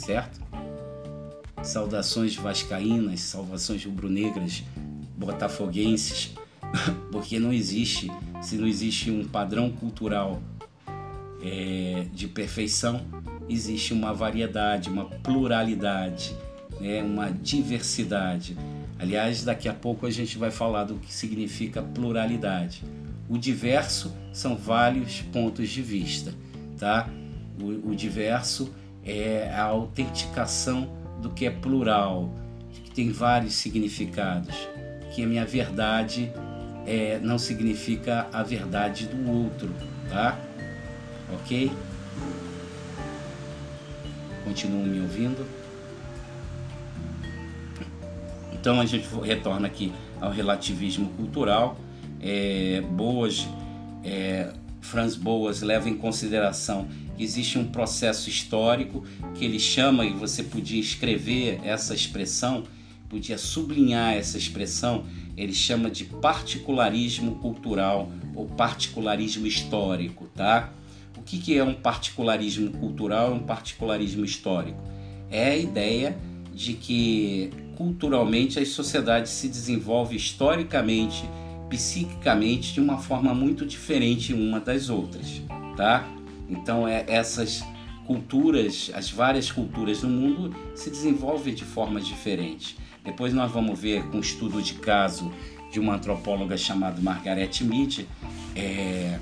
Certo? 0.00 0.40
Saudações 1.62 2.34
vascaínas, 2.36 3.20
saudações 3.20 3.84
rubro-negras 3.84 4.64
botafoguenses, 5.16 6.32
porque 7.12 7.38
não 7.38 7.52
existe, 7.52 8.10
se 8.40 8.56
não 8.56 8.66
existe 8.66 9.10
um 9.10 9.24
padrão 9.24 9.70
cultural 9.70 10.42
é, 11.42 12.06
de 12.12 12.26
perfeição, 12.26 13.04
existe 13.48 13.92
uma 13.92 14.14
variedade, 14.14 14.88
uma 14.88 15.04
pluralidade, 15.04 16.34
né, 16.80 17.02
uma 17.02 17.30
diversidade. 17.30 18.56
Aliás, 18.98 19.44
daqui 19.44 19.68
a 19.68 19.74
pouco 19.74 20.06
a 20.06 20.10
gente 20.10 20.38
vai 20.38 20.50
falar 20.50 20.84
do 20.84 20.94
que 20.94 21.12
significa 21.12 21.82
pluralidade. 21.82 22.82
O 23.28 23.36
diverso 23.36 24.14
são 24.32 24.56
vários 24.56 25.20
pontos 25.20 25.68
de 25.68 25.82
vista, 25.82 26.34
tá? 26.78 27.08
O, 27.60 27.90
o 27.90 27.94
diverso 27.94 28.74
é 29.04 29.50
a 29.54 29.64
autenticação 29.64 30.88
do 31.20 31.30
que 31.30 31.46
é 31.46 31.50
plural, 31.50 32.30
que 32.72 32.90
tem 32.90 33.10
vários 33.10 33.54
significados, 33.54 34.54
que 35.14 35.22
a 35.22 35.26
minha 35.26 35.44
verdade 35.44 36.32
é, 36.86 37.18
não 37.22 37.38
significa 37.38 38.26
a 38.32 38.42
verdade 38.42 39.06
do 39.06 39.30
outro, 39.30 39.74
tá? 40.08 40.38
Ok? 41.32 41.70
Continuam 44.44 44.84
me 44.84 45.00
ouvindo? 45.00 45.46
Então 48.52 48.80
a 48.80 48.84
gente 48.84 49.08
retorna 49.22 49.66
aqui 49.66 49.92
ao 50.20 50.30
relativismo 50.30 51.08
cultural. 51.10 51.78
É, 52.20 52.82
Boas, 52.90 53.48
é, 54.04 54.52
Franz 54.80 55.16
Boas 55.16 55.62
leva 55.62 55.88
em 55.88 55.96
consideração 55.96 56.86
existe 57.22 57.58
um 57.58 57.66
processo 57.66 58.28
histórico 58.28 59.04
que 59.34 59.44
ele 59.44 59.58
chama, 59.58 60.04
e 60.04 60.12
você 60.12 60.42
podia 60.42 60.80
escrever 60.80 61.60
essa 61.64 61.94
expressão, 61.94 62.64
podia 63.08 63.36
sublinhar 63.36 64.14
essa 64.14 64.38
expressão, 64.38 65.04
ele 65.36 65.52
chama 65.52 65.90
de 65.90 66.04
particularismo 66.04 67.36
cultural 67.36 68.10
ou 68.34 68.46
particularismo 68.46 69.46
histórico, 69.46 70.26
tá? 70.34 70.72
O 71.18 71.22
que, 71.22 71.38
que 71.38 71.56
é 71.56 71.64
um 71.64 71.74
particularismo 71.74 72.70
cultural 72.70 73.32
e 73.32 73.34
um 73.34 73.40
particularismo 73.40 74.24
histórico? 74.24 74.80
É 75.30 75.50
a 75.50 75.56
ideia 75.56 76.16
de 76.54 76.74
que 76.74 77.50
culturalmente 77.76 78.58
as 78.58 78.68
sociedades 78.68 79.32
se 79.32 79.48
desenvolvem 79.48 80.16
historicamente, 80.16 81.24
psiquicamente 81.68 82.74
de 82.74 82.80
uma 82.80 82.98
forma 82.98 83.34
muito 83.34 83.64
diferente 83.64 84.34
uma 84.34 84.60
das 84.60 84.90
outras, 84.90 85.40
tá? 85.76 86.06
Então 86.50 86.86
é, 86.86 87.04
essas 87.06 87.64
culturas, 88.06 88.90
as 88.94 89.10
várias 89.10 89.52
culturas 89.52 90.02
no 90.02 90.08
mundo 90.08 90.54
se 90.74 90.90
desenvolvem 90.90 91.54
de 91.54 91.64
formas 91.64 92.06
diferentes. 92.06 92.76
Depois 93.04 93.32
nós 93.32 93.50
vamos 93.50 93.78
ver 93.78 94.04
com 94.08 94.18
um 94.18 94.20
estudo 94.20 94.60
de 94.60 94.74
caso 94.74 95.32
de 95.70 95.78
uma 95.78 95.94
antropóloga 95.94 96.56
chamada 96.56 97.00
Margaret 97.00 97.50
Mead, 97.62 98.08
é, 98.56 99.18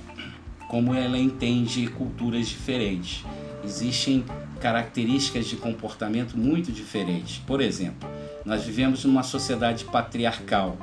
como 0.68 0.94
ela 0.94 1.18
entende 1.18 1.86
culturas 1.88 2.48
diferentes. 2.48 3.24
Existem 3.62 4.24
características 4.58 5.46
de 5.46 5.56
comportamento 5.56 6.36
muito 6.36 6.72
diferentes. 6.72 7.38
Por 7.46 7.60
exemplo, 7.60 8.08
nós 8.44 8.64
vivemos 8.64 9.04
numa 9.04 9.22
sociedade 9.22 9.84
patriarcal, 9.84 10.78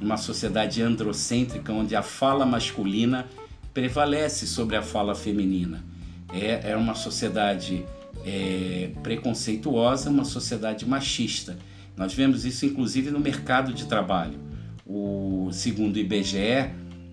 uma 0.00 0.16
sociedade 0.16 0.82
androcêntrica 0.82 1.72
onde 1.72 1.94
a 1.94 2.02
fala 2.02 2.46
masculina 2.46 3.26
prevalece 3.74 4.46
sobre 4.46 4.76
a 4.76 4.82
fala 4.82 5.14
feminina. 5.14 5.89
É, 6.32 6.70
é 6.70 6.76
uma 6.76 6.94
sociedade 6.94 7.84
é, 8.24 8.90
preconceituosa, 9.02 10.10
uma 10.10 10.24
sociedade 10.24 10.86
machista. 10.86 11.56
Nós 11.96 12.14
vemos 12.14 12.44
isso 12.44 12.64
inclusive 12.64 13.10
no 13.10 13.20
mercado 13.20 13.72
de 13.72 13.86
trabalho. 13.86 14.38
O 14.86 15.50
segundo 15.52 15.96
o 15.96 15.98
IBGE, 15.98 16.70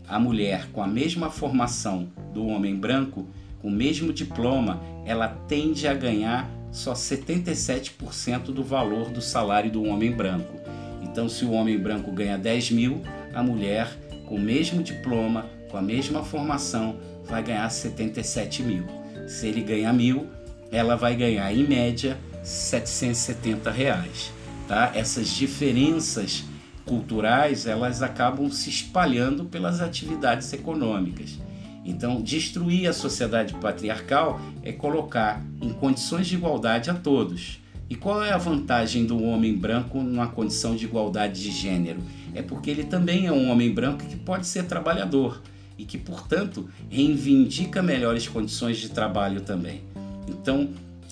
a 0.08 0.20
mulher 0.20 0.68
com 0.72 0.82
a 0.82 0.88
mesma 0.88 1.30
formação 1.30 2.08
do 2.34 2.46
homem 2.48 2.76
branco, 2.76 3.28
com 3.62 3.68
o 3.68 3.72
mesmo 3.72 4.14
diploma, 4.14 4.82
ela 5.06 5.28
tende 5.28 5.88
a 5.88 5.94
ganhar 5.94 6.50
só 6.72 6.94
77% 6.94 8.46
do 8.46 8.64
valor 8.64 9.10
do 9.10 9.22
salário 9.22 9.72
do 9.72 9.84
homem 9.84 10.12
branco. 10.12 10.54
Então, 11.02 11.28
se 11.28 11.44
o 11.46 11.52
homem 11.52 11.78
branco 11.78 12.12
ganha 12.12 12.38
10 12.38 12.72
mil, 12.72 13.02
a 13.34 13.42
mulher 13.42 13.98
com 14.28 14.36
o 14.36 14.40
mesmo 14.40 14.84
diploma, 14.84 15.46
com 15.70 15.78
a 15.78 15.82
mesma 15.82 16.24
formação, 16.24 16.98
vai 17.26 17.42
ganhar 17.42 17.70
77 17.70 18.62
mil. 18.62 18.86
Se 19.28 19.48
ele 19.48 19.62
ganha 19.62 19.92
mil, 19.92 20.26
ela 20.72 20.96
vai 20.96 21.14
ganhar 21.14 21.54
em 21.54 21.68
média 21.68 22.18
770 22.44 23.70
reais. 23.70 24.32
Tá? 24.68 24.92
Essas 24.96 25.28
diferenças 25.30 26.46
culturais 26.86 27.68
elas 27.68 28.02
acabam 28.02 28.50
se 28.50 28.70
espalhando 28.70 29.44
pelas 29.44 29.82
atividades 29.82 30.52
econômicas. 30.54 31.38
Então, 31.84 32.22
destruir 32.22 32.88
a 32.88 32.94
sociedade 32.94 33.54
patriarcal 33.56 34.40
é 34.64 34.72
colocar 34.72 35.42
em 35.62 35.72
condições 35.74 36.28
de 36.28 36.36
igualdade 36.36 36.90
a 36.90 36.94
todos. 36.94 37.60
E 37.90 37.96
qual 37.96 38.24
é 38.24 38.32
a 38.32 38.38
vantagem 38.38 39.06
do 39.06 39.22
homem 39.24 39.56
branco 39.56 40.02
numa 40.02 40.28
condição 40.28 40.76
de 40.76 40.86
igualdade 40.86 41.42
de 41.42 41.52
gênero? 41.52 42.02
É 42.34 42.42
porque 42.42 42.70
ele 42.70 42.84
também 42.84 43.28
é 43.28 43.32
um 43.32 43.50
homem 43.50 43.74
branco 43.74 44.04
que 44.06 44.18
pode 44.18 44.48
ser 44.48 44.64
trabalhador 44.66 45.42
e 45.78 45.86
que, 45.86 45.98
portanto, 45.98 46.70
reivindica 46.90 47.82
melhores 47.82 48.28
condições 48.28 48.78
de 48.78 48.90
trabalho 48.90 49.42
também. 49.42 49.82
Então, 50.28 50.70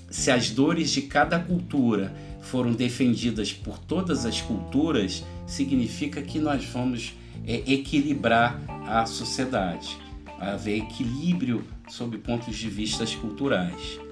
se 0.09 0.31
as 0.31 0.49
dores 0.49 0.91
de 0.91 1.03
cada 1.03 1.39
cultura 1.39 2.13
foram 2.41 2.71
defendidas 2.71 3.51
por 3.51 3.77
todas 3.77 4.25
as 4.25 4.41
culturas, 4.41 5.23
significa 5.45 6.21
que 6.21 6.39
nós 6.39 6.65
vamos 6.65 7.13
é, 7.45 7.63
equilibrar 7.71 8.61
a 8.87 9.05
sociedade, 9.05 9.97
haver 10.39 10.77
equilíbrio 10.77 11.63
sob 11.87 12.17
pontos 12.17 12.55
de 12.55 12.69
vista 12.69 13.05
culturais. 13.17 14.04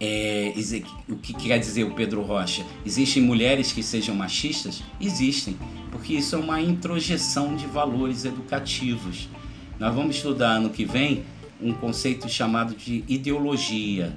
É, 0.00 0.52
o 1.08 1.16
que 1.16 1.32
quer 1.34 1.58
dizer 1.58 1.84
o 1.84 1.94
Pedro 1.94 2.22
Rocha? 2.22 2.64
Existem 2.84 3.22
mulheres 3.22 3.72
que 3.72 3.82
sejam 3.82 4.14
machistas? 4.14 4.82
Existem, 5.00 5.56
porque 5.90 6.14
isso 6.14 6.34
é 6.34 6.38
uma 6.38 6.60
introjeção 6.60 7.54
de 7.54 7.66
valores 7.66 8.24
educativos. 8.24 9.28
Nós 9.78 9.94
vamos 9.94 10.16
estudar 10.16 10.56
ano 10.56 10.70
que 10.70 10.84
vem 10.84 11.24
um 11.60 11.72
conceito 11.72 12.28
chamado 12.28 12.74
de 12.74 13.04
ideologia. 13.08 14.12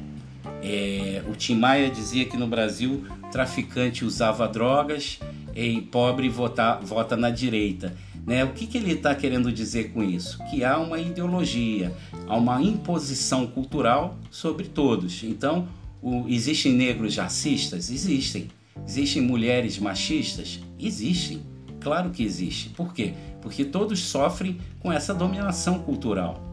É, 0.63 1.23
o 1.27 1.35
Tim 1.35 1.55
Maia 1.55 1.89
dizia 1.89 2.25
que 2.25 2.35
no 2.35 2.47
Brasil 2.47 3.05
traficante 3.31 4.03
usava 4.03 4.47
drogas 4.47 5.19
e 5.55 5.81
pobre 5.81 6.29
vota, 6.29 6.79
vota 6.83 7.15
na 7.15 7.29
direita. 7.29 7.95
Né? 8.27 8.43
O 8.43 8.49
que, 8.49 8.67
que 8.67 8.77
ele 8.77 8.91
está 8.91 9.15
querendo 9.15 9.49
dizer 9.53 9.93
com 9.93 10.03
isso? 10.03 10.37
Que 10.49 10.61
há 10.65 10.77
uma 10.77 10.99
ideologia, 10.99 11.95
há 12.27 12.35
uma 12.35 12.61
imposição 12.61 13.47
cultural 13.47 14.17
sobre 14.29 14.67
todos. 14.67 15.23
Então, 15.23 15.65
o, 16.01 16.25
existem 16.27 16.73
negros 16.73 17.15
racistas? 17.15 17.89
Existem. 17.89 18.49
Existem 18.85 19.21
mulheres 19.21 19.79
machistas? 19.79 20.59
Existem. 20.77 21.41
Claro 21.79 22.09
que 22.09 22.21
existe. 22.21 22.67
Por 22.69 22.93
quê? 22.93 23.13
Porque 23.41 23.63
todos 23.63 24.01
sofrem 24.01 24.59
com 24.81 24.91
essa 24.91 25.13
dominação 25.13 25.79
cultural. 25.79 26.43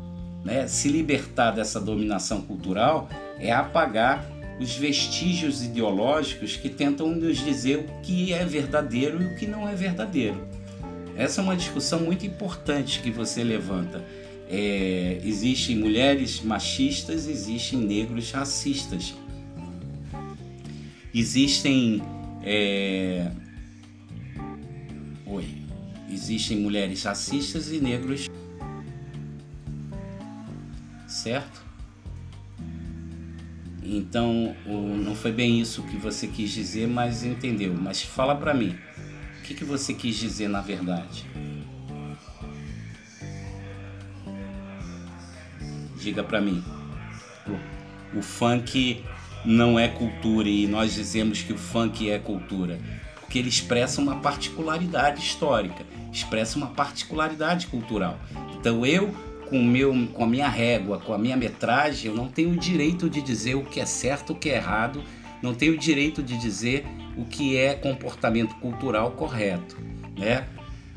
Né? 0.45 0.68
Se 0.68 0.89
libertar 0.89 1.51
dessa 1.51 1.81
dominação 1.81 2.43
cultural 2.43 3.09
é 3.37 3.51
apagar 3.51 4.25
os 4.61 4.77
vestígios 4.77 5.64
ideológicos 5.64 6.57
que 6.57 6.68
tentam 6.68 7.09
nos 7.09 7.39
dizer 7.39 7.79
o 7.79 8.03
que 8.03 8.33
é 8.33 8.45
verdadeiro 8.45 9.20
e 9.20 9.27
o 9.27 9.35
que 9.35 9.47
não 9.49 9.68
é 9.68 9.75
verdadeiro. 9.75 10.54
Essa 11.17 11.41
é 11.41 11.45
uma 11.45 11.57
discussão 11.57 12.01
muito 12.01 12.27
importante 12.27 13.01
que 13.01 13.11
você 13.11 13.45
levanta. 13.45 14.05
É, 14.49 15.21
existem 15.25 15.77
mulheres 15.77 16.41
machistas, 16.41 17.27
existem 17.27 17.79
negros 17.79 18.31
racistas. 18.31 19.15
Existem 21.15 22.03
é, 22.43 23.31
Oi. 25.27 25.47
Existem 26.09 26.59
mulheres 26.59 27.03
racistas 27.03 27.73
e 27.73 27.81
negros. 27.81 28.29
Certo? 31.09 31.65
Então, 33.83 34.55
não 34.67 35.15
foi 35.15 35.33
bem 35.33 35.61
isso 35.61 35.83
que 35.85 35.97
você 35.97 36.27
quis 36.27 36.51
dizer, 36.51 36.87
mas 36.87 37.25
entendeu. 37.25 37.75
Mas 37.75 38.03
fala 38.03 38.35
para 38.37 38.55
mim, 38.55 38.77
o 39.45 39.47
que, 39.47 39.53
que 39.53 39.64
você 39.64 39.92
quis 39.92 40.16
dizer 40.16 40.49
na 40.49 40.62
verdade? 40.62 41.26
Diga 46.01 46.24
para 46.24 46.40
mim. 46.40 46.64
O, 48.16 48.22
funk 48.22 49.05
não 49.45 49.78
é 49.78 49.86
cultura 49.86 50.49
e 50.49 50.66
nós 50.66 50.95
dizemos 50.95 51.42
que 51.42 51.53
o 51.53 51.59
funk 51.59 52.09
é 52.09 52.18
cultura 52.18 52.80
porque 53.20 53.38
ele 53.38 53.51
expressa 53.51 54.01
uma 54.01 54.16
particularidade 54.16 55.20
histórica, 55.20 55.84
expressa 56.11 56.57
uma 56.57 56.68
particularidade 56.68 57.66
cultural. 57.66 58.18
Então 58.59 58.86
eu, 58.86 59.14
com, 59.51 59.62
meu, 59.62 60.09
com 60.14 60.24
a 60.24 60.26
minha 60.26 60.49
régua, 60.49 60.99
com 60.99 61.12
a 61.12 61.18
minha 61.18 61.36
metragem, 61.36 62.11
eu 62.11 62.16
não 62.16 62.28
tenho 62.28 62.51
o 62.51 62.57
direito 62.57 63.11
de 63.11 63.20
dizer 63.20 63.57
o 63.57 63.64
que 63.64 63.78
é 63.78 63.84
certo, 63.84 64.32
o 64.32 64.36
que 64.36 64.49
é 64.49 64.57
errado, 64.57 65.03
não 65.45 65.55
tenho 65.55 65.74
o 65.74 65.78
direito 65.78 66.22
de 66.22 66.38
dizer 66.38 66.86
o 67.18 67.26
que 67.26 67.55
é 67.55 67.74
comportamento 67.74 68.55
cultural 68.55 69.11
correto, 69.11 69.76
né? 70.16 70.47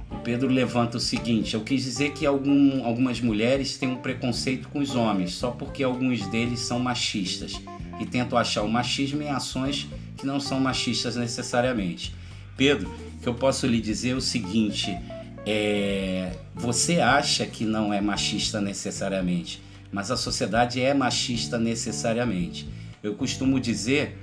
O 0.09 0.15
Pedro 0.19 0.47
levanta 0.47 0.95
o 0.95 1.01
seguinte: 1.01 1.53
eu 1.53 1.61
quis 1.65 1.83
dizer 1.83 2.13
que 2.13 2.25
algum, 2.25 2.85
algumas 2.85 3.19
mulheres 3.19 3.77
têm 3.77 3.89
um 3.89 3.97
preconceito 3.97 4.69
com 4.69 4.79
os 4.79 4.95
homens 4.95 5.33
só 5.33 5.51
porque 5.51 5.83
alguns 5.83 6.25
deles 6.27 6.61
são 6.61 6.79
machistas 6.79 7.61
e 7.99 8.05
tentam 8.05 8.37
achar 8.37 8.61
o 8.61 8.69
machismo 8.69 9.21
em 9.21 9.29
ações 9.29 9.85
que 10.15 10.25
não 10.25 10.39
são 10.39 10.61
machistas 10.61 11.17
necessariamente. 11.17 12.15
Pedro, 12.55 12.89
que 13.21 13.27
eu 13.27 13.33
posso 13.33 13.67
lhe 13.67 13.81
dizer 13.81 14.11
é 14.11 14.15
o 14.15 14.21
seguinte: 14.21 14.97
é, 15.45 16.31
você 16.55 17.01
acha 17.01 17.45
que 17.45 17.65
não 17.65 17.93
é 17.93 17.99
machista 17.99 18.61
necessariamente, 18.61 19.61
mas 19.91 20.09
a 20.09 20.15
sociedade 20.15 20.81
é 20.81 20.93
machista 20.93 21.59
necessariamente. 21.59 22.65
Eu 23.03 23.13
costumo 23.13 23.59
dizer 23.59 24.17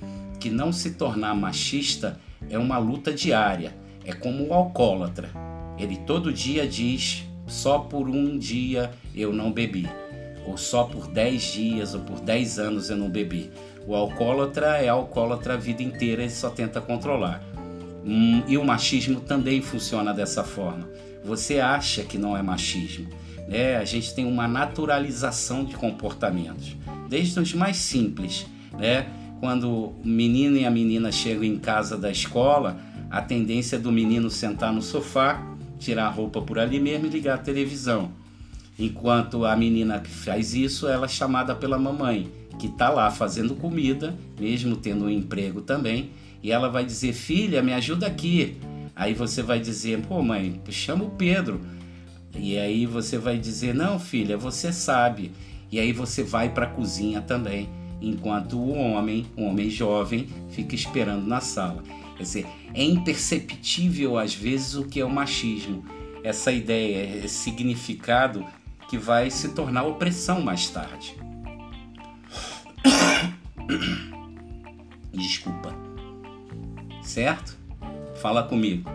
que 0.45 0.51
não 0.51 0.71
se 0.71 0.91
tornar 0.91 1.35
machista 1.35 2.21
é 2.51 2.59
uma 2.59 2.77
luta 2.77 3.11
diária, 3.15 3.75
é 4.05 4.13
como 4.13 4.47
o 4.47 4.53
alcoólatra. 4.53 5.31
Ele 5.79 5.97
todo 5.97 6.31
dia 6.31 6.69
diz: 6.69 7.25
só 7.47 7.79
por 7.79 8.11
um 8.11 8.37
dia 8.37 8.91
eu 9.15 9.33
não 9.33 9.51
bebi, 9.51 9.89
ou 10.47 10.59
só 10.59 10.85
por 10.85 11.07
10 11.07 11.43
dias 11.43 11.95
ou 11.95 12.03
por 12.03 12.21
10 12.21 12.59
anos 12.59 12.91
eu 12.91 12.97
não 12.99 13.09
bebi. 13.09 13.51
O 13.87 13.95
alcoólatra 13.95 14.77
é 14.77 14.87
alcoólatra 14.87 15.55
a 15.55 15.57
vida 15.57 15.83
inteira 15.83 16.23
e 16.23 16.29
só 16.29 16.51
tenta 16.51 16.79
controlar. 16.79 17.43
Hum, 18.05 18.43
e 18.47 18.59
o 18.59 18.65
machismo 18.67 19.21
também 19.21 19.63
funciona 19.63 20.13
dessa 20.13 20.45
forma. 20.45 20.87
Você 21.25 21.59
acha 21.59 22.03
que 22.03 22.19
não 22.19 22.37
é 22.37 22.43
machismo. 22.43 23.09
Né? 23.49 23.77
A 23.79 23.85
gente 23.87 24.15
tem 24.15 24.27
uma 24.27 24.47
naturalização 24.47 25.65
de 25.65 25.75
comportamentos, 25.75 26.77
desde 27.09 27.41
os 27.41 27.55
mais 27.55 27.79
simples. 27.79 28.45
Né? 28.79 29.07
Quando 29.41 29.71
o 29.71 29.95
menino 30.05 30.57
e 30.57 30.65
a 30.65 30.71
menina 30.71 31.13
chegam 31.13 31.45
em 31.45 31.59
casa 31.59 31.97
da 31.97 32.11
escola, 32.11 32.79
a 33.11 33.21
tendência 33.21 33.77
é 33.77 33.79
do 33.79 33.93
menino 33.93 34.31
sentar 34.31 34.73
no 34.73 34.83
sofá, 34.83 35.43
tirar 35.79 36.07
a 36.07 36.11
roupa 36.11 36.41
por 36.41 36.59
ali 36.59 36.81
mesmo 36.81 37.07
e 37.07 37.11
ligar 37.11 37.35
a 37.35 37.39
televisão. 37.39 38.11
Enquanto 38.79 39.45
a 39.45 39.55
menina 39.57 40.01
que 40.01 40.11
faz 40.11 40.55
isso, 40.55 40.89
ela 40.89 41.05
é 41.05 41.09
chamada 41.09 41.55
pela 41.55 41.79
mamãe, 41.79 42.29
que 42.59 42.67
está 42.67 42.89
lá 42.91 43.11
fazendo 43.11 43.55
comida, 43.55 44.17
mesmo 44.39 44.77
tendo 44.77 45.05
um 45.05 45.11
emprego 45.11 45.61
também, 45.61 46.11
e 46.43 46.51
ela 46.51 46.69
vai 46.69 46.85
dizer: 46.85 47.13
Filha, 47.13 47.63
me 47.63 47.73
ajuda 47.73 48.07
aqui. 48.07 48.57
Aí 48.97 49.15
você 49.15 49.43
vai 49.43 49.61
dizer: 49.61 50.01
Pô, 50.03 50.23
mãe, 50.23 50.61
chama 50.71 51.05
o 51.05 51.11
Pedro. 51.11 51.61
E 52.37 52.59
aí 52.59 52.85
você 52.85 53.17
vai 53.17 53.39
dizer: 53.39 53.75
Não, 53.75 53.99
filha, 53.99 54.37
você 54.37 54.73
sabe. 54.73 55.31
E 55.71 55.79
aí 55.79 55.93
você 55.93 56.23
vai 56.23 56.51
para 56.51 56.67
a 56.67 56.71
cozinha 56.71 57.21
também, 57.21 57.69
enquanto 58.09 58.59
o 58.59 58.73
homem, 58.73 59.27
um 59.37 59.47
homem 59.47 59.71
jovem, 59.71 60.29
fica 60.51 60.75
esperando 60.75 61.27
na 61.27 61.41
sala. 61.41 61.83
Quer 62.17 62.23
dizer, 62.23 62.47
é 62.73 62.85
imperceptível 62.85 64.19
às 64.19 64.35
vezes 64.35 64.75
o 64.75 64.85
que 64.85 65.01
é 65.01 65.05
o 65.05 65.11
machismo. 65.11 65.85
Essa 66.23 66.53
ideia, 66.53 67.25
esse 67.25 67.37
significado 67.37 68.45
que 68.89 68.97
vai 68.97 69.31
se 69.31 69.51
tornar 69.51 69.85
opressão 69.85 70.41
mais 70.41 70.69
tarde. 70.71 71.17
Desculpa. 75.13 75.75
Certo? 77.03 77.59
Fala 78.17 78.43
comigo. 78.43 78.91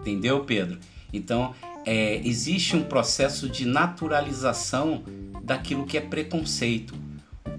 Entendeu, 0.00 0.44
Pedro? 0.44 0.78
Então, 1.12 1.54
é, 1.86 2.16
existe 2.26 2.76
um 2.76 2.82
processo 2.82 3.48
de 3.48 3.64
naturalização 3.64 5.04
daquilo 5.42 5.86
que 5.86 5.96
é 5.96 6.00
preconceito. 6.00 6.94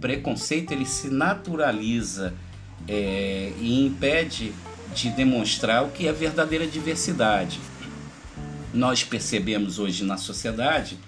Preconceito 0.06 0.72
ele 0.72 0.86
se 0.86 1.10
naturaliza 1.10 2.32
é, 2.88 3.52
e 3.60 3.84
impede 3.84 4.54
de 4.94 5.10
demonstrar 5.10 5.84
o 5.84 5.90
que 5.90 6.08
é 6.08 6.14
verdadeira 6.14 6.68
diversidade. 6.68 7.60
Nós 8.72 9.04
percebemos 9.04 9.80
hoje 9.80 10.04
na 10.04 10.16
sociedade, 10.16 11.00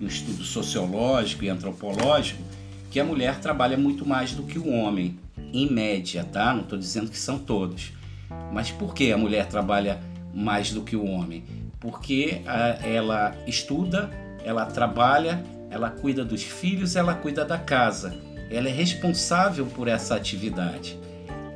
em 0.00 0.06
estudo 0.06 0.42
sociológico 0.42 1.44
e 1.44 1.50
antropológico, 1.50 2.42
que 2.90 2.98
a 2.98 3.04
mulher 3.04 3.40
trabalha 3.40 3.76
muito 3.76 4.08
mais 4.08 4.32
do 4.32 4.44
que 4.44 4.58
o 4.58 4.70
homem, 4.70 5.18
em 5.52 5.70
média, 5.70 6.24
tá? 6.24 6.54
Não 6.54 6.62
estou 6.62 6.78
dizendo 6.78 7.10
que 7.10 7.18
são 7.18 7.38
todos. 7.38 7.92
Mas 8.54 8.70
por 8.70 8.94
que 8.94 9.12
a 9.12 9.18
mulher 9.18 9.48
trabalha 9.48 10.00
mais 10.34 10.70
do 10.72 10.80
que 10.80 10.96
o 10.96 11.04
homem? 11.04 11.44
Porque 11.78 12.40
a, 12.46 12.78
ela 12.82 13.36
estuda, 13.46 14.08
ela 14.42 14.64
trabalha, 14.64 15.44
ela 15.70 15.90
cuida 15.90 16.24
dos 16.24 16.42
filhos, 16.42 16.96
ela 16.96 17.12
cuida 17.12 17.44
da 17.44 17.58
casa. 17.58 18.18
Ela 18.50 18.68
é 18.68 18.72
responsável 18.72 19.66
por 19.66 19.88
essa 19.88 20.14
atividade. 20.14 20.98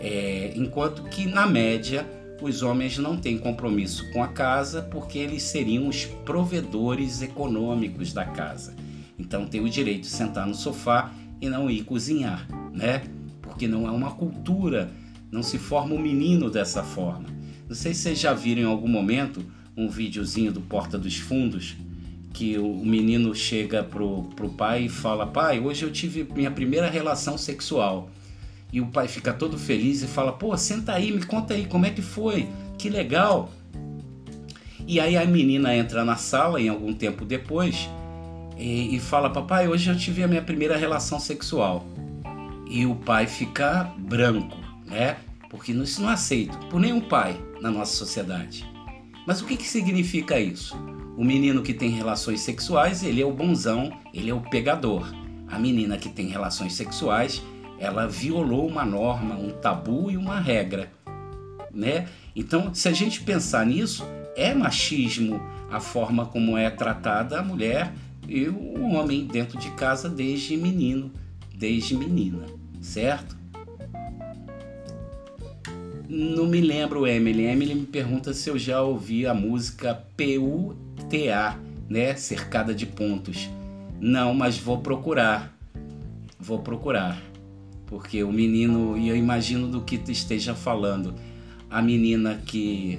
É, 0.01 0.53
enquanto 0.57 1.05
que, 1.05 1.27
na 1.27 1.47
média, 1.47 2.07
os 2.41 2.63
homens 2.63 2.97
não 2.99 3.17
têm 3.17 3.39
compromisso 3.39 4.11
com 4.13 4.23
a 4.23 4.29
casa 4.29 4.83
porque 4.83 5.19
eles 5.19 5.43
seriam 5.43 5.89
os 5.89 6.05
provedores 6.05 7.21
econômicos 7.21 8.13
da 8.13 8.25
casa. 8.25 8.75
Então 9.19 9.47
tem 9.47 9.61
o 9.61 9.69
direito 9.69 10.03
de 10.03 10.07
sentar 10.07 10.47
no 10.47 10.55
sofá 10.55 11.13
e 11.41 11.49
não 11.49 11.71
ir 11.71 11.85
cozinhar, 11.85 12.47
né? 12.73 13.03
Porque 13.43 13.69
não 13.69 13.87
é 13.87 13.91
uma 13.91 14.13
cultura, 14.13 14.91
não 15.31 15.43
se 15.43 15.59
forma 15.59 15.95
um 15.95 16.01
menino 16.01 16.51
dessa 16.51 16.83
forma. 16.83 17.29
Não 17.69 17.75
sei 17.75 17.93
se 17.93 18.01
vocês 18.01 18.19
já 18.19 18.33
viram 18.33 18.63
em 18.63 18.67
algum 18.67 18.89
momento 18.89 19.45
um 19.77 19.89
videozinho 19.89 20.51
do 20.51 20.61
Porta 20.61 20.99
dos 20.99 21.17
Fundos 21.19 21.77
que 22.33 22.59
o 22.59 22.85
menino 22.85 23.35
chega 23.35 23.83
pro, 23.83 24.25
pro 24.37 24.49
pai 24.49 24.85
e 24.85 24.89
fala: 24.89 25.27
Pai, 25.27 25.61
hoje 25.61 25.85
eu 25.85 25.93
tive 25.93 26.27
minha 26.35 26.51
primeira 26.51 26.89
relação 26.89 27.37
sexual. 27.37 28.11
E 28.73 28.81
o 28.81 28.87
pai 28.87 29.09
fica 29.09 29.33
todo 29.33 29.59
feliz 29.59 30.03
e 30.03 30.07
fala: 30.07 30.33
Pô, 30.33 30.57
senta 30.57 30.93
aí, 30.93 31.13
me 31.13 31.25
conta 31.25 31.55
aí 31.55 31.67
como 31.67 31.87
é 31.87 31.91
que 31.91 32.03
foi, 32.03 32.49
que 32.79 32.89
legal. 32.89 33.51
E 34.87 34.99
aí 34.99 35.17
a 35.17 35.25
menina 35.25 35.75
entra 35.75 36.05
na 36.05 36.17
sala, 36.17 36.61
em 36.61 36.69
algum 36.69 36.93
tempo 36.93 37.25
depois, 37.25 37.89
e, 38.57 38.95
e 38.95 39.01
fala: 39.01 39.31
Papai, 39.31 39.69
hoje 39.69 39.91
eu 39.91 39.97
tive 39.97 40.23
a 40.23 40.29
minha 40.29 40.43
primeira 40.43 40.77
relação 40.77 41.19
sexual. 41.19 41.85
E 42.69 42.87
o 42.87 42.95
pai 42.95 43.27
fica 43.27 43.93
branco, 43.99 44.57
né? 44.87 45.17
Porque 45.49 45.73
isso 45.73 46.01
não 46.01 46.11
é 46.11 46.13
aceito 46.13 46.57
por 46.69 46.81
nenhum 46.81 47.01
pai 47.01 47.37
na 47.61 47.71
nossa 47.71 47.97
sociedade. 47.97 48.65
Mas 49.27 49.43
o 49.43 49.47
que, 49.47 49.57
que 49.57 49.67
significa 49.67 50.39
isso? 50.39 50.77
O 51.21 51.23
menino 51.23 51.61
que 51.61 51.75
tem 51.75 51.91
relações 51.91 52.41
sexuais, 52.41 53.03
ele 53.03 53.21
é 53.21 53.27
o 53.27 53.31
bonzão, 53.31 53.93
ele 54.15 54.31
é 54.31 54.35
o 54.35 54.41
pegador. 54.41 55.15
A 55.47 55.59
menina 55.59 55.99
que 55.99 56.09
tem 56.09 56.29
relações 56.29 56.73
sexuais, 56.73 57.43
ela 57.79 58.09
violou 58.09 58.67
uma 58.67 58.87
norma, 58.87 59.35
um 59.35 59.51
tabu 59.51 60.11
e 60.11 60.17
uma 60.17 60.41
regra, 60.41 60.91
né? 61.75 62.09
Então, 62.35 62.73
se 62.73 62.89
a 62.89 62.93
gente 62.95 63.21
pensar 63.21 63.67
nisso, 63.67 64.03
é 64.35 64.55
machismo 64.55 65.39
a 65.71 65.79
forma 65.79 66.25
como 66.25 66.57
é 66.57 66.71
tratada 66.71 67.39
a 67.39 67.43
mulher 67.43 67.93
e 68.27 68.49
o 68.49 68.89
homem 68.89 69.27
dentro 69.27 69.59
de 69.59 69.71
casa 69.73 70.09
desde 70.09 70.57
menino, 70.57 71.13
desde 71.55 71.95
menina, 71.95 72.47
certo? 72.81 73.37
Não 76.13 76.45
me 76.45 76.61
lembro, 76.61 77.07
Emily. 77.07 77.45
Emily 77.45 77.73
me 77.73 77.87
pergunta 77.87 78.35
se 78.35 78.51
eu 78.51 78.59
já 78.59 78.83
ouvi 78.83 79.29
a 79.29 79.33
música 79.33 79.95
PUTA, 80.17 81.57
né? 81.89 82.17
Cercada 82.17 82.75
de 82.75 82.85
pontos. 82.85 83.49
Não, 84.01 84.35
mas 84.35 84.59
vou 84.59 84.79
procurar. 84.79 85.57
Vou 86.37 86.59
procurar. 86.59 87.23
Porque 87.87 88.25
o 88.25 88.33
menino, 88.33 88.99
e 88.99 89.09
eu 89.09 89.15
imagino 89.17 89.69
do 89.69 89.83
que 89.83 89.99
tu 89.99 90.11
esteja 90.11 90.53
falando, 90.53 91.15
a 91.71 91.81
menina 91.81 92.43
que 92.45 92.99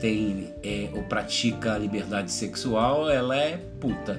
tem 0.00 0.48
é, 0.62 0.88
ou 0.94 1.02
pratica 1.02 1.74
a 1.74 1.78
liberdade 1.78 2.32
sexual, 2.32 3.10
ela 3.10 3.36
é 3.36 3.58
puta 3.78 4.18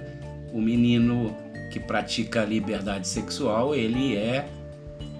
o 0.54 0.62
menino 0.62 1.36
que 1.74 1.80
pratica 1.80 2.44
a 2.44 2.46
liberdade 2.46 3.08
sexual, 3.08 3.74
ele 3.74 4.16
é 4.16 4.48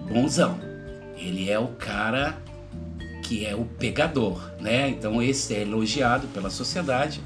bonzão. 0.08 0.56
Ele 1.16 1.50
é 1.50 1.58
o 1.58 1.66
cara 1.66 2.38
que 3.28 3.44
é 3.44 3.54
o 3.54 3.66
pegador, 3.66 4.40
né? 4.58 4.88
Então 4.88 5.22
esse 5.22 5.54
é 5.54 5.60
elogiado 5.60 6.26
pela 6.28 6.48
sociedade 6.48 7.20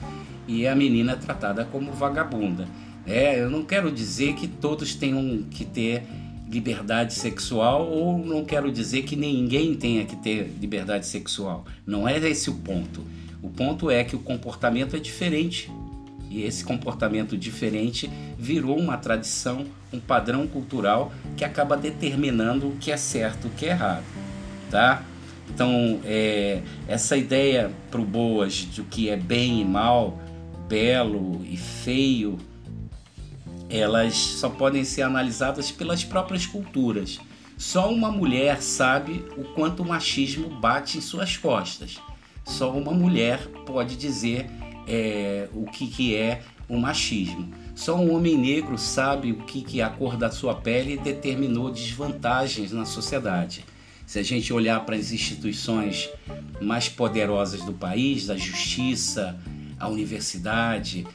e 0.48 0.66
a 0.66 0.74
menina 0.74 1.12
é 1.12 1.16
tratada 1.16 1.64
como 1.64 1.92
vagabunda. 1.92 2.66
É, 3.06 3.40
eu 3.40 3.48
não 3.48 3.64
quero 3.64 3.88
dizer 3.88 4.34
que 4.34 4.48
todos 4.48 4.96
tenham 4.96 5.44
que 5.48 5.64
ter 5.64 6.02
liberdade 6.50 7.14
sexual 7.14 7.88
ou 7.88 8.18
não 8.18 8.44
quero 8.44 8.72
dizer 8.72 9.02
que 9.02 9.14
ninguém 9.14 9.76
tenha 9.76 10.04
que 10.04 10.16
ter 10.16 10.52
liberdade 10.60 11.06
sexual. 11.06 11.64
Não 11.86 12.08
é 12.08 12.18
esse 12.18 12.50
o 12.50 12.54
ponto. 12.54 13.06
O 13.40 13.48
ponto 13.48 13.88
é 13.88 14.02
que 14.02 14.16
o 14.16 14.18
comportamento 14.18 14.96
é 14.96 14.98
diferente 14.98 15.70
e 16.28 16.42
esse 16.42 16.64
comportamento 16.64 17.38
diferente 17.38 18.10
virou 18.36 18.76
uma 18.76 18.96
tradição, 18.96 19.66
um 19.92 20.00
padrão 20.00 20.48
cultural 20.48 21.12
que 21.36 21.44
acaba 21.44 21.76
determinando 21.76 22.66
o 22.66 22.76
que 22.76 22.90
é 22.90 22.96
certo 22.96 23.46
o 23.46 23.50
que 23.50 23.66
é 23.66 23.68
errado, 23.68 24.04
tá? 24.68 25.04
Então, 25.54 26.00
é, 26.04 26.62
essa 26.88 27.16
ideia 27.16 27.70
para 27.90 28.00
o 28.00 28.04
Boas 28.04 28.64
do 28.64 28.84
que 28.84 29.10
é 29.10 29.16
bem 29.16 29.60
e 29.60 29.64
mal, 29.64 30.18
belo 30.66 31.44
e 31.44 31.56
feio, 31.56 32.38
elas 33.68 34.14
só 34.14 34.48
podem 34.48 34.82
ser 34.84 35.02
analisadas 35.02 35.70
pelas 35.70 36.04
próprias 36.04 36.46
culturas. 36.46 37.20
Só 37.58 37.92
uma 37.92 38.10
mulher 38.10 38.62
sabe 38.62 39.24
o 39.36 39.44
quanto 39.44 39.82
o 39.82 39.86
machismo 39.86 40.48
bate 40.48 40.98
em 40.98 41.00
suas 41.00 41.36
costas. 41.36 42.00
Só 42.44 42.72
uma 42.72 42.92
mulher 42.92 43.46
pode 43.66 43.96
dizer 43.96 44.46
é, 44.88 45.48
o 45.54 45.66
que, 45.66 45.86
que 45.86 46.16
é 46.16 46.42
o 46.68 46.78
machismo. 46.78 47.52
Só 47.74 47.96
um 47.96 48.14
homem 48.14 48.36
negro 48.36 48.78
sabe 48.78 49.32
o 49.32 49.36
que, 49.44 49.62
que 49.62 49.82
a 49.82 49.90
cor 49.90 50.16
da 50.16 50.30
sua 50.30 50.54
pele 50.54 50.96
determinou 50.96 51.70
desvantagens 51.70 52.72
na 52.72 52.84
sociedade. 52.84 53.64
Se 54.12 54.18
a 54.18 54.22
gente 54.22 54.52
olhar 54.52 54.84
para 54.84 54.94
as 54.94 55.10
instituições 55.10 56.10
mais 56.60 56.86
poderosas 56.86 57.62
do 57.62 57.72
país, 57.72 58.26
da 58.26 58.36
justiça, 58.36 59.40
a 59.80 59.88
universidade 59.88 61.06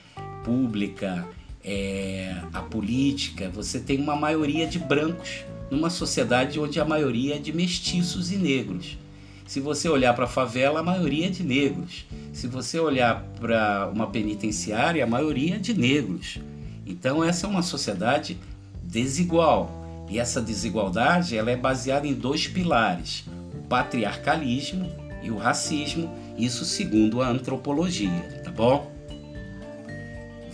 pública, 0.44 1.24
é, 1.64 2.36
a 2.52 2.60
política, 2.60 3.52
você 3.54 3.80
tem 3.80 4.00
uma 4.02 4.16
maioria 4.16 4.66
de 4.66 4.80
brancos 4.80 5.46
numa 5.70 5.92
sociedade 5.92 6.60
onde 6.60 6.80
a 6.80 6.86
maioria 6.86 7.36
é 7.36 7.38
de 7.38 7.54
mestiços 7.54 8.32
e 8.32 8.36
negros. 8.36 8.98
Se 9.46 9.60
você 9.60 9.88
olhar 9.88 10.16
para 10.16 10.26
a 10.26 10.28
favela, 10.28 10.80
a 10.80 10.84
maioria 10.84 11.28
é 11.28 11.30
de 11.30 11.44
negros. 11.44 12.04
Se 12.34 12.48
você 12.48 12.80
olhar 12.80 13.22
para 13.40 13.92
uma 13.94 14.08
penitenciária, 14.08 15.04
a 15.04 15.08
maioria 15.08 15.58
é 15.58 15.60
de 15.60 15.76
negros. 15.76 16.40
Então 16.84 17.24
essa 17.24 17.46
é 17.46 17.50
uma 17.50 17.62
sociedade 17.62 18.40
desigual. 18.82 19.87
E 20.10 20.20
essa 20.20 20.42
desigualdade 20.42 21.36
ela 21.36 21.52
é 21.52 21.56
baseada 21.56 22.08
em 22.08 22.14
dois 22.14 22.48
pilares: 22.48 23.26
o 23.54 23.62
patriarcalismo 23.68 24.90
e 25.22 25.30
o 25.30 25.38
racismo, 25.38 26.14
isso 26.38 26.64
segundo 26.64 27.22
a 27.22 27.28
antropologia, 27.28 28.42
tá 28.44 28.52
bom? 28.52 28.92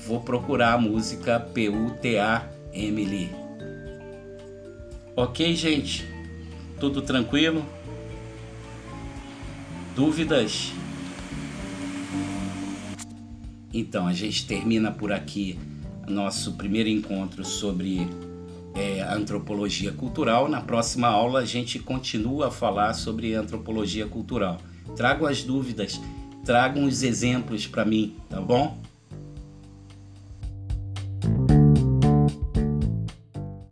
Vou 0.06 0.20
procurar 0.20 0.74
a 0.74 0.78
música 0.78 1.40
P-U-T-A 1.40 2.50
Emily. 2.74 3.32
Ok, 5.16 5.56
gente? 5.56 6.06
Tudo 6.80 7.02
tranquilo? 7.02 7.64
Dúvidas? 9.96 10.74
Então, 13.72 14.08
a 14.08 14.14
gente 14.14 14.46
termina 14.46 14.92
por 14.92 15.12
aqui 15.12 15.60
nosso 16.08 16.54
primeiro 16.54 16.90
encontro 16.90 17.46
sobre 17.46 18.08
é, 18.76 19.02
antropologia 19.02 19.92
cultural. 19.92 20.48
Na 20.48 20.62
próxima 20.62 21.08
aula, 21.08 21.40
a 21.40 21.46
gente 21.46 21.80
continua 21.80 22.48
a 22.48 22.52
falar 22.52 22.94
sobre 22.94 23.34
antropologia 23.34 24.08
cultural. 24.08 24.58
Tragam 24.96 25.28
as 25.28 25.44
dúvidas, 25.44 26.00
tragam 26.46 26.86
os 26.86 27.04
exemplos 27.04 27.68
para 27.68 27.86
mim, 27.86 28.16
tá 28.30 28.42
bom? 28.42 28.78